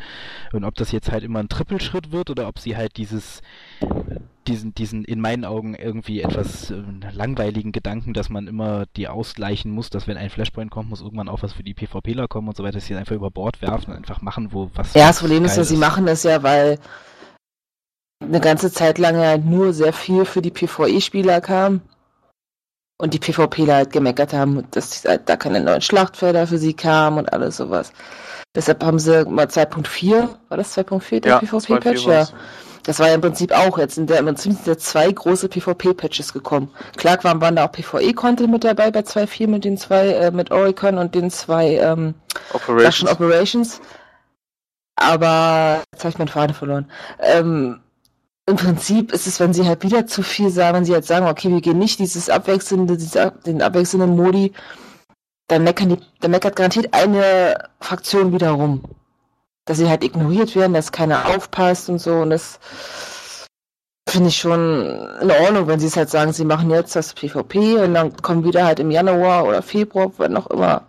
Und 0.53 0.63
ob 0.63 0.75
das 0.75 0.93
jetzt 0.93 1.11
halt 1.11 1.25
immer 1.25 1.39
ein 1.39 1.49
Trippelschritt 1.49 2.13
wird 2.13 2.29
oder 2.29 2.47
ob 2.47 2.59
sie 2.59 2.77
halt 2.77 2.95
dieses 2.95 3.41
diesen, 4.47 4.73
diesen 4.73 5.03
in 5.03 5.21
meinen 5.21 5.45
Augen 5.45 5.75
irgendwie 5.75 6.21
etwas 6.21 6.71
äh, 6.71 6.81
langweiligen 7.11 7.71
Gedanken, 7.71 8.13
dass 8.13 8.29
man 8.29 8.47
immer 8.47 8.85
die 8.95 9.07
ausgleichen 9.07 9.71
muss, 9.71 9.89
dass 9.89 10.07
wenn 10.07 10.17
ein 10.17 10.29
Flashpoint 10.29 10.71
kommt, 10.71 10.89
muss 10.89 11.01
irgendwann 11.01 11.29
auch 11.29 11.43
was 11.43 11.53
für 11.53 11.63
die 11.63 11.73
PvPler 11.73 12.27
kommen 12.27 12.47
und 12.47 12.57
so 12.57 12.63
weiter, 12.63 12.75
dass 12.75 12.85
sie 12.85 12.95
einfach 12.95 13.15
über 13.15 13.31
Bord 13.31 13.61
werfen 13.61 13.91
und 13.91 13.97
einfach 13.97 14.21
machen, 14.21 14.53
wo 14.53 14.71
was. 14.73 14.93
Ja, 14.93 15.07
das 15.07 15.19
Problem 15.19 15.45
ist 15.45 15.57
ja, 15.57 15.63
sie 15.63 15.77
machen 15.77 16.05
das 16.05 16.23
ja, 16.23 16.41
weil 16.43 16.79
eine 18.21 18.39
ganze 18.39 18.71
Zeit 18.71 18.97
lang 18.97 19.15
ja 19.15 19.37
nur 19.37 19.73
sehr 19.73 19.93
viel 19.93 20.25
für 20.25 20.41
die 20.41 20.51
PvE-Spieler 20.51 21.41
kam. 21.41 21.81
Und 22.99 23.13
die 23.13 23.19
PvPler 23.19 23.75
halt 23.75 23.91
gemeckert 23.91 24.33
haben, 24.33 24.63
dass 24.71 25.05
halt 25.05 25.29
da 25.29 25.37
keine 25.37 25.61
neuen 25.61 25.81
Schlachtfelder 25.81 26.47
für 26.47 26.57
sie 26.57 26.73
kamen 26.73 27.19
und 27.19 27.31
alles 27.31 27.57
sowas. 27.57 27.93
Deshalb 28.55 28.83
haben 28.83 28.97
sie 28.97 29.23
mal 29.25 29.45
2.4, 29.45 30.29
war 30.49 30.57
das 30.57 30.75
2.4 30.75 31.19
der 31.19 31.31
Ja, 31.33 31.39
PvP-Patch? 31.39 32.07
2.4 32.07 32.11
Ja. 32.11 32.27
Das 32.87 32.99
war 32.99 33.09
ja 33.09 33.15
im 33.15 33.21
Prinzip 33.21 33.51
auch 33.51 33.77
jetzt 33.77 33.97
in 33.97 34.07
der, 34.07 34.19
im 34.19 34.25
Prinzip 34.25 34.53
sind 34.53 34.65
ja 34.65 34.77
zwei 34.77 35.11
große 35.11 35.49
PvP-Patches 35.49 36.31
gekommen. 36.31 36.71
Klar 36.95 37.21
waren, 37.25 37.41
waren 37.41 37.57
da 37.57 37.65
auch 37.65 37.71
PvE-Content 37.73 38.49
mit 38.49 38.63
dabei 38.63 38.91
bei 38.91 39.01
2.4 39.01 39.47
mit 39.47 39.65
den 39.65 39.77
zwei, 39.77 40.07
äh, 40.07 40.31
mit 40.31 40.51
Oricon 40.51 40.97
und 40.97 41.13
den 41.13 41.29
zwei, 41.29 41.75
ähm, 41.75 42.15
Russian 42.53 43.09
Operations. 43.09 43.11
Operations. 43.11 43.81
Aber 44.95 45.83
jetzt 45.91 46.05
habe 46.05 46.11
ich 46.11 46.17
meinen 46.17 46.29
Faden 46.29 46.55
verloren. 46.55 46.89
Ähm, 47.19 47.81
Im 48.45 48.55
Prinzip 48.55 49.11
ist 49.11 49.27
es, 49.27 49.41
wenn 49.41 49.53
sie 49.53 49.67
halt 49.67 49.83
wieder 49.83 50.07
zu 50.07 50.23
viel 50.23 50.49
sagen, 50.49 50.77
wenn 50.77 50.85
sie 50.85 50.93
halt 50.93 51.05
sagen, 51.05 51.27
okay, 51.27 51.49
wir 51.49 51.59
gehen 51.59 51.79
nicht 51.79 51.99
dieses 51.99 52.29
abwechselnde, 52.29 52.95
diese, 52.95 53.33
den 53.45 53.61
abwechselnden 53.61 54.15
Modi, 54.15 54.53
dann 55.49 55.65
meckern 55.65 55.89
die, 55.89 55.97
dann 56.21 56.31
meckert 56.31 56.55
garantiert 56.55 56.93
eine 56.93 57.67
Fraktion 57.81 58.31
wieder 58.31 58.51
rum. 58.51 58.81
Dass 59.67 59.77
sie 59.77 59.89
halt 59.89 60.03
ignoriert 60.03 60.55
werden, 60.55 60.73
dass 60.73 60.91
keiner 60.91 61.27
aufpasst 61.27 61.89
und 61.89 61.99
so 61.99 62.15
und 62.15 62.31
das 62.31 62.59
finde 64.09 64.29
ich 64.29 64.37
schon 64.37 64.85
in 65.21 65.31
Ordnung, 65.31 65.67
wenn 65.67 65.79
sie 65.79 65.87
es 65.87 65.97
halt 65.97 66.09
sagen, 66.09 66.31
sie 66.31 66.45
machen 66.45 66.69
jetzt 66.69 66.95
das 66.95 67.13
PvP 67.13 67.75
und 67.75 67.93
dann 67.93 68.15
kommen 68.17 68.43
wieder 68.43 68.65
halt 68.65 68.79
im 68.79 68.89
Januar 68.89 69.45
oder 69.45 69.61
Februar, 69.61 70.11
wann 70.17 70.37
auch 70.37 70.47
immer, 70.47 70.83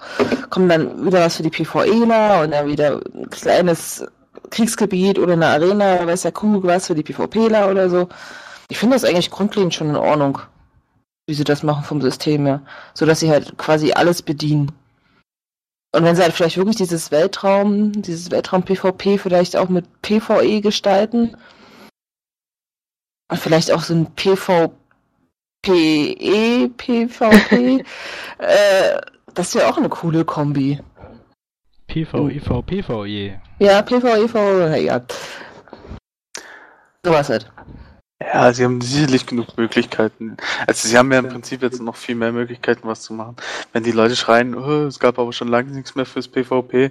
kommen 0.51 0.69
dann 0.69 1.05
wieder 1.05 1.21
was 1.21 1.37
für 1.37 1.43
die 1.43 1.51
PvEler 1.51 2.43
und 2.43 2.53
dann 2.53 2.69
wieder 2.69 3.01
ein 3.15 3.29
kleines 3.31 4.07
Kriegsgebiet 4.51 5.19
oder 5.19 5.33
eine 5.33 5.47
Arena, 5.47 6.07
weiß 6.07 6.23
der 6.23 6.33
Kuh 6.33 6.63
was 6.63 6.87
für 6.87 6.95
die 6.95 7.03
PvPler 7.03 7.71
oder 7.71 7.91
so. 7.91 8.09
Ich 8.71 8.79
finde 8.79 8.97
das 8.97 9.05
eigentlich 9.05 9.31
grundlegend 9.31 9.75
schon 9.75 9.91
in 9.91 9.97
Ordnung, 9.97 10.39
wie 11.27 11.35
sie 11.35 11.45
das 11.45 11.63
machen 11.63 11.85
vom 11.85 12.01
System 12.01 12.47
her, 12.47 12.63
so 12.95 13.05
dass 13.05 13.21
sie 13.21 13.31
halt 13.31 13.59
quasi 13.59 13.93
alles 13.93 14.23
bedienen. 14.23 14.73
Und 15.93 16.05
wenn 16.05 16.17
sie 16.17 16.23
halt 16.23 16.35
vielleicht 16.35 16.59
wirklich 16.59 16.77
dieses 16.77 17.11
Weltraum, 17.11 18.03
dieses 18.03 18.31
Weltraum-PvP 18.31 19.19
vielleicht 19.19 19.57
auch 19.57 19.69
mit 19.69 19.87
PvE 20.03 20.61
gestalten, 20.61 21.37
und 23.31 23.39
vielleicht 23.39 23.73
auch 23.73 23.83
so 23.83 23.95
ein 23.95 24.07
PvPE, 24.15 24.71
PvP, 26.77 27.85
äh, 28.39 29.01
das 29.35 29.55
wäre 29.55 29.69
auch 29.69 29.77
eine 29.77 29.89
coole 29.89 30.25
Kombi. 30.25 30.81
PvEV, 31.87 32.63
PvE. 32.67 33.41
Ja, 33.59 33.83
PvE, 33.83 34.29
PvE, 34.29 34.81
ja. 34.81 35.01
Sowas 37.05 37.29
halt. 37.29 37.51
Ja, 38.21 38.53
sie 38.53 38.65
haben 38.65 38.81
sicherlich 38.81 39.27
genug 39.27 39.57
Möglichkeiten. 39.57 40.37
Also 40.67 40.89
sie 40.89 40.99
haben 40.99 41.13
ja 41.13 41.21
im 41.21 41.29
Prinzip 41.29 41.63
jetzt 41.63 41.81
noch 41.81 41.95
viel 41.95 42.17
mehr 42.17 42.33
Möglichkeiten, 42.33 42.89
was 42.89 43.03
zu 43.03 43.13
machen. 43.13 43.37
Wenn 43.73 43.85
die 43.85 43.93
Leute 43.93 44.17
schreien, 44.17 44.57
oh, 44.57 44.87
es 44.87 44.99
gab 44.99 45.21
aber 45.21 45.33
schon 45.33 45.47
lange 45.47 45.71
nichts 45.71 45.95
mehr 45.95 46.05
fürs 46.05 46.27
PvP, 46.27 46.91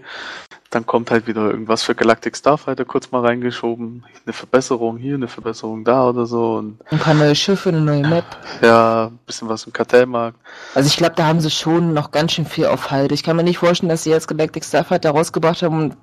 dann 0.69 0.85
kommt 0.85 1.11
halt 1.11 1.27
wieder 1.27 1.49
irgendwas 1.51 1.83
für 1.83 1.95
Galactic 1.95 2.37
Starfighter 2.37 2.85
kurz 2.85 3.11
mal 3.11 3.25
reingeschoben. 3.25 4.05
Eine 4.25 4.31
Verbesserung 4.33 4.97
hier, 4.97 5.15
eine 5.15 5.27
Verbesserung 5.27 5.83
da 5.83 6.07
oder 6.07 6.25
so. 6.25 6.55
Und 6.55 6.79
Ein 6.91 6.99
paar 6.99 7.13
neue 7.13 7.35
Schiffe, 7.35 7.69
eine 7.69 7.81
neue 7.81 8.07
Map. 8.07 8.25
ja, 8.61 9.07
ein 9.07 9.19
bisschen 9.25 9.49
was 9.49 9.65
im 9.65 9.73
Kartellmarkt. 9.73 10.39
Also 10.75 10.87
ich 10.87 10.95
glaube, 10.95 11.15
da 11.15 11.25
haben 11.25 11.41
sie 11.41 11.51
schon 11.51 11.93
noch 11.93 12.11
ganz 12.11 12.33
schön 12.33 12.45
viel 12.45 12.67
auf 12.67 12.89
Halde. 12.89 13.13
Ich 13.13 13.23
kann 13.23 13.35
mir 13.35 13.43
nicht 13.43 13.57
vorstellen, 13.57 13.89
dass 13.89 14.03
sie 14.03 14.11
jetzt 14.11 14.29
Galactic 14.29 14.63
Starfighter 14.63 15.11
rausgebracht 15.11 15.61
haben 15.61 15.77
und 15.77 15.97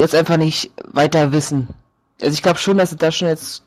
jetzt 0.00 0.16
einfach 0.16 0.36
nicht 0.36 0.72
weiter 0.92 1.30
wissen. 1.30 1.68
Also 2.20 2.34
ich 2.34 2.42
glaube 2.42 2.58
schon, 2.58 2.78
dass 2.78 2.90
sie 2.90 2.96
da 2.96 3.12
schon 3.12 3.28
jetzt 3.28 3.62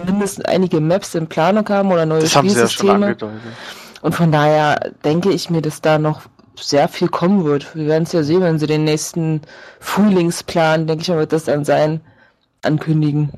zumindest 0.00 0.46
einige 0.46 0.80
Maps 0.80 1.14
in 1.14 1.28
Planung 1.28 1.68
haben 1.68 1.92
oder 1.92 2.06
neue 2.06 2.20
Das 2.20 2.34
ja 2.34 2.40
Spielsysteme. 2.40 3.06
angedeutet. 3.06 3.40
Und 4.02 4.14
von 4.14 4.32
daher 4.32 4.92
denke 5.04 5.30
ich 5.30 5.50
mir, 5.50 5.62
dass 5.62 5.80
da 5.80 5.98
noch 5.98 6.22
sehr 6.56 6.88
viel 6.88 7.08
kommen 7.08 7.44
wird. 7.44 7.74
Wir 7.76 7.86
werden 7.86 8.02
es 8.04 8.12
ja 8.12 8.22
sehen, 8.22 8.42
wenn 8.42 8.58
sie 8.58 8.66
den 8.66 8.84
nächsten 8.84 9.42
Frühlingsplan, 9.80 10.86
denke 10.86 11.02
ich 11.02 11.08
mal, 11.08 11.18
wird 11.18 11.32
das 11.32 11.44
dann 11.44 11.64
sein, 11.64 12.00
ankündigen. 12.62 13.30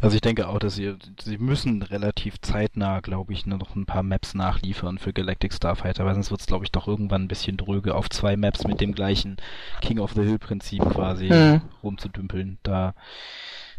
Also 0.00 0.14
ich 0.14 0.20
denke 0.20 0.48
auch, 0.48 0.58
dass 0.58 0.74
sie, 0.76 0.94
sie 1.22 1.38
müssen 1.38 1.82
relativ 1.82 2.40
zeitnah, 2.40 3.00
glaube 3.00 3.32
ich, 3.32 3.46
nur 3.46 3.58
noch 3.58 3.74
ein 3.76 3.86
paar 3.86 4.02
Maps 4.02 4.34
nachliefern 4.34 4.98
für 4.98 5.12
Galactic 5.12 5.52
Starfighter, 5.54 6.04
weil 6.04 6.14
sonst 6.14 6.30
wird 6.30 6.40
es, 6.40 6.46
glaube 6.46 6.64
ich, 6.64 6.72
doch 6.72 6.88
irgendwann 6.88 7.22
ein 7.24 7.28
bisschen 7.28 7.56
dröge, 7.56 7.94
auf 7.94 8.08
zwei 8.10 8.36
Maps 8.36 8.64
mit 8.64 8.80
dem 8.80 8.94
gleichen 8.94 9.36
King 9.80 9.98
of 9.98 10.12
the 10.14 10.22
Hill 10.22 10.38
Prinzip 10.38 10.82
quasi 10.90 11.28
Hm. 11.28 11.60
rumzudümpeln. 11.82 12.58
Da, 12.62 12.94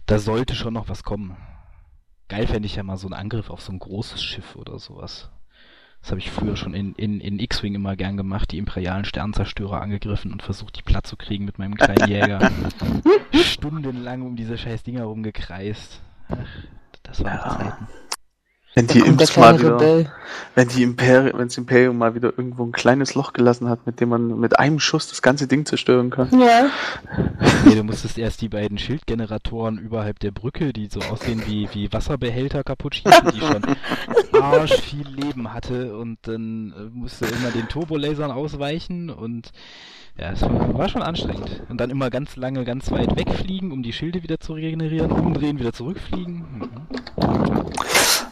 da 0.06 0.20
sollte 0.20 0.56
schon 0.56 0.74
noch 0.74 0.90
was 0.90 1.04
kommen. 1.04 1.36
Geil 2.28 2.48
fände 2.48 2.66
ich 2.66 2.76
ja 2.76 2.84
mal 2.84 2.98
so 2.98 3.08
einen 3.08 3.14
Angriff 3.14 3.50
auf 3.50 3.62
so 3.62 3.72
ein 3.72 3.80
großes 3.80 4.24
Schiff 4.24 4.56
oder 4.56 4.80
sowas. 4.80 5.30
Das 6.06 6.12
habe 6.12 6.20
ich 6.20 6.30
früher 6.30 6.56
schon 6.56 6.76
in, 6.76 6.94
in, 6.94 7.20
in 7.20 7.40
X-Wing 7.40 7.74
immer 7.74 7.96
gern 7.96 8.16
gemacht, 8.16 8.52
die 8.52 8.60
imperialen 8.60 9.06
Sternzerstörer 9.06 9.82
angegriffen 9.82 10.32
und 10.32 10.44
versucht, 10.44 10.78
die 10.78 10.84
platt 10.84 11.08
zu 11.08 11.18
kriegen 11.18 11.46
mit 11.46 11.58
meinem 11.58 11.74
kleinen 11.74 12.08
Jäger. 12.08 12.52
Stundenlang 13.34 14.22
um 14.22 14.36
diese 14.36 14.56
scheiß 14.56 14.84
Dinger 14.84 15.06
rumgekreist. 15.06 16.02
Ach, 16.30 16.36
das 17.02 17.24
waren 17.24 17.34
Ja. 17.40 17.50
Zeiten. 17.58 17.88
Wenn 18.76 18.88
die 18.88 19.00
Imps 19.00 19.38
mal 19.38 19.58
wieder, 19.58 19.76
Rebell. 19.76 20.12
wenn 20.54 20.68
die 20.68 20.84
Imperi 20.84 21.32
wenn 21.34 21.48
das 21.48 21.58
Imperium 21.58 21.98
mal 21.98 22.14
wieder 22.14 22.34
irgendwo 22.38 22.66
ein 22.66 22.74
kleines 22.74 23.16
Loch 23.16 23.32
gelassen 23.32 23.70
hat, 23.70 23.86
mit 23.86 24.02
dem 24.02 24.10
man 24.10 24.38
mit 24.38 24.60
einem 24.60 24.82
Schuss 24.82 25.08
das 25.08 25.22
ganze 25.22 25.48
Ding 25.48 25.66
zerstören 25.66 26.10
kann. 26.10 26.28
Ja. 26.38 26.68
Nee, 27.64 27.76
du 27.76 27.84
musstest 27.84 28.18
erst 28.18 28.42
die 28.42 28.50
beiden 28.50 28.78
Schildgeneratoren 28.78 29.78
überhalb 29.78 30.20
der 30.20 30.32
Brücke, 30.32 30.74
die 30.74 30.88
so 30.88 31.00
aussehen 31.00 31.44
wie, 31.46 31.70
wie 31.72 31.94
Wasserbehälter 31.94 32.66
kaputt 32.66 32.96
schießen, 32.96 33.32
die 33.34 33.40
schon 33.40 34.42
arsch 34.42 34.82
viel 34.82 35.08
Leben 35.08 35.54
hatte 35.54 35.96
und 35.98 36.20
dann 36.24 36.74
äh, 36.78 36.90
musste 36.92 37.28
immer 37.28 37.52
den 37.52 37.70
Turbolasern 37.70 38.32
ausweichen 38.32 39.10
und 39.10 39.52
ja, 40.18 40.32
es 40.32 40.42
war, 40.42 40.78
war 40.78 40.90
schon 40.90 41.02
anstrengend. 41.02 41.64
Und 41.70 41.80
dann 41.80 41.90
immer 41.90 42.10
ganz 42.10 42.36
lange, 42.36 42.64
ganz 42.64 42.92
weit 42.92 43.18
wegfliegen, 43.18 43.72
um 43.72 43.84
die 43.84 43.94
Schilde 43.94 44.24
wieder 44.24 44.40
zu 44.40 44.54
regenerieren, 44.54 45.12
umdrehen, 45.12 45.60
wieder 45.60 45.74
zurückfliegen. 45.74 46.46
Mhm. 46.60 46.72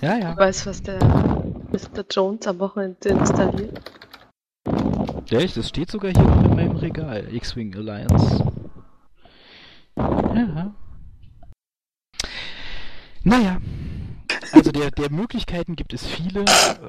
Ja, 0.03 0.17
ja. 0.17 0.35
Weißt 0.35 0.65
du, 0.65 0.69
was 0.69 0.83
der 0.83 0.99
Mr. 0.99 2.03
Jones 2.11 2.45
am 2.45 2.59
Wochenende 2.59 3.07
installiert? 3.07 3.81
Ja, 5.29 5.39
echt, 5.39 5.55
das 5.55 5.69
steht 5.69 5.89
sogar 5.89 6.11
hier 6.11 6.23
noch 6.23 6.43
in 6.43 6.55
meinem 6.57 6.75
Regal. 6.75 7.33
X-Wing 7.33 7.73
Alliance. 7.73 8.43
Ja. 9.95 10.75
Naja. 13.23 13.61
Also 14.51 14.73
der, 14.73 14.91
der 14.91 15.09
Möglichkeiten 15.09 15.77
gibt 15.77 15.93
es 15.93 16.05
viele, 16.05 16.43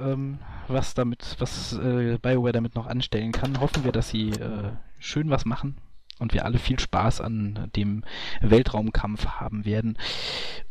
ähm, 0.04 0.40
was 0.66 0.94
damit, 0.94 1.36
was 1.38 1.74
äh, 1.74 2.18
BioWare 2.20 2.50
damit 2.50 2.74
noch 2.74 2.88
anstellen 2.88 3.30
kann. 3.30 3.60
Hoffen 3.60 3.84
wir, 3.84 3.92
dass 3.92 4.08
sie 4.08 4.30
äh, 4.30 4.72
schön 4.98 5.30
was 5.30 5.44
machen 5.44 5.76
und 6.18 6.32
wir 6.32 6.44
alle 6.44 6.58
viel 6.58 6.78
Spaß 6.78 7.20
an 7.20 7.70
dem 7.76 8.02
Weltraumkampf 8.40 9.26
haben 9.26 9.64
werden. 9.64 9.98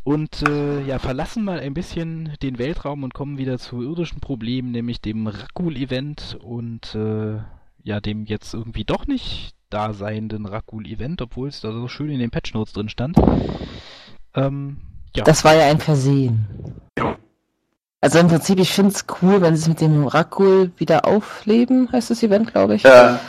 Und 0.04 0.44
äh, 0.48 0.82
ja, 0.82 1.00
verlassen 1.00 1.44
mal 1.44 1.60
ein 1.60 1.74
bisschen 1.74 2.34
den 2.42 2.60
Weltraum 2.60 3.04
und 3.04 3.14
kommen 3.14 3.38
wieder 3.38 3.58
zu 3.58 3.82
irdischen 3.82 4.20
Problemen, 4.20 4.72
nämlich 4.72 5.02
dem 5.02 5.28
Rakul-Event 5.28 6.38
und 6.42 6.96
äh, 6.96 7.38
ja, 7.84 8.00
dem 8.00 8.26
jetzt 8.26 8.54
irgendwie 8.54 8.86
doch 8.86 9.08
nicht 9.08 9.54
da 9.70 9.94
seienden 9.94 10.46
Rakul-Event, 10.46 11.22
obwohl 11.22 11.50
es 11.50 11.62
da 11.62 11.72
so 11.72 11.88
schön 11.88 12.10
in 12.10 12.20
den 12.20 12.32
Patch 12.32 12.54
Notes 12.54 12.74
drin 12.74 12.90
stand. 12.90 13.18
Ähm, 14.36 14.78
ja. 15.16 15.24
Das 15.24 15.44
war 15.44 15.56
ja 15.56 15.68
ein 15.68 15.80
Versehen. 15.80 16.48
Also 18.02 18.20
im 18.20 18.28
Prinzip, 18.28 18.60
ich 18.60 18.72
finde 18.72 18.94
es 18.94 19.06
cool, 19.22 19.42
wenn 19.42 19.56
sie 19.56 19.62
es 19.62 19.68
mit 19.70 19.82
dem 19.82 20.06
Rakul 20.06 20.72
wieder 20.78 21.06
aufleben, 21.06 21.90
heißt 21.92 22.10
das 22.10 22.22
Event, 22.22 22.52
glaube 22.52 22.76
ich. 22.76 22.84
Ja, 22.84 23.20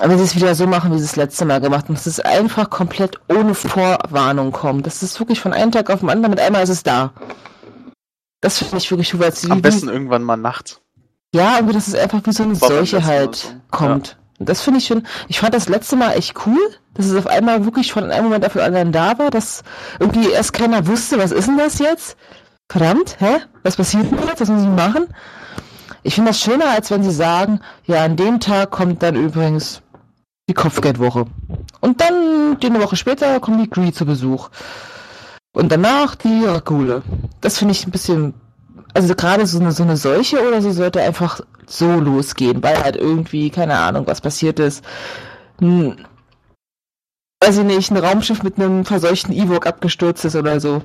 Wenn 0.00 0.18
sie 0.18 0.24
es 0.24 0.34
wieder 0.34 0.54
so 0.54 0.66
machen, 0.66 0.92
wie 0.92 0.98
sie 0.98 1.04
es 1.04 1.16
letzte 1.16 1.44
Mal 1.44 1.60
gemacht 1.60 1.84
haben, 1.84 1.94
dass 1.94 2.06
es 2.06 2.20
einfach 2.20 2.70
komplett 2.70 3.20
ohne 3.28 3.54
Vorwarnung 3.54 4.52
kommt. 4.52 4.86
Das 4.86 5.02
ist 5.02 5.18
wirklich 5.20 5.40
von 5.40 5.52
einem 5.52 5.70
Tag 5.70 5.90
auf 5.90 6.00
den 6.00 6.10
anderen, 6.10 6.30
mit 6.30 6.40
einmal 6.40 6.62
ist 6.62 6.70
es 6.70 6.82
da. 6.82 7.12
Das 8.40 8.58
finde 8.58 8.78
ich 8.78 8.90
wirklich 8.90 9.14
es 9.14 9.50
am 9.50 9.62
besten 9.62 9.88
irgendwann 9.88 10.22
mal 10.22 10.36
nachts. 10.36 10.80
Ja, 11.34 11.56
irgendwie, 11.56 11.74
dass 11.74 11.88
es 11.88 11.94
einfach 11.94 12.20
wie 12.24 12.32
so 12.32 12.42
eine 12.42 12.56
Seuche 12.56 13.04
halt 13.04 13.36
so. 13.36 13.48
kommt. 13.70 14.16
Und 14.38 14.48
das 14.48 14.60
finde 14.60 14.78
ich 14.78 14.86
schon, 14.86 15.06
ich 15.28 15.38
fand 15.38 15.54
das 15.54 15.68
letzte 15.68 15.94
Mal 15.94 16.12
echt 16.12 16.34
cool, 16.46 16.58
dass 16.94 17.06
es 17.06 17.16
auf 17.16 17.28
einmal 17.28 17.64
wirklich 17.64 17.92
von 17.92 18.10
einem 18.10 18.24
Moment 18.24 18.44
auf 18.44 18.54
den 18.54 18.62
anderen 18.62 18.90
da 18.90 19.18
war, 19.18 19.30
dass 19.30 19.62
irgendwie 20.00 20.30
erst 20.30 20.52
keiner 20.52 20.86
wusste, 20.86 21.18
was 21.18 21.30
ist 21.30 21.46
denn 21.46 21.58
das 21.58 21.78
jetzt? 21.78 22.16
Verdammt, 22.68 23.16
hä? 23.20 23.36
Was 23.62 23.76
passiert 23.76 24.10
denn 24.10 24.18
jetzt? 24.26 24.40
Was 24.40 24.48
muss 24.48 24.62
ich 24.62 24.68
machen? 24.68 25.06
Ich 26.02 26.16
finde 26.16 26.30
das 26.30 26.40
schöner, 26.40 26.70
als 26.70 26.90
wenn 26.90 27.04
sie 27.04 27.12
sagen, 27.12 27.60
ja, 27.86 28.04
an 28.04 28.16
dem 28.16 28.40
Tag 28.40 28.72
kommt 28.72 29.02
dann 29.02 29.14
übrigens 29.14 29.81
die 30.52 30.54
Kopfgeldwoche. 30.54 31.24
Und 31.80 32.00
dann, 32.00 32.58
die 32.60 32.66
eine 32.66 32.80
Woche 32.80 32.96
später, 32.96 33.40
kommt 33.40 33.60
die 33.60 33.70
Gree 33.70 33.90
zu 33.90 34.04
Besuch. 34.04 34.50
Und 35.52 35.72
danach 35.72 36.14
die 36.14 36.44
Rakule. 36.44 37.02
Das 37.40 37.58
finde 37.58 37.72
ich 37.72 37.86
ein 37.86 37.90
bisschen. 37.90 38.34
Also 38.94 39.14
gerade 39.14 39.46
so 39.46 39.58
eine, 39.58 39.72
so 39.72 39.82
eine 39.82 39.96
Seuche 39.96 40.46
oder 40.46 40.60
so 40.60 40.70
sollte 40.70 41.00
einfach 41.00 41.40
so 41.66 41.92
losgehen, 41.92 42.62
weil 42.62 42.82
halt 42.82 42.96
irgendwie, 42.96 43.48
keine 43.48 43.78
Ahnung, 43.78 44.06
was 44.06 44.20
passiert 44.20 44.58
ist. 44.58 44.84
Hm, 45.60 45.96
weiß 47.42 47.58
ich 47.58 47.64
nicht, 47.64 47.90
ein 47.90 47.96
Raumschiff 47.96 48.42
mit 48.42 48.58
einem 48.58 48.84
verseuchten 48.84 49.32
Ewok 49.32 49.66
abgestürzt 49.66 50.26
ist 50.26 50.36
oder 50.36 50.60
so. 50.60 50.82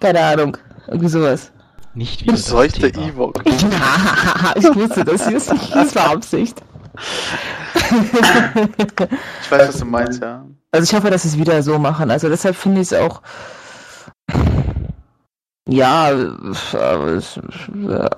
Keine 0.00 0.20
Ahnung. 0.20 0.58
Irgendwie 0.86 1.08
sowas. 1.08 1.50
Nicht 1.94 2.22
wieder 2.22 2.32
das 2.32 2.46
Seuchte 2.46 2.92
Thema. 2.92 3.06
Ewok. 3.06 3.42
Ja, 3.50 4.54
ich 4.56 4.74
wusste 4.74 5.04
das. 5.04 5.24
Das, 5.24 5.46
das 5.46 5.94
war 5.94 6.10
Absicht. 6.10 6.62
Ich 9.42 9.50
weiß, 9.50 9.68
was 9.68 9.78
du 9.78 9.84
meinst, 9.84 10.22
ja. 10.22 10.44
Also 10.72 10.84
ich 10.84 10.94
hoffe, 10.98 11.10
dass 11.10 11.22
sie 11.22 11.28
es 11.28 11.38
wieder 11.38 11.62
so 11.62 11.78
machen. 11.78 12.10
Also 12.10 12.28
deshalb 12.28 12.56
finde 12.56 12.80
ich 12.80 12.92
es 12.92 12.98
auch. 12.98 13.22
Ja, 15.68 16.06
aber 16.72 17.06
es- 17.12 17.36
ja. 17.36 18.08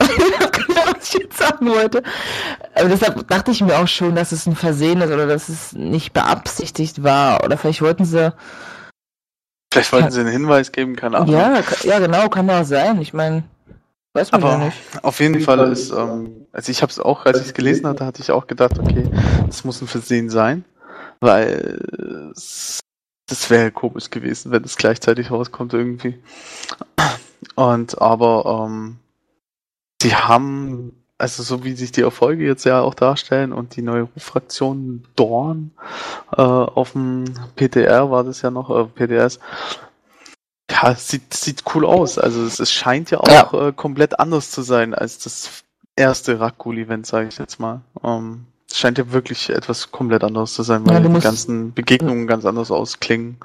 was 0.97 1.09
ich 1.15 1.15
jetzt 1.21 1.39
sagen 1.39 1.67
wollte. 1.69 2.03
Aber 2.75 2.89
deshalb 2.89 3.27
dachte 3.29 3.51
ich 3.51 3.61
mir 3.63 3.79
auch 3.79 3.89
schon, 3.89 4.15
dass 4.15 4.33
es 4.33 4.47
ein 4.47 4.57
Versehen 4.57 5.01
ist 5.01 5.11
oder 5.13 5.27
dass 5.27 5.49
es 5.49 5.73
nicht 5.73 6.13
beabsichtigt 6.13 7.03
war. 7.03 7.45
Oder 7.45 7.57
vielleicht 7.59 7.83
wollten 7.83 8.05
sie. 8.05 8.33
Vielleicht 9.73 9.93
wollten 9.93 10.11
sie 10.11 10.21
einen 10.21 10.31
Hinweis 10.31 10.73
geben, 10.73 10.97
keine 10.97 11.19
Ahnung. 11.19 11.33
Ja, 11.35 11.61
ja, 11.83 11.99
genau, 11.99 12.29
kann 12.29 12.49
auch 12.51 12.65
sein. 12.65 13.01
Ich 13.01 13.13
meine, 13.15 13.45
weiß 14.15 14.33
man 14.33 14.43
Aber 14.43 14.53
ja 14.53 14.65
nicht. 14.67 14.77
auf 15.03 15.21
jeden 15.21 15.41
Fall 15.41 15.73
ist, 15.73 15.91
ähm, 15.91 16.47
also 16.53 16.71
ich 16.71 16.83
habe 16.83 16.91
es 16.91 16.99
auch, 16.99 17.25
als 17.27 17.41
ich 17.41 17.47
es 17.47 17.55
gelesen 17.55 17.87
hatte, 17.87 18.05
hatte 18.05 18.23
ich 18.23 18.31
auch 18.31 18.47
gedacht, 18.47 18.79
okay, 18.79 19.11
das 19.47 19.65
muss 19.65 19.81
ein 19.81 19.89
Versehen 19.89 20.31
sein, 20.31 20.65
weil 21.21 22.33
das 23.27 23.49
wäre 23.49 23.71
komisch 23.71 24.11
gewesen, 24.11 24.53
wenn 24.53 24.65
es 24.65 24.77
gleichzeitig 24.77 25.31
rauskommt 25.31 25.73
irgendwie. 25.73 26.23
Und 27.55 28.01
aber 28.01 28.67
ähm, 28.67 28.99
sie 30.03 30.15
haben, 30.15 30.93
also 31.19 31.43
so 31.43 31.65
wie 31.65 31.73
sich 31.73 31.93
die 31.93 32.03
Erfolge 32.03 32.45
jetzt 32.45 32.65
ja 32.65 32.81
auch 32.81 32.95
darstellen 32.95 33.53
und 33.53 33.77
die 33.77 33.83
neue 33.83 34.09
Fraktion 34.17 35.05
Dorn 35.17 35.73
äh, 36.37 36.43
auf 36.43 36.93
dem 36.93 37.25
PTR 37.57 38.11
war 38.11 38.25
das 38.25 38.43
ja 38.43 38.51
noch, 38.51 38.71
äh, 38.71 38.85
PTS, 38.85 39.39
ja, 40.73 40.93
es 40.93 41.09
sieht, 41.09 41.33
sieht 41.35 41.63
cool 41.75 41.85
aus. 41.87 42.19
Also 42.19 42.45
es, 42.45 42.59
es 42.59 42.73
scheint 42.73 43.11
ja 43.11 43.21
auch 43.21 43.53
Äh, 43.69 43.73
komplett 43.73 44.19
anders 44.19 44.51
zu 44.51 44.63
sein 44.63 44.95
als 44.95 45.19
das 45.19 45.63
erste 45.97 46.41
Rakul-Event, 46.41 47.07
sage 47.07 47.29
ich 47.29 47.39
jetzt 47.39 47.61
mal. 47.61 47.83
Ähm, 48.03 48.47
es 48.71 48.79
scheint 48.79 48.97
ja 48.99 49.13
wirklich 49.13 49.51
etwas 49.51 49.91
komplett 49.93 50.25
anderes 50.25 50.55
zu 50.55 50.63
sein, 50.63 50.87
weil 50.87 50.95
Ja, 50.95 51.01
die 51.01 51.09
musst- 51.09 51.25
ganzen 51.25 51.73
Begegnungen 51.75 52.27
ganz 52.27 52.45
anders 52.47 52.71
ausklingen. 52.71 53.37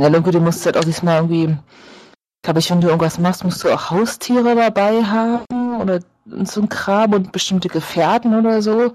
Ja, 0.00 0.08
Lunke, 0.08 0.30
du 0.30 0.40
musst 0.40 0.66
halt 0.66 0.76
auch 0.76 0.84
diesmal 0.84 1.16
irgendwie, 1.16 1.56
glaube 2.42 2.58
ich, 2.58 2.70
wenn 2.70 2.80
du 2.80 2.88
irgendwas 2.88 3.18
machst, 3.18 3.44
musst 3.44 3.62
du 3.64 3.70
auch 3.72 3.90
Haustiere 3.90 4.54
dabei 4.54 5.02
haben 5.04 5.80
oder 5.80 6.00
so 6.44 6.60
ein 6.60 6.68
Kram 6.68 7.14
und 7.14 7.32
bestimmte 7.32 7.68
Gefährten 7.68 8.34
oder 8.34 8.60
so. 8.60 8.92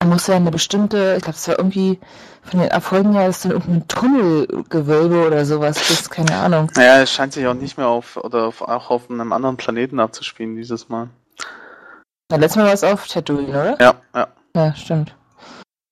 Da 0.00 0.06
musst 0.06 0.28
du 0.28 0.32
ja 0.32 0.36
eine 0.36 0.50
bestimmte, 0.50 1.14
ich 1.16 1.22
glaube, 1.22 1.36
es 1.36 1.48
war 1.48 1.58
irgendwie 1.58 1.98
von 2.42 2.60
den 2.60 2.68
Erfolgen 2.70 3.12
her, 3.14 3.28
ist 3.28 3.44
dann 3.44 3.52
irgendein 3.52 3.88
Tunnelgewölbe 3.88 5.26
oder 5.26 5.44
sowas, 5.46 5.76
das 5.76 5.90
ist 5.90 6.10
keine 6.10 6.36
Ahnung. 6.36 6.70
Naja, 6.74 7.00
es 7.00 7.10
scheint 7.12 7.32
sich 7.32 7.46
auch 7.46 7.54
nicht 7.54 7.78
mehr 7.78 7.88
auf, 7.88 8.16
oder 8.18 8.46
auf, 8.46 8.60
auch 8.60 8.90
auf 8.90 9.10
einem 9.10 9.32
anderen 9.32 9.56
Planeten 9.56 10.00
abzuspielen 10.00 10.56
dieses 10.56 10.88
Mal. 10.88 11.08
Ja, 12.30 12.36
letztes 12.36 12.56
Mal 12.56 12.66
war 12.66 12.72
es 12.74 12.84
auf 12.84 13.06
Tatooine, 13.06 13.48
oder? 13.48 13.76
Ja, 13.80 13.94
ja. 14.14 14.28
Ja, 14.56 14.74
stimmt. 14.74 15.14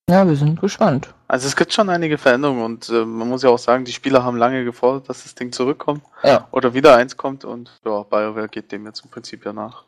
Ja, 0.09 0.27
wir 0.27 0.35
sind 0.35 0.59
gespannt. 0.59 1.13
Also 1.27 1.47
es 1.47 1.55
gibt 1.55 1.73
schon 1.73 1.89
einige 1.89 2.17
Veränderungen 2.17 2.63
und 2.63 2.89
äh, 2.89 3.05
man 3.05 3.29
muss 3.29 3.41
ja 3.41 3.49
auch 3.49 3.57
sagen, 3.57 3.85
die 3.85 3.93
Spieler 3.93 4.23
haben 4.23 4.37
lange 4.37 4.63
gefordert, 4.65 5.09
dass 5.09 5.23
das 5.23 5.33
Ding 5.33 5.51
zurückkommt 5.51 6.03
Ja. 6.23 6.47
oder 6.51 6.73
wieder 6.73 6.95
eins 6.95 7.17
kommt 7.17 7.45
und 7.45 7.71
ja, 7.85 8.03
BioWare 8.03 8.49
geht 8.49 8.71
dem 8.71 8.85
jetzt 8.85 9.03
im 9.03 9.09
Prinzip 9.09 9.45
ja 9.45 9.53
nach. 9.53 9.85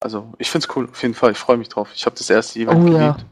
Also 0.00 0.32
ich 0.38 0.50
find's 0.50 0.68
cool, 0.76 0.88
auf 0.90 1.02
jeden 1.02 1.14
Fall, 1.14 1.32
ich 1.32 1.38
freue 1.38 1.56
mich 1.56 1.68
drauf. 1.68 1.88
Ich 1.94 2.04
habe 2.06 2.16
das 2.16 2.28
erste 2.30 2.58
Event 2.60 2.84
Oh 2.84 2.92
ja. 2.92 3.12
geliebt. 3.12 3.26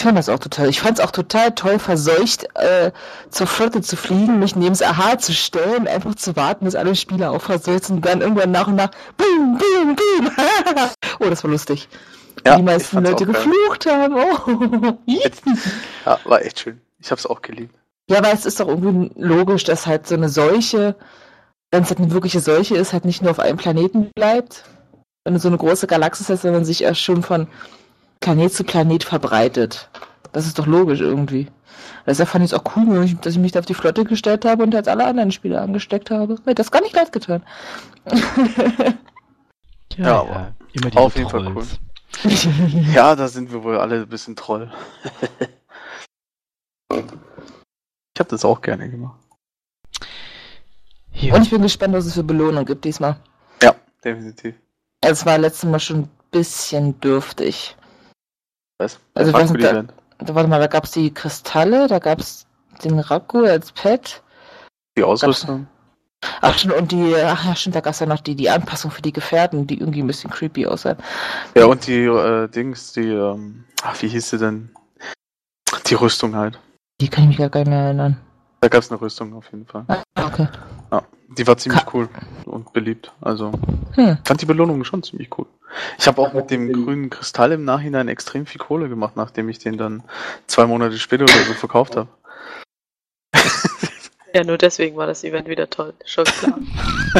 Ich 0.00 0.04
fand 0.04 0.18
das 0.18 0.28
auch 0.28 0.38
total. 0.40 0.68
Ich 0.68 0.80
fand 0.80 0.98
es 0.98 1.04
auch 1.04 1.12
total 1.12 1.54
toll, 1.54 1.78
verseucht 1.78 2.46
äh, 2.56 2.90
zur 3.30 3.46
Flotte 3.46 3.80
zu 3.80 3.96
fliegen, 3.96 4.38
mich 4.40 4.54
neben 4.56 4.76
das 4.76 4.82
AH 4.82 5.18
zu 5.18 5.32
stellen, 5.32 5.86
einfach 5.88 6.14
zu 6.16 6.36
warten, 6.36 6.64
bis 6.66 6.74
alle 6.74 6.94
Spieler 6.94 7.30
auch 7.30 7.40
verseucht 7.40 7.84
sind 7.84 7.96
und 7.96 8.04
dann 8.06 8.20
irgendwann 8.20 8.50
nach 8.50 8.66
und 8.66 8.74
nach 8.74 8.90
Boom, 9.16 9.56
Boom, 9.58 9.96
Boom. 9.96 10.30
oh, 11.20 11.30
das 11.30 11.42
war 11.44 11.50
lustig. 11.50 11.88
Ja, 12.44 12.56
die 12.56 12.62
meisten 12.62 12.96
Leute 13.02 13.14
auch 13.14 13.18
geil. 13.20 13.26
geflucht 13.28 13.86
haben. 13.86 14.14
Oh. 14.14 14.92
Ja, 16.04 16.18
war 16.24 16.42
echt 16.42 16.60
schön. 16.60 16.80
Ich 16.98 17.10
habe 17.10 17.18
es 17.18 17.26
auch 17.26 17.40
geliebt. 17.40 17.74
ja, 18.10 18.18
aber 18.18 18.32
es 18.32 18.44
ist 18.44 18.60
doch 18.60 18.68
irgendwie 18.68 19.10
logisch, 19.16 19.64
dass 19.64 19.86
halt 19.86 20.06
so 20.06 20.16
eine 20.16 20.28
Seuche, 20.28 20.96
wenn 21.70 21.84
es 21.84 21.88
halt 21.88 22.00
eine 22.00 22.10
wirkliche 22.10 22.40
Seuche 22.40 22.76
ist, 22.76 22.92
halt 22.92 23.04
nicht 23.06 23.22
nur 23.22 23.30
auf 23.30 23.38
einem 23.40 23.56
Planeten 23.56 24.10
bleibt. 24.14 24.64
Wenn 25.24 25.34
du 25.34 25.40
so 25.40 25.48
eine 25.48 25.56
große 25.56 25.86
Galaxis 25.86 26.28
hast, 26.28 26.42
sondern 26.42 26.64
sich 26.64 26.82
erst 26.82 27.00
schon 27.00 27.22
von 27.22 27.48
Planet 28.20 28.52
zu 28.52 28.64
Planet 28.64 29.04
verbreitet. 29.04 29.88
Das 30.32 30.46
ist 30.46 30.58
doch 30.58 30.66
logisch 30.66 31.00
irgendwie. 31.00 31.48
Deshalb 32.06 32.28
fand 32.28 32.44
ich 32.44 32.52
es 32.52 32.58
auch 32.58 32.76
cool, 32.76 33.08
dass 33.22 33.32
ich 33.34 33.38
mich 33.38 33.52
da 33.52 33.60
auf 33.60 33.66
die 33.66 33.74
Flotte 33.74 34.04
gestellt 34.04 34.44
habe 34.44 34.62
und 34.62 34.74
jetzt 34.74 34.88
alle 34.88 35.04
anderen 35.06 35.32
Spieler 35.32 35.62
angesteckt 35.62 36.10
habe. 36.10 36.36
Mir 36.44 36.50
hat 36.50 36.58
das 36.58 36.70
gar 36.70 36.82
nicht 36.82 36.94
leid 36.94 37.12
getan. 37.12 37.42
Ja, 39.96 40.06
Ja, 40.06 40.24
ja, 40.24 40.52
immer 40.72 40.90
diese 40.90 41.00
auf 41.00 41.16
jeden 41.16 41.30
Fall 41.30 41.44
Trolls. 41.44 41.78
Ja, 42.92 43.14
da 43.14 43.28
sind 43.28 43.52
wir 43.52 43.62
wohl 43.62 43.78
alle 43.78 44.00
ein 44.02 44.08
bisschen 44.08 44.34
Troll. 44.34 44.72
ich 46.92 46.98
habe 48.18 48.28
das 48.28 48.44
auch 48.44 48.60
gerne 48.60 48.90
gemacht. 48.90 49.20
Ja. 51.12 51.36
Und 51.36 51.42
ich 51.42 51.50
bin 51.50 51.62
gespannt, 51.62 51.94
was 51.94 52.06
es 52.06 52.14
für 52.14 52.24
Belohnung 52.24 52.64
gibt 52.64 52.84
diesmal. 52.84 53.20
Ja, 53.62 53.76
definitiv. 54.02 54.56
Es 55.04 55.26
war 55.26 55.38
letztes 55.38 55.68
Mal 55.68 55.80
schon 55.80 56.00
ein 56.00 56.10
bisschen 56.30 56.98
dürftig. 57.00 57.76
Was? 58.78 58.98
Also, 59.14 59.32
weiß 59.32 59.50
nicht. 59.52 59.64
Da, 59.64 60.34
warte 60.34 60.48
mal, 60.48 60.60
da 60.60 60.66
gab 60.66 60.84
es 60.84 60.92
die 60.92 61.12
Kristalle, 61.12 61.86
da 61.88 61.98
gab 61.98 62.20
es 62.20 62.46
den 62.82 62.98
Raku 62.98 63.44
als 63.44 63.72
Pet. 63.72 64.22
Die 64.96 65.02
Ausrüstung. 65.02 65.66
Ach 66.40 66.56
schon, 66.58 66.70
und 66.70 66.90
die, 66.90 67.14
ach 67.16 67.44
ja, 67.44 67.54
stimmt, 67.54 67.76
da 67.76 67.80
gab 67.80 67.92
es 67.92 68.00
ja 68.00 68.06
noch 68.06 68.20
die, 68.20 68.34
die 68.34 68.48
Anpassung 68.48 68.90
für 68.90 69.02
die 69.02 69.12
Gefährten, 69.12 69.66
die 69.66 69.78
irgendwie 69.78 70.02
ein 70.02 70.06
bisschen 70.06 70.30
creepy 70.30 70.66
aussahen. 70.66 70.96
Ja, 71.54 71.66
und 71.66 71.86
die 71.86 72.04
äh, 72.04 72.48
Dings, 72.48 72.92
die, 72.92 73.08
ähm, 73.08 73.64
ach, 73.82 74.00
wie 74.00 74.08
hieß 74.08 74.30
sie 74.30 74.38
denn? 74.38 74.70
Die 75.86 75.94
Rüstung 75.94 76.34
halt. 76.34 76.58
Die 77.00 77.08
kann 77.08 77.24
ich 77.24 77.38
mich 77.38 77.50
gar 77.50 77.60
nicht 77.60 77.68
mehr 77.68 77.84
erinnern. 77.84 78.16
Da 78.60 78.68
gab's 78.68 78.90
eine 78.90 79.00
Rüstung 79.00 79.34
auf 79.34 79.44
jeden 79.52 79.66
Fall. 79.66 79.84
Ah, 79.88 80.02
okay. 80.26 80.48
Die 81.36 81.46
war 81.48 81.56
ziemlich 81.56 81.82
cool 81.92 82.08
und 82.44 82.72
beliebt. 82.72 83.12
Also, 83.20 83.50
Hm. 83.94 84.18
fand 84.24 84.40
die 84.40 84.46
Belohnung 84.46 84.84
schon 84.84 85.02
ziemlich 85.02 85.36
cool. 85.36 85.46
Ich 85.98 86.06
habe 86.06 86.22
auch 86.22 86.32
mit 86.32 86.50
dem 86.50 86.72
grünen 86.72 87.10
Kristall 87.10 87.50
im 87.52 87.64
Nachhinein 87.64 88.06
extrem 88.06 88.46
viel 88.46 88.60
Kohle 88.60 88.88
gemacht, 88.88 89.16
nachdem 89.16 89.48
ich 89.48 89.58
den 89.58 89.76
dann 89.76 90.04
zwei 90.46 90.66
Monate 90.66 90.96
später 90.98 91.24
oder 91.24 91.32
so 91.32 91.54
verkauft 91.54 91.96
habe. 91.96 92.08
Ja, 94.32 94.44
nur 94.44 94.58
deswegen 94.58 94.96
war 94.96 95.06
das 95.06 95.22
Event 95.24 95.48
wieder 95.48 95.70
toll. 95.70 95.94
Schon 96.04 96.24
klar. 96.24 96.58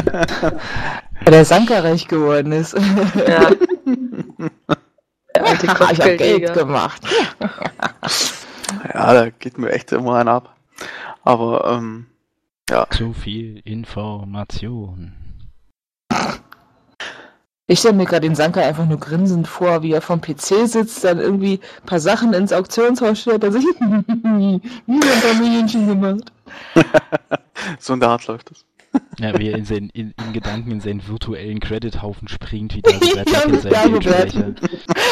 Weil 0.03 0.59
der 1.31 1.45
Sanka 1.45 1.79
reich 1.79 2.07
geworden 2.07 2.51
ist. 2.51 2.73
Ja. 3.27 3.51
Der 5.35 5.45
alte 5.45 5.65
ich 5.65 5.99
hab 5.99 6.17
Geld 6.17 6.53
gemacht. 6.53 7.01
Ja, 8.93 9.13
da 9.13 9.29
geht 9.29 9.57
mir 9.57 9.69
echt 9.71 9.91
immer 9.91 10.15
ein 10.15 10.29
ab. 10.29 10.55
Aber, 11.23 11.65
ähm, 11.73 12.05
ja. 12.69 12.87
Zu 12.89 13.13
viel 13.13 13.61
Information. 13.63 15.13
Ich 17.67 17.79
stelle 17.79 17.95
mir 17.95 18.05
gerade 18.05 18.21
den 18.21 18.35
Sanka 18.35 18.61
einfach 18.61 18.85
nur 18.85 18.99
grinsend 18.99 19.47
vor, 19.47 19.81
wie 19.81 19.91
er 19.91 20.01
vom 20.01 20.21
PC 20.21 20.67
sitzt, 20.67 21.03
dann 21.03 21.19
irgendwie 21.19 21.59
ein 21.81 21.85
paar 21.87 21.99
Sachen 21.99 22.33
ins 22.33 22.53
Auktionshaus 22.53 23.19
stellt, 23.19 23.41
dann 23.41 23.53
sich, 23.53 23.63
wie 23.79 24.61
ein 24.87 25.21
paar 25.21 25.33
Millionchen 25.39 25.87
gemacht. 25.87 26.31
So 27.79 27.93
in 27.93 27.99
der 27.99 28.09
Art 28.09 28.27
läuft 28.27 28.51
es. 28.51 28.65
Ja, 29.17 29.37
wie 29.39 29.49
er 29.49 29.57
in, 29.57 29.65
seinen, 29.65 29.89
in, 29.89 30.13
in 30.23 30.33
Gedanken 30.33 30.71
in 30.71 30.81
seinen 30.81 31.07
virtuellen 31.07 31.59
Credit-Haufen 31.59 32.27
springt, 32.27 32.75
wie 32.75 32.81
der 32.81 32.93
Ja, 33.71 33.83
in. 33.85 34.55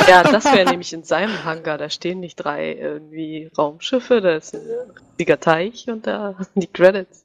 Ja, 0.07 0.23
das 0.23 0.45
wäre 0.45 0.69
nämlich 0.69 0.93
in 0.93 1.03
seinem 1.03 1.43
Hangar. 1.43 1.77
Da 1.77 1.89
stehen 1.89 2.19
nicht 2.19 2.35
drei 2.35 2.73
irgendwie 2.73 3.49
Raumschiffe, 3.57 4.21
da 4.21 4.35
ist 4.35 4.53
ein 4.53 4.61
riesiger 5.17 5.39
Teich 5.39 5.87
und 5.87 6.05
da 6.05 6.35
die 6.55 6.67
Credits. 6.67 7.22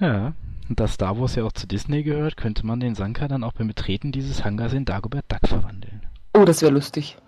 Ja. 0.00 0.32
Und 0.68 0.78
da 0.80 0.86
Star 0.88 1.18
Wars 1.18 1.34
ja 1.34 1.44
auch 1.44 1.52
zu 1.52 1.66
Disney 1.66 2.02
gehört, 2.02 2.36
könnte 2.36 2.64
man 2.64 2.80
den 2.80 2.94
Sanka 2.94 3.28
dann 3.28 3.44
auch 3.44 3.52
beim 3.52 3.66
Betreten 3.66 4.12
dieses 4.12 4.44
Hangars 4.44 4.72
in 4.72 4.84
Dagobert 4.84 5.24
Duck 5.28 5.46
verwandeln. 5.46 6.06
Oh, 6.32 6.44
das 6.44 6.62
wäre 6.62 6.72
lustig. 6.72 7.18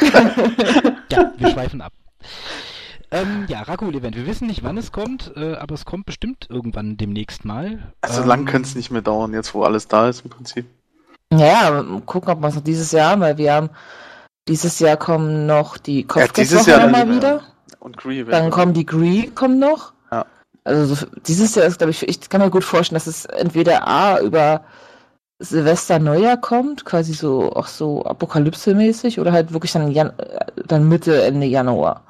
Ja, 0.00 1.32
wir 1.36 1.50
schweifen 1.50 1.80
ab. 1.80 1.92
Ähm, 3.10 3.44
ja, 3.46 3.62
Rakul-Event. 3.62 4.16
Wir 4.16 4.26
wissen 4.26 4.48
nicht, 4.48 4.64
wann 4.64 4.78
es 4.78 4.90
kommt, 4.90 5.32
äh, 5.36 5.54
aber 5.54 5.74
es 5.74 5.84
kommt 5.84 6.06
bestimmt 6.06 6.46
irgendwann 6.50 6.96
demnächst 6.96 7.44
mal. 7.44 7.92
Also 8.00 8.22
ähm, 8.22 8.28
lang 8.28 8.44
könnte 8.46 8.68
es 8.68 8.74
nicht 8.74 8.90
mehr 8.90 9.02
dauern, 9.02 9.34
jetzt 9.34 9.54
wo 9.54 9.62
alles 9.62 9.86
da 9.86 10.08
ist 10.08 10.24
im 10.24 10.30
Prinzip. 10.30 10.66
Mal 11.30 12.00
gucken, 12.06 12.30
ob 12.30 12.40
wir 12.40 12.48
es 12.48 12.54
noch 12.54 12.64
dieses 12.64 12.90
Jahr 12.92 13.10
haben, 13.12 13.20
weil 13.20 13.38
wir 13.38 13.52
haben 13.54 13.70
dieses 14.48 14.78
Jahr 14.78 14.96
kommen 14.96 15.46
noch 15.46 15.78
die 15.78 16.06
dieses 16.06 16.08
Kopfgeldwochen 16.08 16.68
Jahr 16.68 16.80
nochmal 16.86 17.06
dann, 17.06 17.16
wieder. 17.16 17.42
Und 17.82 17.96
Gree. 17.96 18.24
Dann 18.24 18.50
kommen 18.50 18.74
die 18.74 18.86
Gree, 18.86 19.26
kommen 19.28 19.58
noch. 19.58 19.92
Ja. 20.10 20.24
Also 20.64 20.94
so, 20.94 21.06
dieses 21.26 21.54
Jahr 21.54 21.66
ist, 21.66 21.78
glaube 21.78 21.90
ich, 21.90 22.08
ich 22.08 22.28
kann 22.28 22.40
mir 22.40 22.50
gut 22.50 22.64
vorstellen, 22.64 22.96
dass 22.96 23.06
es 23.06 23.24
entweder 23.24 23.86
A 23.86 24.20
über 24.20 24.64
Silvester 25.40 25.98
Neujahr 25.98 26.36
kommt, 26.36 26.84
quasi 26.84 27.12
so 27.12 27.52
auch 27.52 27.66
so 27.66 28.04
Apokalypse-mäßig, 28.04 29.18
oder 29.18 29.32
halt 29.32 29.52
wirklich 29.52 29.72
dann, 29.72 29.90
Jan 29.90 30.16
äh, 30.18 30.46
dann 30.66 30.88
Mitte, 30.88 31.24
Ende 31.24 31.46
Januar. 31.46 32.04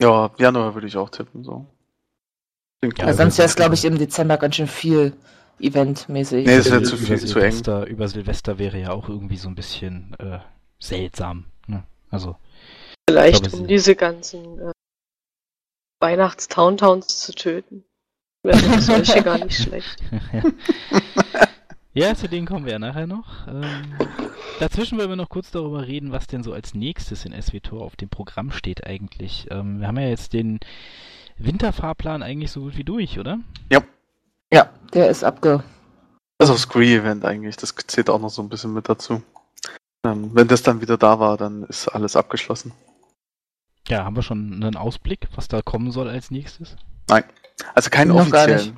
Ja, 0.00 0.30
Januar 0.38 0.74
würde 0.74 0.86
ich 0.86 0.96
auch 0.96 1.10
tippen, 1.10 1.44
so. 1.44 1.66
Klingt 2.80 2.98
gut. 2.98 3.14
sonst 3.14 3.36
wäre 3.36 3.46
es, 3.46 3.56
glaube 3.56 3.74
ich, 3.74 3.84
im 3.84 3.98
Dezember 3.98 4.38
ganz 4.38 4.56
schön 4.56 4.68
viel 4.68 5.12
Eventmäßig. 5.60 6.46
Nee, 6.46 6.56
das 6.56 6.66
wäre 6.66 6.78
über, 6.78 6.84
zu 6.84 6.96
viel, 6.96 7.16
über 7.16 7.26
zu 7.26 7.38
eng. 7.40 7.50
Silvester, 7.50 7.86
Über 7.86 8.08
Silvester 8.08 8.58
wäre 8.58 8.78
ja 8.78 8.92
auch 8.92 9.08
irgendwie 9.08 9.36
so 9.36 9.48
ein 9.48 9.56
bisschen 9.56 10.16
äh, 10.18 10.38
seltsam. 10.78 11.46
Ne? 11.66 11.82
Also, 12.10 12.36
Vielleicht 13.08 13.42
glaube, 13.42 13.56
um 13.56 13.62
sie- 13.62 13.66
diese 13.68 13.96
ganzen 13.96 14.58
äh, 14.60 14.72
Weihnachts-Towntowns 16.00 17.06
zu 17.20 17.32
töten. 17.32 17.84
Wäre 18.44 18.80
solche 18.80 19.22
gar 19.22 19.38
nicht 19.44 19.60
schlecht. 19.62 19.98
ja, 21.94 22.14
zu 22.14 22.28
denen 22.28 22.46
kommen 22.46 22.64
wir 22.66 22.72
ja 22.72 22.78
nachher 22.78 23.06
noch. 23.08 23.48
Ähm, 23.48 23.94
dazwischen 24.60 24.96
wollen 24.98 25.08
wir 25.08 25.16
noch 25.16 25.28
kurz 25.28 25.50
darüber 25.50 25.86
reden, 25.86 26.12
was 26.12 26.28
denn 26.28 26.44
so 26.44 26.52
als 26.52 26.74
nächstes 26.74 27.24
in 27.24 27.32
SWTOR 27.40 27.82
auf 27.82 27.96
dem 27.96 28.08
Programm 28.08 28.52
steht 28.52 28.86
eigentlich. 28.86 29.48
Ähm, 29.50 29.80
wir 29.80 29.88
haben 29.88 29.98
ja 29.98 30.08
jetzt 30.08 30.32
den 30.34 30.60
Winterfahrplan 31.38 32.22
eigentlich 32.22 32.52
so 32.52 32.60
gut 32.60 32.76
wie 32.76 32.84
durch, 32.84 33.18
oder? 33.18 33.40
Ja, 34.52 34.70
der 34.94 35.10
ist 35.10 35.24
abge. 35.24 35.62
Also 36.38 36.52
das 36.52 36.68
Gree-Event 36.68 37.24
eigentlich, 37.24 37.56
das 37.56 37.74
zählt 37.88 38.08
auch 38.08 38.20
noch 38.20 38.30
so 38.30 38.40
ein 38.42 38.48
bisschen 38.48 38.72
mit 38.72 38.88
dazu. 38.88 39.22
Ähm, 40.06 40.30
wenn 40.32 40.46
das 40.46 40.62
dann 40.62 40.80
wieder 40.80 40.96
da 40.96 41.18
war, 41.18 41.36
dann 41.36 41.64
ist 41.64 41.88
alles 41.88 42.14
abgeschlossen. 42.14 42.72
Ja, 43.88 44.04
haben 44.04 44.16
wir 44.16 44.22
schon 44.22 44.52
einen 44.52 44.76
Ausblick, 44.76 45.28
was 45.34 45.48
da 45.48 45.62
kommen 45.62 45.90
soll 45.90 46.08
als 46.08 46.30
nächstes? 46.30 46.76
Also 47.74 47.90
keinen 47.90 48.08
Noch 48.08 48.20
offiziellen. 48.20 48.76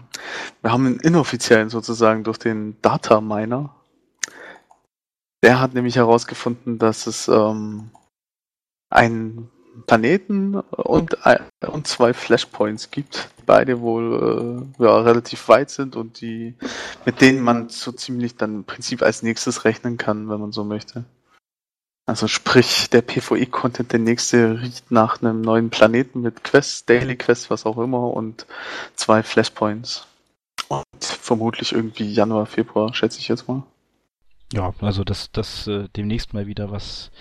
Wir 0.62 0.72
haben 0.72 0.86
einen 0.86 1.00
inoffiziellen 1.00 1.68
sozusagen 1.68 2.24
durch 2.24 2.38
den 2.38 2.80
Data 2.80 3.20
Miner. 3.20 3.74
Der 5.42 5.60
hat 5.60 5.74
nämlich 5.74 5.96
herausgefunden, 5.96 6.78
dass 6.78 7.06
es 7.06 7.28
ähm, 7.28 7.90
einen 8.90 9.50
Planeten 9.86 10.56
und, 10.56 11.26
ein- 11.26 11.44
und 11.66 11.86
zwei 11.86 12.12
Flashpoints 12.12 12.90
gibt, 12.90 13.30
die 13.38 13.42
beide 13.46 13.80
wohl 13.80 14.68
äh, 14.78 14.82
ja, 14.84 14.98
relativ 14.98 15.48
weit 15.48 15.70
sind 15.70 15.96
und 15.96 16.20
die 16.20 16.56
mit 17.04 17.20
denen 17.20 17.40
man 17.40 17.68
so 17.68 17.92
ziemlich 17.92 18.36
dann 18.36 18.56
im 18.56 18.64
Prinzip 18.64 19.02
als 19.02 19.22
nächstes 19.22 19.64
rechnen 19.64 19.96
kann, 19.96 20.28
wenn 20.28 20.40
man 20.40 20.52
so 20.52 20.64
möchte. 20.64 21.04
Also 22.10 22.26
sprich, 22.26 22.90
der 22.90 23.02
PvE-Content, 23.02 23.92
der 23.92 24.00
nächste 24.00 24.60
riecht 24.60 24.90
nach 24.90 25.22
einem 25.22 25.42
neuen 25.42 25.70
Planeten 25.70 26.22
mit 26.22 26.42
Quests, 26.42 26.84
Daily 26.84 27.14
Quests, 27.14 27.50
was 27.50 27.66
auch 27.66 27.78
immer 27.78 28.12
und 28.12 28.46
zwei 28.96 29.22
Flashpoints. 29.22 30.08
Und 30.66 30.84
vermutlich 31.04 31.70
irgendwie 31.72 32.12
Januar, 32.12 32.46
Februar, 32.46 32.92
schätze 32.94 33.20
ich 33.20 33.28
jetzt 33.28 33.46
mal. 33.46 33.62
Ja, 34.52 34.74
also 34.80 35.04
dass 35.04 35.30
dass 35.30 35.68
äh, 35.68 35.86
demnächst 35.94 36.34
mal 36.34 36.48
wieder 36.48 36.72
was 36.72 37.12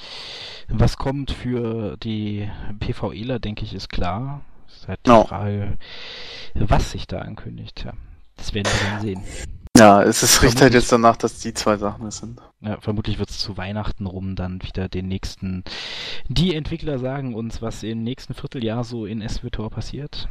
was 0.69 0.97
kommt 0.97 1.29
für 1.29 1.95
die 1.97 2.49
PvEler, 2.79 3.37
denke 3.37 3.65
ich, 3.65 3.75
ist 3.75 3.89
klar. 3.89 4.41
Ist 4.67 4.87
halt 4.87 5.01
die 5.05 5.11
Ja. 5.11 5.23
Frage, 5.23 5.77
was 6.55 6.89
sich 6.89 7.05
da 7.05 7.19
ankündigt. 7.19 7.83
Ja, 7.85 7.93
das 8.37 8.55
werden 8.55 8.67
wir 8.73 8.89
dann 8.89 9.01
sehen. 9.01 9.23
Ja, 9.79 10.03
es 10.03 10.23
ist, 10.23 10.43
riecht 10.43 10.61
halt 10.61 10.73
jetzt 10.73 10.91
danach, 10.91 11.15
dass 11.17 11.39
die 11.39 11.53
zwei 11.53 11.77
Sachen 11.77 12.05
es 12.07 12.17
sind. 12.17 12.41
Ja, 12.61 12.79
vermutlich 12.81 13.17
wird 13.19 13.29
es 13.29 13.39
zu 13.39 13.57
Weihnachten 13.57 14.05
rum 14.05 14.35
dann 14.35 14.61
wieder 14.61 14.89
den 14.89 15.07
nächsten. 15.07 15.63
Die 16.27 16.53
Entwickler 16.53 16.99
sagen 16.99 17.33
uns, 17.33 17.61
was 17.61 17.83
im 17.83 18.03
nächsten 18.03 18.33
Vierteljahr 18.33 18.83
so 18.83 19.05
in 19.05 19.27
SWTOR 19.27 19.69
passiert. 19.69 20.27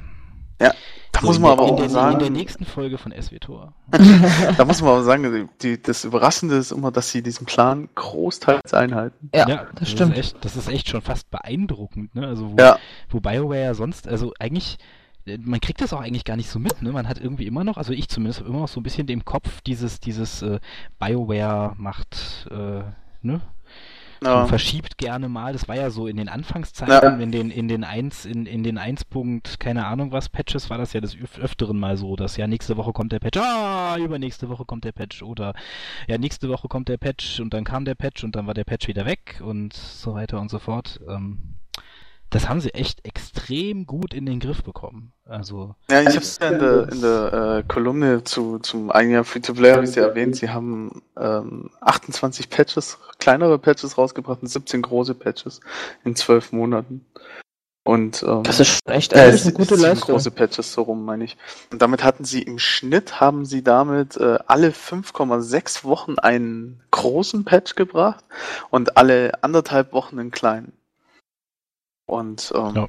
Da 0.59 1.20
So 1.20 1.26
muss 1.26 1.36
in 1.36 1.42
man 1.42 1.53
aber 1.53 1.64
in 1.64 1.70
auch 1.70 1.76
der, 1.76 1.84
In 1.86 1.90
sagen, 1.90 2.18
der 2.18 2.30
nächsten 2.30 2.64
Folge 2.64 2.99
von 2.99 3.12
SWTOR. 3.12 3.72
da 4.57 4.64
muss 4.64 4.82
man 4.82 4.90
aber 4.90 5.03
sagen, 5.05 5.49
die, 5.62 5.80
das 5.80 6.05
Überraschende 6.05 6.57
ist 6.57 6.72
immer, 6.72 6.90
dass 6.90 7.11
sie 7.11 7.22
diesen 7.22 7.46
Plan 7.46 7.88
großteils 7.94 8.74
einhalten. 8.74 9.30
Ja, 9.34 9.66
das 9.74 9.90
stimmt. 9.90 10.12
Ist 10.12 10.18
echt, 10.18 10.44
das 10.44 10.57
ist 10.57 10.68
echt 10.68 10.88
schon 10.88 11.03
fast 11.03 11.30
beeindruckend, 11.30 12.14
ne? 12.14 12.26
Also 12.26 12.53
wo, 12.53 12.57
Ja, 12.59 12.78
Wo 13.09 13.20
BioWare 13.20 13.62
ja 13.62 13.74
sonst, 13.74 14.09
also 14.09 14.32
eigentlich, 14.38 14.78
man 15.41 15.61
kriegt 15.61 15.81
das 15.81 15.93
auch 15.93 16.01
eigentlich 16.01 16.24
gar 16.24 16.37
nicht 16.37 16.49
so 16.51 16.59
mit, 16.59 16.83
ne? 16.83 16.93
Man 16.93 17.09
hat 17.09 17.20
irgendwie 17.20 17.47
immer 17.47 17.64
noch, 17.64 17.76
also 17.76 17.93
ich 17.93 18.09
zumindest 18.09 18.41
immer 18.41 18.61
noch 18.61 18.68
so 18.68 18.81
ein 18.81 18.83
bisschen 18.83 19.09
im 19.09 19.24
Kopf 19.24 19.61
dieses, 19.62 20.01
dieses 20.01 20.43
äh, 20.43 20.61
BioWare 20.99 21.74
macht, 21.76 22.47
äh, 22.51 22.83
ne? 23.22 23.41
ja. 24.22 24.47
Verschiebt 24.47 24.99
gerne 24.99 25.29
mal. 25.29 25.53
Das 25.53 25.68
war 25.68 25.76
ja 25.76 25.91
so 25.91 26.07
in 26.07 26.16
den 26.16 26.29
Anfangszeiten, 26.29 26.93
Ja. 26.93 27.22
in 27.22 27.33
den, 27.33 27.51
in 27.51 27.68
den 27.68 27.85
1, 27.85 28.24
in, 28.24 28.47
in 28.47 28.62
den 28.62 28.79
1 28.79 29.05
Punkt, 29.05 29.61
keine 29.61 29.87
Ahnung 29.87 30.12
was, 30.12 30.29
Patches, 30.29 30.70
war 30.70 30.79
das 30.79 30.93
ja 30.93 31.01
des 31.01 31.16
Öf 31.16 31.39
Öfteren 31.39 31.79
mal 31.79 31.97
so, 31.97 32.16
dass 32.16 32.37
ja 32.37 32.47
nächste 32.47 32.76
Woche 32.76 32.93
kommt 32.93 33.12
der 33.12 33.20
Patch, 33.20 33.39
ah, 33.39 33.97
übernächste 33.99 34.49
Woche 34.49 34.64
kommt 34.64 34.85
der 34.85 34.93
Patch 34.93 35.22
oder 35.22 35.55
ja, 36.09 36.18
nächste 36.18 36.49
Woche 36.49 36.68
kommt 36.68 36.89
der 36.89 36.97
Patch 36.99 37.41
und 37.41 37.55
dann 37.55 37.64
kam 37.64 37.85
der 37.85 37.95
Patch 37.95 38.24
und 38.24 38.35
dann 38.35 38.47
war 38.47 38.55
der 38.55 38.64
Patch 38.64 38.89
wieder 38.89 39.07
weg 39.07 39.41
und 39.45 39.72
so 39.74 40.14
weiter 40.14 40.41
und 40.41 40.51
so 40.51 40.59
fort. 40.59 41.01
Ähm, 41.09 41.57
das 42.31 42.49
haben 42.49 42.61
sie 42.61 42.74
echt 42.74 43.05
extrem 43.05 43.87
gut 43.87 44.12
in 44.12 44.26
den 44.26 44.41
Griff 44.41 44.62
bekommen. 44.62 45.12
Also, 45.24 45.74
Ja, 45.91 46.03
ich 46.03 46.09
habe 46.09 46.18
es 46.18 46.39
ja 46.41 46.49
in 46.49 46.59
der, 46.59 46.89
in 46.93 47.01
der 47.01 47.33
äh, 47.33 47.62
Kolumne 47.66 48.24
zu, 48.24 48.59
zum 48.59 48.91
ein 48.91 49.11
Jahr 49.11 49.24
Free-to-Play 49.24 49.72
habe 49.72 49.85
ich 49.85 49.95
ja 49.95 50.05
erwähnt, 50.05 50.37
sie 50.37 50.51
haben 50.51 51.03
ähm, 51.18 51.70
28 51.81 52.51
Patches, 52.51 52.99
kleinere 53.18 53.59
Patches 53.59 53.97
rausgebracht 53.97 54.43
und 54.43 54.49
17 54.49 54.83
große 54.83 55.14
Patches 55.14 55.61
in 56.05 56.16
12 56.16 56.53
Monaten. 56.53 57.05
Und 57.89 58.22
ähm, 58.22 58.43
Das 58.43 58.61
ist 58.61 58.81
echt 58.87 59.14
äh, 59.14 59.20
eigentlich 59.20 59.35
es 59.37 59.47
eine 59.47 59.55
gute 59.55 59.76
sind 59.76 59.89
Leistung. 59.89 60.11
große 60.11 60.31
Patches, 60.31 60.74
so 60.74 60.83
rum 60.83 61.07
meine 61.07 61.24
ich. 61.24 61.39
Und 61.72 61.81
damit 61.81 62.05
hatten 62.05 62.24
sie 62.24 62.43
im 62.43 62.59
Schnitt, 62.59 63.18
haben 63.18 63.47
sie 63.47 63.62
damit 63.62 64.18
äh, 64.18 64.39
alle 64.47 64.68
5,6 64.72 65.85
Wochen 65.85 66.18
einen 66.18 66.83
großen 66.91 67.47
Patch 67.47 67.76
gebracht 67.76 68.22
und 68.68 68.99
alle 68.99 69.43
anderthalb 69.43 69.95
Wochen 69.95 70.18
einen 70.18 70.31
kleinen. 70.31 70.74
Und 72.09 72.52
ähm, 72.56 72.74
Ja. 72.74 72.88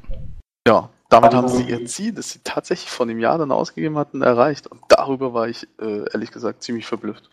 ja. 0.67 0.89
damit 1.09 1.33
haben 1.33 1.47
sie 1.49 1.63
ihr 1.63 1.85
Ziel, 1.85 2.13
das 2.13 2.31
sie 2.31 2.39
tatsächlich 2.43 2.89
vor 2.89 3.05
dem 3.05 3.19
Jahr 3.19 3.37
dann 3.37 3.51
ausgegeben 3.51 3.97
hatten, 3.97 4.21
erreicht. 4.21 4.65
Und 4.65 4.81
darüber 4.87 5.33
war 5.33 5.47
ich, 5.47 5.67
äh, 5.79 6.05
ehrlich 6.11 6.31
gesagt, 6.31 6.63
ziemlich 6.63 6.87
verblüfft. 6.87 7.29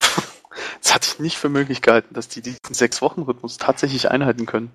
das 0.82 0.94
hatte 0.94 1.08
ich 1.12 1.20
nicht 1.20 1.38
für 1.38 1.48
möglich 1.48 1.82
gehalten, 1.82 2.14
dass 2.14 2.28
die 2.28 2.42
diesen 2.42 2.58
Sechs-Wochen-Rhythmus 2.74 3.58
tatsächlich 3.58 4.10
einhalten 4.10 4.44
können. 4.46 4.72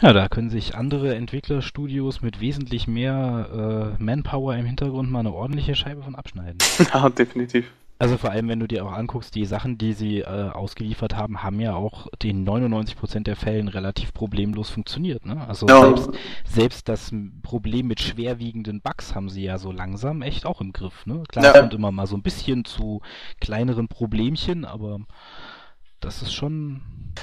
ja, 0.00 0.12
da 0.12 0.28
können 0.28 0.48
sich 0.50 0.76
andere 0.76 1.16
Entwicklerstudios 1.16 2.22
mit 2.22 2.40
wesentlich 2.40 2.86
mehr 2.86 3.94
äh, 3.98 4.02
Manpower 4.02 4.54
im 4.54 4.64
Hintergrund 4.66 5.10
mal 5.10 5.20
eine 5.20 5.32
ordentliche 5.32 5.74
Scheibe 5.74 6.04
von 6.04 6.14
abschneiden. 6.14 6.58
ja, 6.94 7.08
definitiv. 7.08 7.66
Also 8.00 8.16
vor 8.16 8.30
allem, 8.30 8.48
wenn 8.48 8.60
du 8.60 8.68
dir 8.68 8.84
auch 8.86 8.92
anguckst, 8.92 9.34
die 9.34 9.44
Sachen, 9.44 9.76
die 9.76 9.92
sie 9.92 10.20
äh, 10.20 10.50
ausgeliefert 10.50 11.16
haben, 11.16 11.42
haben 11.42 11.58
ja 11.58 11.74
auch 11.74 12.06
in 12.22 12.46
99% 12.46 13.24
der 13.24 13.34
Fällen 13.34 13.66
relativ 13.66 14.14
problemlos 14.14 14.70
funktioniert. 14.70 15.26
Ne? 15.26 15.44
Also 15.48 15.66
Ja. 15.66 15.80
selbst, 15.80 16.10
selbst 16.44 16.88
das 16.88 17.10
Problem 17.42 17.88
mit 17.88 18.00
schwerwiegenden 18.00 18.80
Bugs 18.82 19.16
haben 19.16 19.28
sie 19.28 19.42
ja 19.42 19.58
so 19.58 19.72
langsam 19.72 20.22
echt 20.22 20.46
auch 20.46 20.60
im 20.60 20.72
Griff. 20.72 21.06
Ne? 21.06 21.24
Klar, 21.28 21.44
Ja. 21.46 21.52
es 21.54 21.60
kommt 21.60 21.74
immer 21.74 21.90
mal 21.90 22.06
so 22.06 22.16
ein 22.16 22.22
bisschen 22.22 22.64
zu 22.64 23.00
kleineren 23.40 23.88
Problemchen, 23.88 24.64
aber 24.64 25.00
das 25.98 26.22
ist 26.22 26.32
schon... 26.32 26.82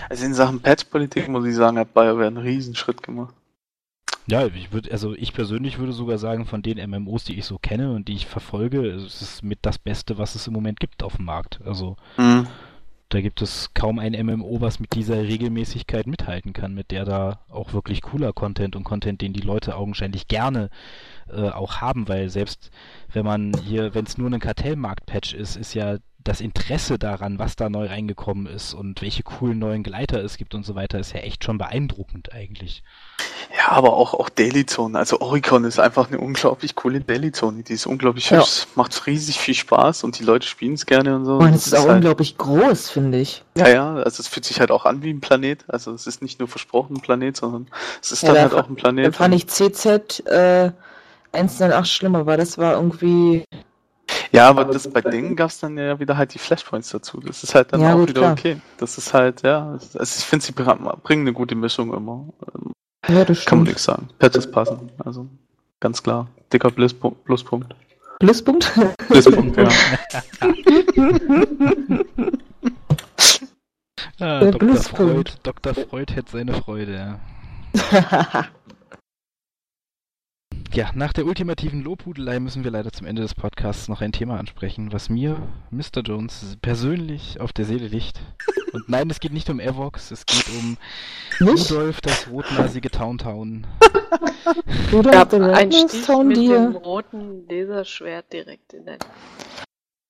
Also 0.09 0.25
in 0.25 0.33
Sachen 0.33 0.59
Patch-Politik 0.59 1.29
muss 1.29 1.45
ich 1.45 1.55
sagen, 1.55 1.79
hat 1.79 1.93
BioWare 1.93 2.27
einen 2.27 2.37
Riesenschritt 2.37 3.01
gemacht. 3.01 3.33
Ja, 4.27 4.47
ich 4.47 4.73
würde, 4.73 4.91
also 4.91 5.13
ich 5.13 5.33
persönlich 5.33 5.77
würde 5.77 5.93
sogar 5.93 6.17
sagen, 6.17 6.45
von 6.45 6.63
den 6.63 6.89
MMOs, 6.89 7.25
die 7.25 7.37
ich 7.37 7.45
so 7.45 7.59
kenne 7.59 7.91
und 7.91 8.07
die 8.07 8.13
ich 8.13 8.25
verfolge, 8.25 8.87
es 8.87 9.21
ist 9.21 9.43
mit 9.43 9.59
das 9.61 9.77
Beste, 9.77 10.17
was 10.17 10.35
es 10.35 10.47
im 10.47 10.53
Moment 10.53 10.79
gibt 10.79 11.03
auf 11.03 11.17
dem 11.17 11.25
Markt. 11.25 11.59
Also 11.63 11.95
Mhm. 12.17 12.47
Da 13.09 13.21
gibt 13.21 13.41
es 13.41 13.73
kaum 13.73 13.99
ein 13.99 14.13
MMO, 14.13 14.61
was 14.61 14.79
mit 14.79 14.95
dieser 14.95 15.21
Regelmäßigkeit 15.21 16.07
mithalten 16.07 16.53
kann, 16.53 16.73
mit 16.73 16.89
der 16.89 17.05
da 17.05 17.39
auch 17.49 17.71
wirklich 17.71 18.01
cooler 18.01 18.33
Content 18.33 18.75
und 18.75 18.83
Content, 18.83 19.21
den 19.21 19.31
die 19.31 19.41
Leute 19.41 19.75
augenscheinlich 19.75 20.27
gerne 20.27 20.69
äh, 21.29 21.49
auch 21.49 21.77
haben, 21.81 22.07
weil 22.07 22.29
selbst 22.29 22.71
wenn 23.13 23.23
man 23.23 23.53
hier, 23.63 23.93
wenn 23.93 24.05
es 24.05 24.17
nur 24.17 24.29
ein 24.31 24.39
Kartellmarkt-Patch 24.39 25.35
ist, 25.35 25.55
ist 25.55 25.75
ja 25.75 25.97
das 26.25 26.41
Interesse 26.41 26.97
daran, 26.97 27.39
was 27.39 27.55
da 27.55 27.69
neu 27.69 27.85
reingekommen 27.85 28.47
ist 28.47 28.73
und 28.73 29.01
welche 29.01 29.21
coolen 29.23 29.59
neuen 29.59 29.83
Gleiter 29.83 30.21
es 30.23 30.37
gibt 30.37 30.55
und 30.55 30.65
so 30.65 30.73
weiter, 30.75 30.99
ist 30.99 31.13
ja 31.13 31.19
echt 31.21 31.43
schon 31.43 31.57
beeindruckend 31.59 32.33
eigentlich. 32.33 32.83
Ja, 33.55 33.71
aber 33.73 33.93
auch, 33.93 34.15
auch 34.15 34.29
Daily 34.29 34.65
Zone. 34.65 34.97
Also 34.97 35.21
Oricon 35.21 35.63
ist 35.65 35.79
einfach 35.79 36.07
eine 36.09 36.19
unglaublich 36.19 36.75
coole 36.75 36.99
Daily 36.99 37.31
Zone. 37.31 37.61
Die 37.61 37.73
ist 37.73 37.85
unglaublich 37.85 38.29
Ja. 38.31 38.39
hübsch, 38.39 38.65
macht 38.75 39.05
riesig 39.05 39.39
viel 39.39 39.53
Spaß 39.53 40.03
und 40.03 40.17
die 40.19 40.23
Leute 40.23 40.47
spielen 40.47 40.73
es 40.73 40.87
gerne 40.87 41.15
und 41.15 41.25
so. 41.25 41.37
Und 41.37 41.53
es 41.53 41.67
ist 41.67 41.75
auch 41.75 41.85
halt, 41.85 41.97
unglaublich 41.97 42.37
groß, 42.37 42.89
finde 42.89 43.19
ich. 43.19 43.43
ja, 43.55 43.69
ja, 43.69 43.93
also 43.93 44.19
es 44.21 44.27
fühlt 44.27 44.45
sich 44.45 44.59
halt 44.59 44.71
auch 44.71 44.85
an 44.85 45.03
wie 45.03 45.11
ein 45.11 45.21
Planet. 45.21 45.63
Also 45.67 45.93
es 45.93 46.07
ist 46.07 46.23
nicht 46.23 46.39
nur 46.39 46.47
versprochen 46.47 46.97
ein 46.97 47.01
Planet, 47.01 47.37
sondern 47.37 47.67
es 48.01 48.11
ist 48.11 48.23
Ja, 48.23 48.29
dann 48.29 48.35
da 48.35 48.41
halt 48.41 48.53
auch 48.65 48.67
ein 48.67 48.75
Planet. 48.75 49.05
Dann 49.05 49.13
fand 49.13 49.35
ich 49.35 49.47
CZ 49.47 50.23
äh, 50.25 50.71
108 51.33 51.87
schlimmer, 51.87 52.25
weil 52.25 52.37
das 52.37 52.57
war 52.57 52.73
irgendwie. 52.73 53.43
Ja, 54.35 54.49
aber 54.49 54.65
das 54.65 54.87
bei 54.91 55.01
denen 55.01 55.35
gab 55.35 55.49
es 55.49 55.59
dann 55.59 55.77
ja 55.77 55.99
wieder 55.99 56.17
halt 56.17 56.33
die 56.33 56.39
Flashpoints 56.39 56.89
dazu. 56.89 57.19
Das 57.19 57.43
ist 57.43 57.55
halt 57.55 57.73
dann 57.73 57.81
Ja, 57.81 57.93
auch 57.93 57.99
gut, 57.99 58.09
wieder 58.09 58.21
klar. 58.21 58.31
okay. 58.33 58.57
Das 58.77 58.97
ist 58.97 59.13
halt, 59.13 59.41
ja, 59.43 59.71
also 59.71 59.99
ich 60.01 60.25
finde, 60.25 60.45
sie 60.45 60.51
bringen 60.51 61.21
eine 61.21 61.33
gute 61.33 61.55
Mischung 61.55 61.93
immer. 61.93 62.25
Ähm, 62.53 62.71
Ja, 63.07 63.23
das 63.25 63.45
Kann 63.45 63.59
man 63.59 63.65
stimmt. 63.65 63.67
nichts 63.67 63.83
sagen. 63.83 64.09
Patches 64.19 64.49
passen. 64.49 64.91
Also 65.03 65.27
ganz 65.79 66.01
klar. 66.03 66.27
Dicker 66.53 66.71
Pluspunkt. 66.71 67.23
Pluspunkt. 67.25 67.75
Pluspunkt? 68.19 68.71
Pluspunkt, 69.09 69.57
ja. 69.57 69.67
Ah, 74.19 74.39
Der 74.39 74.51
Dr. 74.51 74.59
Pluspunkt. 74.69 75.29
Freud, 75.29 75.31
Dr. 75.43 75.73
Freud 75.73 76.13
hätte 76.13 76.31
seine 76.31 76.53
Freude, 76.53 76.93
ja. 76.93 77.19
Ja, 80.75 80.89
nach 80.93 81.13
der 81.13 81.25
ultimativen 81.25 81.81
Lobhudelei 81.81 82.41
müssen 82.41 82.65
wir 82.65 82.71
leider 82.71 82.91
zum 82.91 83.07
Ende 83.07 83.21
des 83.21 83.33
Podcasts 83.33 83.87
noch 83.87 84.01
ein 84.01 84.11
Thema 84.11 84.37
ansprechen, 84.37 84.91
was 84.91 85.07
mir, 85.07 85.37
Mr. 85.71 86.01
Jones, 86.03 86.57
persönlich 86.61 87.39
auf 87.39 87.53
der 87.53 87.63
Seele 87.63 87.87
liegt. 87.87 88.19
Und 88.73 88.83
nein, 88.89 89.09
es 89.09 89.21
geht 89.21 89.31
nicht 89.31 89.49
um 89.49 89.61
Evox, 89.61 90.11
es 90.11 90.25
geht 90.25 90.49
um 90.49 90.75
Nicht? 91.39 91.71
Rudolf, 91.71 92.01
das 92.01 92.27
rotnasige 92.29 92.91
Towntown. 92.91 93.65
Habe 94.91 95.35
eine 95.37 95.53
einen 95.53 95.71
Stich 95.71 96.05
Town 96.05 96.27
mit 96.27 96.35
dem 96.35 96.43
dir? 96.73 96.81
roten 96.83 97.47
Laserschwert 97.47 98.33
direkt 98.33 98.73
in 98.73 98.85
der 98.85 98.97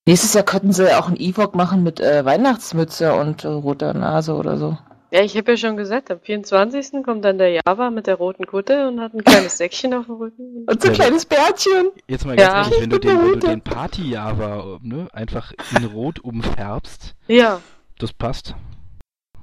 Nächstes 0.04 0.34
Jahr 0.34 0.42
könnten 0.42 0.72
sie 0.72 0.92
auch 0.98 1.08
ein 1.08 1.16
Ewok 1.16 1.54
machen 1.54 1.84
mit 1.84 2.00
äh, 2.00 2.24
Weihnachtsmütze 2.24 3.14
und 3.14 3.44
äh, 3.44 3.46
roter 3.46 3.94
Nase 3.94 4.34
oder 4.34 4.56
so. 4.56 4.76
Ja, 5.12 5.22
ich 5.22 5.36
habe 5.36 5.52
ja 5.52 5.56
schon 5.56 5.76
gesagt, 5.76 6.10
am 6.10 6.20
24. 6.20 7.02
kommt 7.04 7.24
dann 7.24 7.38
der 7.38 7.50
Java 7.64 7.90
mit 7.90 8.06
der 8.08 8.16
roten 8.16 8.44
Kutte 8.46 8.88
und 8.88 9.00
hat 9.00 9.14
ein 9.14 9.22
kleines 9.24 9.56
Säckchen 9.58 9.94
auf 9.94 10.06
dem 10.06 10.16
Rücken. 10.16 10.64
Und 10.68 10.82
so 10.82 10.88
ein 10.88 10.94
kleines 10.94 11.24
Bärtchen. 11.26 11.90
Jetzt 12.08 12.26
mal 12.26 12.36
ganz 12.36 12.48
Ja. 12.48 12.62
ehrlich, 12.62 12.80
wenn 12.82 12.90
du 12.90 12.98
den, 13.00 13.08
wenn 13.10 13.16
du 13.16 13.22
vermute. 13.24 13.46
den 13.48 13.60
Party-Java 13.62 14.78
ne, 14.82 15.08
einfach 15.12 15.52
in 15.76 15.84
Rot 15.84 16.18
umfärbst, 16.18 17.14
Ja, 17.28 17.60
das 17.98 18.12
passt. 18.12 18.54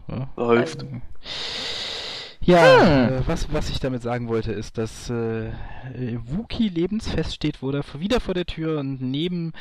Ja. 0.09 0.27
Läuft. 0.35 0.85
Ja, 2.45 2.81
Hm. 2.81 3.13
äh, 3.15 3.27
was, 3.27 3.53
was 3.53 3.69
ich 3.69 3.79
damit 3.79 4.01
sagen 4.01 4.27
wollte, 4.27 4.51
ist, 4.51 4.77
dass 4.77 5.09
äh, 5.09 5.51
Wookie 6.25 6.67
Lebensfest 6.67 7.33
steht 7.35 7.61
wurde 7.61 7.83
wieder 7.97 8.19
vor 8.19 8.33
der 8.33 8.45
Tür 8.45 8.79
und 8.79 9.01
neben 9.01 9.53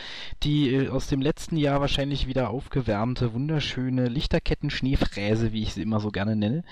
die 0.42 0.74
äh, 0.74 0.88
aus 0.88 1.06
dem 1.06 1.20
letzten 1.20 1.56
Jahr 1.56 1.80
wahrscheinlich 1.80 2.26
wieder 2.26 2.50
aufgewärmte, 2.50 3.34
wunderschöne 3.34 4.06
Lichterketten-Schneefräse, 4.08 5.52
wie 5.52 5.62
ich 5.62 5.74
sie 5.74 5.82
immer 5.82 6.00
so 6.00 6.10
gerne 6.10 6.34
nenne, 6.34 6.64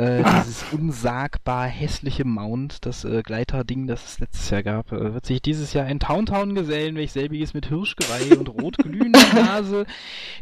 äh, 0.00 0.24
dieses 0.40 0.64
unsagbar 0.72 1.66
hässliche 1.66 2.24
Mount, 2.24 2.86
das 2.86 3.04
äh, 3.04 3.22
Gleiterding, 3.22 3.86
das 3.86 4.04
es 4.04 4.20
letztes 4.20 4.48
Jahr 4.48 4.62
gab, 4.62 4.92
äh, 4.92 5.12
wird 5.14 5.26
sich 5.26 5.42
dieses 5.42 5.72
Jahr 5.74 5.84
ein 5.84 6.00
Towntown 6.00 6.54
gesellen, 6.54 6.96
welch 6.96 7.12
selbiges 7.12 7.52
mit 7.52 7.66
Hirschgeweih 7.66 8.38
und 8.38 8.48
rotglühender 8.48 9.20
Nase 9.34 9.86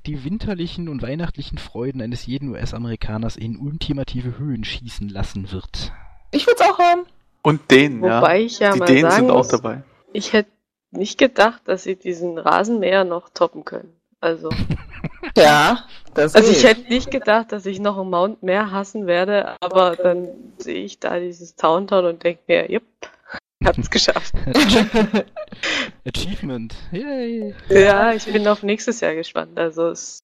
die 0.06 0.24
winterlichen 0.24 0.88
und 0.88 1.02
weihnachtlichen 1.02 1.58
Freuden 1.58 2.00
eines 2.00 2.26
jeden 2.26 2.50
US-Amerikaners 2.50 3.36
in 3.36 3.56
ultimative 3.56 4.38
Höhen 4.38 4.64
schießen 4.64 5.08
lassen 5.08 5.50
wird. 5.50 5.92
Ich 6.30 6.46
will's 6.46 6.60
auch 6.60 6.78
haben. 6.78 7.02
Und 7.42 7.70
den, 7.70 8.02
ja. 8.04 8.20
wobei 8.20 8.42
ich 8.42 8.60
ja 8.60 8.72
Die 8.72 8.78
mal 8.78 8.86
Dänen 8.86 9.10
sagen 9.10 9.26
sind 9.26 9.30
auch 9.30 9.38
muss, 9.38 9.48
dabei. 9.48 9.82
ich 10.12 10.32
hätte 10.32 10.50
nicht 10.90 11.18
gedacht, 11.18 11.62
dass 11.66 11.82
sie 11.82 11.96
diesen 11.96 12.38
Rasenmäher 12.38 13.04
noch 13.04 13.28
toppen 13.30 13.64
können. 13.64 13.97
Also, 14.20 14.50
Ja, 15.36 15.84
das 16.14 16.34
also 16.34 16.50
ich 16.50 16.64
hätte 16.64 16.88
nicht 16.88 17.10
gedacht, 17.10 17.52
dass 17.52 17.66
ich 17.66 17.80
noch 17.80 17.98
einen 17.98 18.10
Mount 18.10 18.42
mehr 18.42 18.70
hassen 18.70 19.06
werde, 19.06 19.56
aber 19.60 19.96
dann 19.96 20.28
sehe 20.58 20.84
ich 20.84 20.98
da 20.98 21.18
dieses 21.18 21.54
Towntown 21.56 22.06
und 22.06 22.22
denke 22.22 22.42
mir, 22.46 22.70
jupp, 22.70 22.84
hab's 23.64 23.90
geschafft. 23.90 24.34
Achievement. 26.06 26.74
Yay. 26.92 27.54
Ja, 27.68 28.12
ich 28.12 28.24
bin 28.26 28.46
auf 28.48 28.62
nächstes 28.62 29.00
Jahr 29.00 29.14
gespannt. 29.14 29.58
Also 29.58 29.88
es 29.88 30.20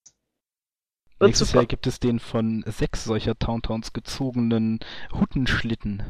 wird 1.19 1.29
Nächstes 1.29 1.49
super. 1.49 1.61
Jahr 1.61 1.67
gibt 1.67 1.87
es 1.87 2.01
den 2.01 2.19
von 2.19 2.65
sechs 2.67 3.05
solcher 3.05 3.39
Towntowns 3.39 3.93
gezogenen 3.93 4.81
Huttenschlitten. 5.13 6.03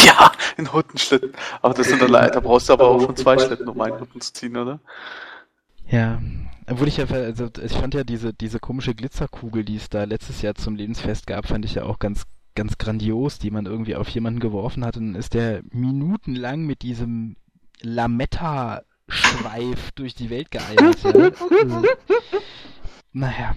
Ja, 0.00 0.32
in 0.56 0.72
Huttenschlitten. 0.72 1.32
Aber 1.60 1.74
das 1.74 1.88
sind 1.88 2.00
leider, 2.08 2.32
da 2.32 2.40
brauchst 2.40 2.68
du 2.68 2.72
aber 2.72 2.88
auch 2.88 3.00
schon 3.00 3.16
zwei 3.16 3.38
Schlitten, 3.38 3.68
um 3.68 3.80
einen 3.80 4.00
Hutten 4.00 4.20
zu 4.20 4.32
ziehen, 4.32 4.56
oder? 4.56 4.80
Ja, 5.86 6.20
obwohl 6.68 6.88
ich 6.88 6.98
ja, 6.98 7.06
also 7.06 7.48
ich 7.62 7.72
fand 7.72 7.94
ja 7.94 8.04
diese, 8.04 8.32
diese 8.32 8.60
komische 8.60 8.94
Glitzerkugel, 8.94 9.64
die 9.64 9.76
es 9.76 9.88
da 9.88 10.04
letztes 10.04 10.42
Jahr 10.42 10.54
zum 10.54 10.76
Lebensfest 10.76 11.26
gab, 11.26 11.46
fand 11.46 11.64
ich 11.64 11.74
ja 11.74 11.84
auch 11.84 11.98
ganz, 11.98 12.24
ganz 12.54 12.78
grandios, 12.78 13.38
die 13.38 13.50
man 13.50 13.66
irgendwie 13.66 13.96
auf 13.96 14.08
jemanden 14.08 14.40
geworfen 14.40 14.84
hat. 14.84 14.96
Und 14.96 15.12
dann 15.12 15.20
ist 15.20 15.34
der 15.34 15.62
minutenlang 15.70 16.64
mit 16.64 16.82
diesem 16.82 17.36
Lametta-Schweif 17.80 19.92
durch 19.92 20.14
die 20.14 20.30
Welt 20.30 20.50
geeiert. 20.50 21.02
Ja. 21.02 21.10
Also, 21.10 21.82
naja. 23.12 23.54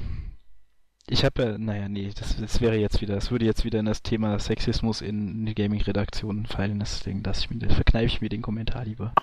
Ich 1.08 1.24
habe 1.24 1.44
ja, 1.44 1.58
naja, 1.60 1.88
nee, 1.88 2.12
das, 2.18 2.36
das 2.38 2.62
wäre 2.62 2.78
jetzt 2.78 3.00
wieder, 3.00 3.14
das 3.14 3.30
würde 3.30 3.46
jetzt 3.46 3.64
wieder 3.64 3.80
in 3.80 3.86
das 3.86 4.02
Thema 4.02 4.40
Sexismus 4.40 5.02
in 5.02 5.46
die 5.46 5.54
Gaming-Redaktionen 5.54 6.48
fallen, 6.48 6.80
deswegen 6.80 7.22
verkneife 7.22 8.08
ich 8.08 8.22
mir 8.22 8.30
den 8.30 8.42
Kommentar 8.42 8.86
lieber. 8.86 9.14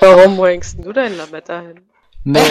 Warum 0.00 0.42
denn 0.42 0.82
du 0.82 0.90
dein 0.90 1.14
Lametta 1.18 1.60
hin? 1.60 1.82
Nee. 2.24 2.40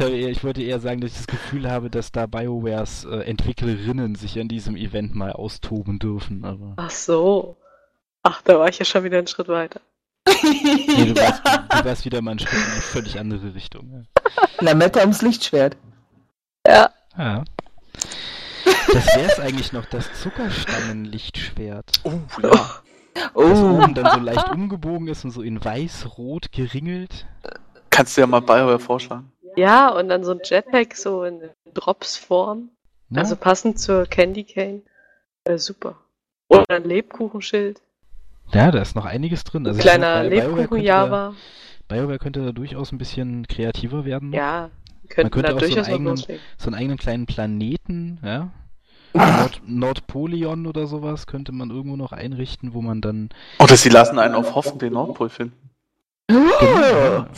Eher, 0.00 0.28
ich 0.28 0.44
wollte 0.44 0.62
eher 0.62 0.80
sagen, 0.80 1.00
dass 1.00 1.12
ich 1.12 1.18
das 1.18 1.26
Gefühl 1.26 1.70
habe, 1.70 1.88
dass 1.88 2.12
da 2.12 2.26
BioWares 2.26 3.04
äh, 3.04 3.20
Entwicklerinnen 3.20 4.14
sich 4.14 4.38
an 4.38 4.48
diesem 4.48 4.76
Event 4.76 5.14
mal 5.14 5.32
austoben 5.32 5.98
dürfen. 5.98 6.44
Aber 6.44 6.74
Ach 6.76 6.90
so. 6.90 7.56
Ach, 8.22 8.42
da 8.42 8.58
war 8.58 8.68
ich 8.68 8.78
ja 8.78 8.84
schon 8.84 9.04
wieder 9.04 9.18
einen 9.18 9.26
Schritt 9.26 9.48
weiter. 9.48 9.80
nee, 10.26 11.12
du, 11.12 11.16
warst, 11.16 11.42
du 11.46 11.84
warst 11.84 12.04
wieder 12.04 12.22
mal 12.22 12.32
einen 12.32 12.40
Schritt 12.40 12.52
in 12.52 12.72
eine 12.72 12.80
völlig 12.80 13.18
andere 13.18 13.54
Richtung. 13.54 14.06
Lametta 14.60 15.00
ums 15.00 15.22
Lichtschwert. 15.22 15.76
Ja. 16.66 16.90
Ja. 17.16 17.24
ja. 17.24 17.44
Das 18.92 19.06
wäre 19.16 19.30
es 19.30 19.40
eigentlich 19.40 19.72
noch, 19.72 19.84
das 19.86 20.12
Zuckerstangenlichtschwert. 20.20 22.00
Oh, 22.04 22.20
ja. 22.42 22.82
Das 23.14 23.30
Oh, 23.34 23.80
oben 23.82 23.94
dann 23.94 24.10
so 24.18 24.20
leicht 24.24 24.48
umgebogen 24.50 25.08
ist 25.08 25.24
und 25.24 25.30
so 25.30 25.42
in 25.42 25.64
weiß-rot 25.64 26.50
geringelt. 26.52 27.26
Kannst 27.90 28.16
du 28.16 28.22
ja 28.22 28.26
mal 28.26 28.40
BioWare 28.40 28.78
vorschlagen. 28.80 29.30
Ja, 29.56 29.88
und 29.90 30.08
dann 30.08 30.24
so 30.24 30.32
ein 30.32 30.40
Jetpack 30.42 30.96
so 30.96 31.22
in 31.24 31.40
Drops-Form. 31.74 32.70
Ja, 33.10 33.20
Also 33.20 33.36
passend 33.36 33.78
zur 33.78 34.06
Candy 34.06 34.42
Cane. 34.44 34.82
Äh, 35.44 35.58
super. 35.58 35.96
Oder 36.48 36.64
ein 36.70 36.84
Lebkuchenschild. 36.84 37.80
ja, 38.52 38.70
da 38.70 38.80
ist 38.82 38.96
noch 38.96 39.04
einiges 39.04 39.44
drin. 39.44 39.66
Also 39.66 39.80
Kleiner 39.80 40.22
könnte 40.22 40.34
Lebkuchen-Java. 40.36 41.34
BioWare 41.88 42.18
könnte 42.18 42.44
da 42.44 42.52
durchaus 42.52 42.90
ein 42.92 42.98
bisschen 42.98 43.46
kreativer 43.46 44.04
werden. 44.04 44.30
noch. 44.30 44.36
Ja, 44.38 44.70
könnten 45.08 45.30
könnte 45.30 45.50
da 45.50 45.54
auch 45.56 45.60
so 45.60 45.66
einen 45.66 45.74
durchaus 45.74 45.88
eigenen- 46.28 46.40
so 46.58 46.66
einen 46.66 46.74
eigenen 46.74 46.98
kleinen 46.98 47.26
Planeten, 47.26 48.18
ja. 48.24 48.50
Nord 49.14 49.62
Nordpolion 49.64 50.66
oder 50.66 50.86
sowas 50.86 51.26
könnte 51.26 51.52
man 51.52 51.70
irgendwo 51.70 51.96
noch 51.96 52.12
einrichten, 52.12 52.74
wo 52.74 52.82
man 52.82 53.00
dann 53.00 53.28
Oder 53.60 53.76
sie 53.76 53.88
lassen 53.88 54.18
einen 54.18 54.34
auf 54.34 54.54
Hoffen 54.54 54.78
den 54.78 54.92
Nordpol 54.94 55.28
finden. 55.28 55.70
ja, 56.30 57.28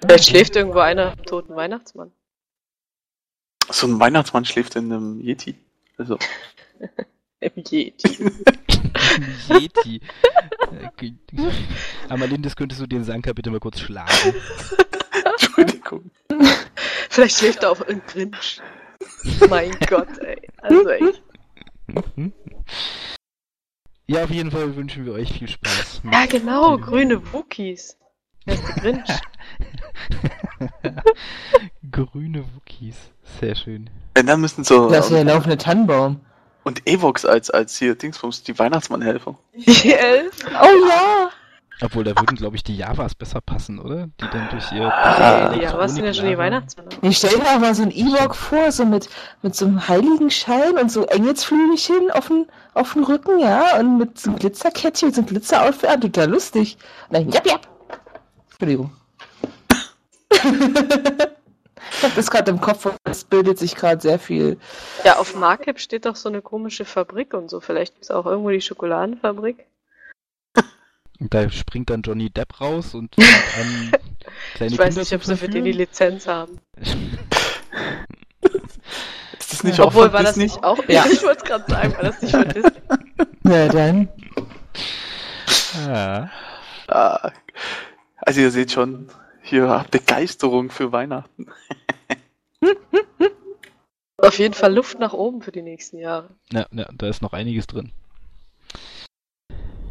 Vielleicht 0.00 0.26
schläft 0.26 0.56
irgendwo 0.56 0.80
einer 0.80 1.12
am 1.12 1.22
toten 1.24 1.54
Weihnachtsmann. 1.54 2.10
So 3.70 3.86
ein 3.86 3.98
Weihnachtsmann 4.00 4.44
schläft 4.44 4.76
in 4.76 4.92
einem 4.92 5.20
Yeti. 5.20 5.54
Also, 5.96 6.18
Im 7.40 7.52
Yeti. 7.56 8.32
Yeti. 9.48 10.00
Äh, 10.72 11.50
Amalindis, 12.08 12.56
könntest 12.56 12.80
du 12.80 12.86
den 12.86 13.04
Sanka 13.04 13.32
bitte 13.32 13.50
mal 13.50 13.60
kurz 13.60 13.80
schlagen? 13.80 14.34
Entschuldigung. 15.24 16.10
Vielleicht 17.10 17.38
schläft 17.38 17.62
er 17.62 17.70
auf 17.70 17.86
einem 17.86 18.02
Grinch. 18.06 18.60
Mein 19.48 19.76
Gott, 19.88 20.18
ey. 20.18 20.40
Also 20.58 20.88
echt. 20.88 21.22
Ja, 24.06 24.24
auf 24.24 24.30
jeden 24.30 24.50
Fall 24.50 24.76
wünschen 24.76 25.04
wir 25.04 25.14
euch 25.14 25.32
viel 25.32 25.48
Spaß. 25.48 26.02
Ja, 26.12 26.26
genau, 26.26 26.78
grüne 26.78 27.20
Wookies. 27.32 27.96
Wer 28.44 28.54
ist 28.54 28.68
der 28.68 28.74
Grinch? 28.76 29.10
Grüne 31.90 32.44
Wookies. 32.54 32.96
Sehr 33.40 33.56
schön. 33.56 33.90
Wenn 34.14 34.26
dann 34.26 34.40
müssen 34.40 34.62
so. 34.64 34.88
das 34.88 35.06
ist 35.06 35.12
ja 35.12 35.24
der 35.24 35.34
laufende 35.34 35.58
Tannenbaum. 35.58 36.20
Und 36.62 36.88
Evox 36.88 37.24
als, 37.24 37.50
als 37.50 37.78
hier 37.78 37.94
Dingsbums, 37.94 38.42
die 38.42 38.58
Weihnachtsmannhelfer. 38.58 39.36
Die 39.54 39.92
Elf? 39.92 40.36
Oh 40.46 40.88
ja! 40.88 41.30
Obwohl, 41.82 42.04
da 42.04 42.16
würden, 42.16 42.36
glaube 42.36 42.56
ich, 42.56 42.64
die 42.64 42.74
Javas 42.74 43.14
besser 43.14 43.42
passen, 43.42 43.78
oder? 43.78 44.08
Die 44.20 44.30
dann 44.30 44.48
durch 44.48 44.72
ihr... 44.72 44.90
Ah, 44.90 45.48
durch 45.48 45.60
ihre 45.60 45.72
Ja, 45.72 45.78
was 45.78 45.94
sind 45.94 46.06
ja 46.06 46.14
schon 46.14 46.26
die 46.26 46.38
Weihnachtsmänner? 46.38 46.88
Ich 47.02 47.18
stell 47.18 47.38
dir 47.38 47.58
mal 47.58 47.74
so 47.74 47.82
ein 47.82 47.90
Ewok 47.90 48.34
vor, 48.34 48.72
so 48.72 48.86
mit, 48.86 49.10
mit 49.42 49.54
so 49.54 49.66
einem 49.66 49.86
heiligen 49.86 50.30
Schein 50.30 50.78
und 50.78 50.90
so 50.90 51.04
Engelsflügelchen 51.04 52.10
auf 52.12 52.28
dem, 52.28 52.46
auf 52.72 52.94
dem 52.94 53.04
Rücken, 53.04 53.40
ja, 53.40 53.78
und 53.78 53.98
mit 53.98 54.18
so 54.18 54.30
einem 54.30 54.38
Glitzerkettchen, 54.38 55.12
so 55.12 55.20
einem 55.20 55.28
Glitzeroutfit, 55.28 55.90
ah, 55.90 55.96
total 55.98 56.30
lustig. 56.30 56.78
Und 57.08 57.18
dann, 57.18 57.30
jap, 57.30 57.46
jap. 57.46 57.68
Entschuldigung. 58.52 58.90
ich 60.30 62.02
hab 62.02 62.14
das 62.14 62.30
gerade 62.30 62.50
im 62.52 62.60
Kopf, 62.60 62.88
es 63.04 63.24
bildet 63.24 63.58
sich 63.58 63.76
gerade 63.76 64.00
sehr 64.00 64.18
viel. 64.18 64.58
Ja, 65.04 65.18
auf 65.18 65.36
Markup 65.36 65.78
steht 65.78 66.06
doch 66.06 66.16
so 66.16 66.30
eine 66.30 66.40
komische 66.40 66.86
Fabrik 66.86 67.34
und 67.34 67.50
so. 67.50 67.60
Vielleicht 67.60 67.92
gibt 67.94 68.04
es 68.04 68.10
auch 68.10 68.24
irgendwo 68.24 68.48
die 68.48 68.62
Schokoladenfabrik. 68.62 69.66
Und 71.18 71.32
da 71.32 71.48
springt 71.50 71.90
dann 71.90 72.02
Johnny 72.02 72.30
Depp 72.30 72.60
raus 72.60 72.94
und 72.94 73.16
an, 73.18 73.92
kleine 74.54 74.72
Ich 74.72 74.78
weiß 74.78 74.88
Kinder 74.88 75.00
nicht, 75.00 75.12
ob 75.14 75.24
sie 75.24 75.36
für 75.36 75.48
den 75.48 75.64
die. 75.64 75.72
Lizenz 75.72 76.26
haben. 76.26 76.58
Ist 79.38 79.52
das 79.52 79.64
nicht 79.64 79.80
auch 79.80 79.86
Obwohl, 79.88 80.04
von 80.06 80.12
war 80.12 80.22
das 80.22 80.34
Disney? 80.34 80.44
nicht 80.44 80.64
auch? 80.64 80.78
Ja. 80.88 81.04
Ich 81.10 81.22
wollte 81.22 81.38
es 81.38 81.44
gerade 81.44 81.64
sagen, 81.70 81.92
war 81.94 82.02
das 82.02 82.20
nicht 82.22 82.34
von 82.34 82.48
Disney? 82.48 82.70
Na 83.42 83.68
dann. 83.68 84.08
Ja. 85.86 86.30
Ah, 86.88 87.32
also 88.18 88.40
ihr 88.40 88.50
seht 88.50 88.72
schon, 88.72 89.08
hier 89.42 89.84
Begeisterung 89.90 90.70
für 90.70 90.92
Weihnachten. 90.92 91.46
Auf 94.18 94.38
jeden 94.38 94.54
Fall 94.54 94.74
Luft 94.74 94.98
nach 94.98 95.12
oben 95.12 95.42
für 95.42 95.52
die 95.52 95.62
nächsten 95.62 95.98
Jahre. 95.98 96.30
Ja, 96.52 96.66
ja, 96.72 96.88
da 96.96 97.08
ist 97.08 97.22
noch 97.22 97.32
einiges 97.32 97.66
drin. 97.66 97.92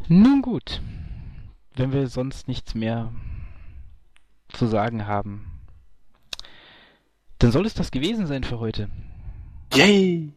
Nun 0.07 0.41
gut. 0.41 0.81
Wenn 1.75 1.91
wir 1.91 2.07
sonst 2.07 2.47
nichts 2.47 2.73
mehr 2.75 3.11
zu 4.53 4.67
sagen 4.67 5.07
haben, 5.07 5.51
dann 7.39 7.51
soll 7.51 7.65
es 7.65 7.73
das 7.73 7.91
gewesen 7.91 8.27
sein 8.27 8.43
für 8.43 8.59
heute. 8.59 8.89
Yay! 9.73 10.31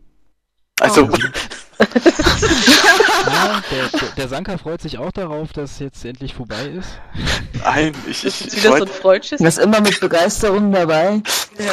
Also, 0.81 1.09
Oh. 1.09 1.17
Ja, 3.29 3.63
der, 3.71 3.89
der, 4.01 4.09
der 4.17 4.29
Sanka 4.29 4.59
freut 4.59 4.81
sich 4.81 4.99
auch 4.99 5.13
darauf, 5.13 5.53
dass 5.53 5.79
jetzt 5.79 6.05
endlich 6.05 6.35
vorbei 6.35 6.67
ist. 6.67 6.99
nein, 7.63 7.93
ich, 8.09 8.23
Das 8.23 8.41
ich, 8.41 8.47
ist 8.47 8.55
ich 8.55 8.65
wieder 8.65 8.79
so 8.79 8.85
ein 8.85 8.89
Freudschis. 8.89 9.41
Das 9.41 9.59
ist 9.59 9.65
immer 9.65 9.81
mit 9.81 10.01
Begeisterung 10.01 10.73
dabei. 10.73 11.23
Ja. 11.59 11.65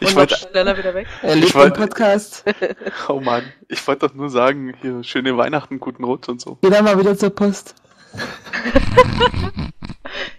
ich 0.00 0.14
wollte, 0.16 0.36
schneller 0.36 0.76
wieder 0.76 0.94
weg. 0.94 1.06
Er 1.22 1.36
lebt 1.36 1.54
im 1.54 1.60
wollte- 1.60 1.80
Podcast. 1.80 2.44
oh 3.08 3.20
Mann, 3.20 3.44
ich 3.68 3.86
wollte 3.86 4.08
doch 4.08 4.14
nur 4.14 4.30
sagen, 4.30 4.74
hier, 4.80 5.02
schöne 5.04 5.36
Weihnachten, 5.36 5.78
guten 5.80 6.02
Rutsch 6.04 6.28
und 6.28 6.40
so. 6.40 6.58
Geh 6.62 6.70
dann 6.70 6.84
mal 6.84 6.98
wieder 6.98 7.16
zur 7.16 7.30
Post. 7.30 7.74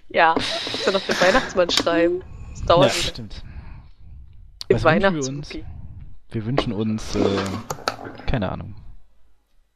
Ja, 0.10 0.34
muss 0.36 0.86
ja 0.86 0.92
noch 0.92 1.02
den 1.02 1.22
Weihnachtsmann 1.22 1.70
schreiben. 1.70 2.22
Das 2.52 2.60
Ja, 2.62 2.66
dauert 2.68 2.94
wieder. 2.98 3.04
stimmt. 3.08 3.44
Im 4.68 4.76
Was 4.76 4.84
wünschen 4.84 5.44
wir. 5.50 5.66
Wir 6.30 6.46
wünschen 6.46 6.74
uns, 6.74 7.16
äh, 7.16 7.20
keine 8.26 8.52
Ahnung, 8.52 8.76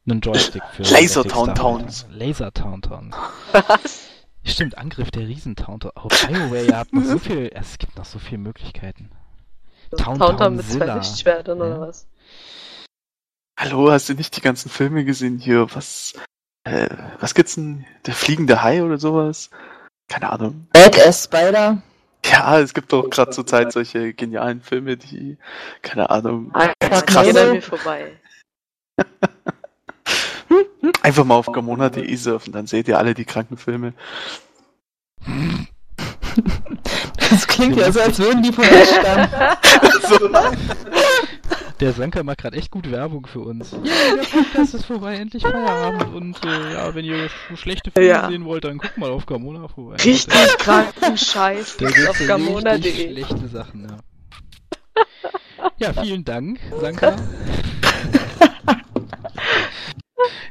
einen 0.08 0.20
Joystick 0.20 0.62
für 0.72 0.82
Laser 0.82 1.22
Galactic 1.22 1.32
Town 1.32 1.44
Starfighter. 1.44 1.54
Towns. 1.54 2.06
Laser 2.10 2.52
Town 2.52 2.82
Towns. 2.82 3.16
Was? 3.52 4.08
Stimmt, 4.44 4.78
Angriff 4.78 5.10
der 5.10 5.26
Riesen-Town 5.26 5.80
Towns. 5.80 5.94
Oh, 5.96 6.08
BioWare, 6.08 6.64
ihr 6.66 6.76
habt 6.76 6.92
noch 6.92 7.02
so 7.04 7.18
viel, 7.18 7.50
es 7.54 7.78
gibt 7.78 7.96
noch 7.96 8.04
so 8.04 8.18
viele 8.18 8.38
Möglichkeiten. 8.38 9.10
Town 9.96 10.18
Towntown 10.18 10.56
mit 10.56 10.66
zwei 10.66 10.78
Townzilla. 10.86 10.94
Lichtschwertern 10.96 11.58
Ja. 11.58 11.64
oder 11.64 11.80
was? 11.80 12.06
Hallo, 13.58 13.90
hast 13.90 14.08
du 14.08 14.14
nicht 14.14 14.36
die 14.36 14.40
ganzen 14.42 14.68
Filme 14.68 15.04
gesehen 15.04 15.38
hier? 15.38 15.66
Was, 15.74 16.12
äh, 16.66 16.88
was 17.20 17.34
gibt's 17.34 17.54
denn? 17.54 17.86
Der 18.06 18.14
fliegende 18.14 18.62
Hai 18.62 18.82
oder 18.82 18.98
sowas? 18.98 19.50
Keine 20.08 20.30
Ahnung. 20.30 20.66
Badass 20.72 21.24
Spider. 21.24 21.82
Ja, 22.24 22.58
es 22.58 22.74
gibt 22.74 22.92
doch 22.92 23.08
gerade 23.08 23.30
zur 23.30 23.46
Zeit 23.46 23.72
solche 23.72 24.12
genialen 24.12 24.60
Filme, 24.60 24.96
die, 24.96 25.38
keine 25.82 26.10
Ahnung, 26.10 26.52
Einfach 26.54 27.06
krass. 27.06 27.32
Mir 27.32 27.62
vorbei. 27.62 28.12
einfach 31.02 31.24
mal 31.24 31.36
auf 31.36 31.46
gamona.de 31.46 32.16
surfen, 32.16 32.52
dann 32.52 32.66
seht 32.66 32.88
ihr 32.88 32.98
alle 32.98 33.14
die 33.14 33.24
kranken 33.24 33.56
Filme. 33.56 33.92
Das 37.30 37.46
klingt 37.46 37.76
ja 37.76 37.92
so, 37.92 38.00
als 38.00 38.18
würden 38.18 38.42
die 38.42 38.52
von 38.52 38.64
euch 38.68 38.88
stammen. 38.88 39.28
so, 40.08 40.28
Der 41.80 41.92
Sanka 41.92 42.22
macht 42.22 42.38
gerade 42.38 42.56
echt 42.56 42.70
gut 42.70 42.90
Werbung 42.90 43.26
für 43.26 43.40
uns. 43.40 43.72
Ja, 43.72 44.16
der 44.16 44.22
Podcast 44.22 44.72
ist 44.74 44.86
vorbei, 44.86 45.16
endlich 45.16 45.42
Feierabend. 45.42 46.14
Und 46.14 46.42
äh, 46.44 46.72
ja, 46.72 46.94
wenn 46.94 47.04
ihr 47.04 47.28
so 47.50 47.56
schlechte 47.56 47.90
Filme 47.90 48.08
Ja. 48.08 48.28
sehen 48.30 48.46
wollt, 48.46 48.64
dann 48.64 48.78
guckt 48.78 48.96
mal 48.96 49.10
auf 49.10 49.26
Gamona 49.26 49.68
vorbei. 49.68 49.96
Richtig 49.96 50.56
kranken 50.58 51.18
Scheiß 51.18 51.76
auf 52.08 52.26
gamona.de. 52.26 53.12
schlechte 53.12 53.48
Sachen, 53.48 53.88
ja. 53.88 53.98
Ja, 55.78 55.92
vielen 55.92 56.24
Dank, 56.24 56.58
Sanka. 56.80 57.16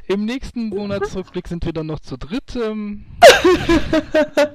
Im 0.06 0.24
nächsten 0.24 0.68
Monatsrückblick 0.68 1.48
sind 1.48 1.64
wir 1.64 1.72
dann 1.72 1.86
noch 1.86 1.98
zu 1.98 2.16
dritt. 2.16 2.54
Ähm... 2.54 3.06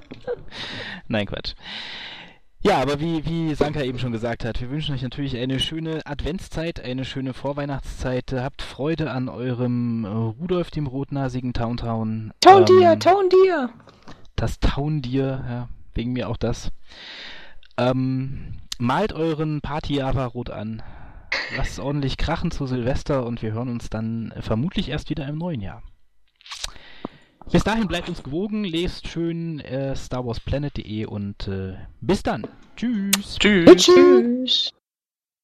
Nein, 1.09 1.26
Quatsch. 1.26 1.55
Ja, 2.64 2.80
aber 2.80 2.99
wie, 2.99 3.26
wie 3.26 3.55
Sanka 3.55 3.82
eben 3.82 3.97
schon 3.97 4.12
gesagt 4.12 4.45
hat, 4.45 4.62
wir 4.62 4.70
wünschen 4.70 4.93
euch 4.93 5.01
natürlich 5.01 5.36
eine 5.36 5.59
schöne 5.59 6.01
Adventszeit, 6.05 6.80
eine 6.80 7.05
schöne 7.05 7.34
Vorweihnachtszeit. 7.34 8.32
Habt 8.34 8.62
Freude 8.62 9.09
an 9.09 9.30
eurem 9.30 10.05
Rudolf, 10.05 10.70
dem 10.70 10.86
rotnasigen 10.86 11.53
Towntown. 11.53 12.32
Town 12.41 12.66
Deer, 12.66 12.93
Ähm, 12.93 12.99
Town 12.99 13.30
Deer. 13.30 13.70
das 14.36 14.59
Taundier, 14.59 15.43
ja, 15.49 15.70
wegen 15.95 16.14
mir 16.14 16.30
auch 16.30 16.38
das. 16.38 16.72
Ähm, 17.78 18.53
malt 18.78 19.12
euren 19.14 19.62
Party-Java 19.62 20.26
rot 20.26 20.51
an. 20.51 20.84
Lasst 21.57 21.80
ordentlich 21.80 22.18
krachen 22.18 22.51
zu 22.51 22.68
Silvester 22.68 23.26
und 23.26 23.41
wir 23.41 23.53
hören 23.53 23.70
uns 23.70 23.89
dann 23.89 24.34
vermutlich 24.39 24.89
erst 24.89 25.09
wieder 25.09 25.28
im 25.28 25.38
neuen 25.39 25.62
Jahr. 25.62 25.82
Bis 27.52 27.64
dahin 27.66 27.88
bleibt 27.88 28.08
uns 28.08 28.24
gewogen, 28.24 28.64
lest 28.64 29.10
schön 29.10 29.60
äh, 29.60 29.93
starwarsplanet.de 29.93 31.06
und 31.06 31.49
äh, 31.49 31.76
bis 31.99 32.24
dann. 32.24 32.47
Tschüss. 32.78 33.38
tschüss. 33.39 33.76
Tschüss. 33.76 34.72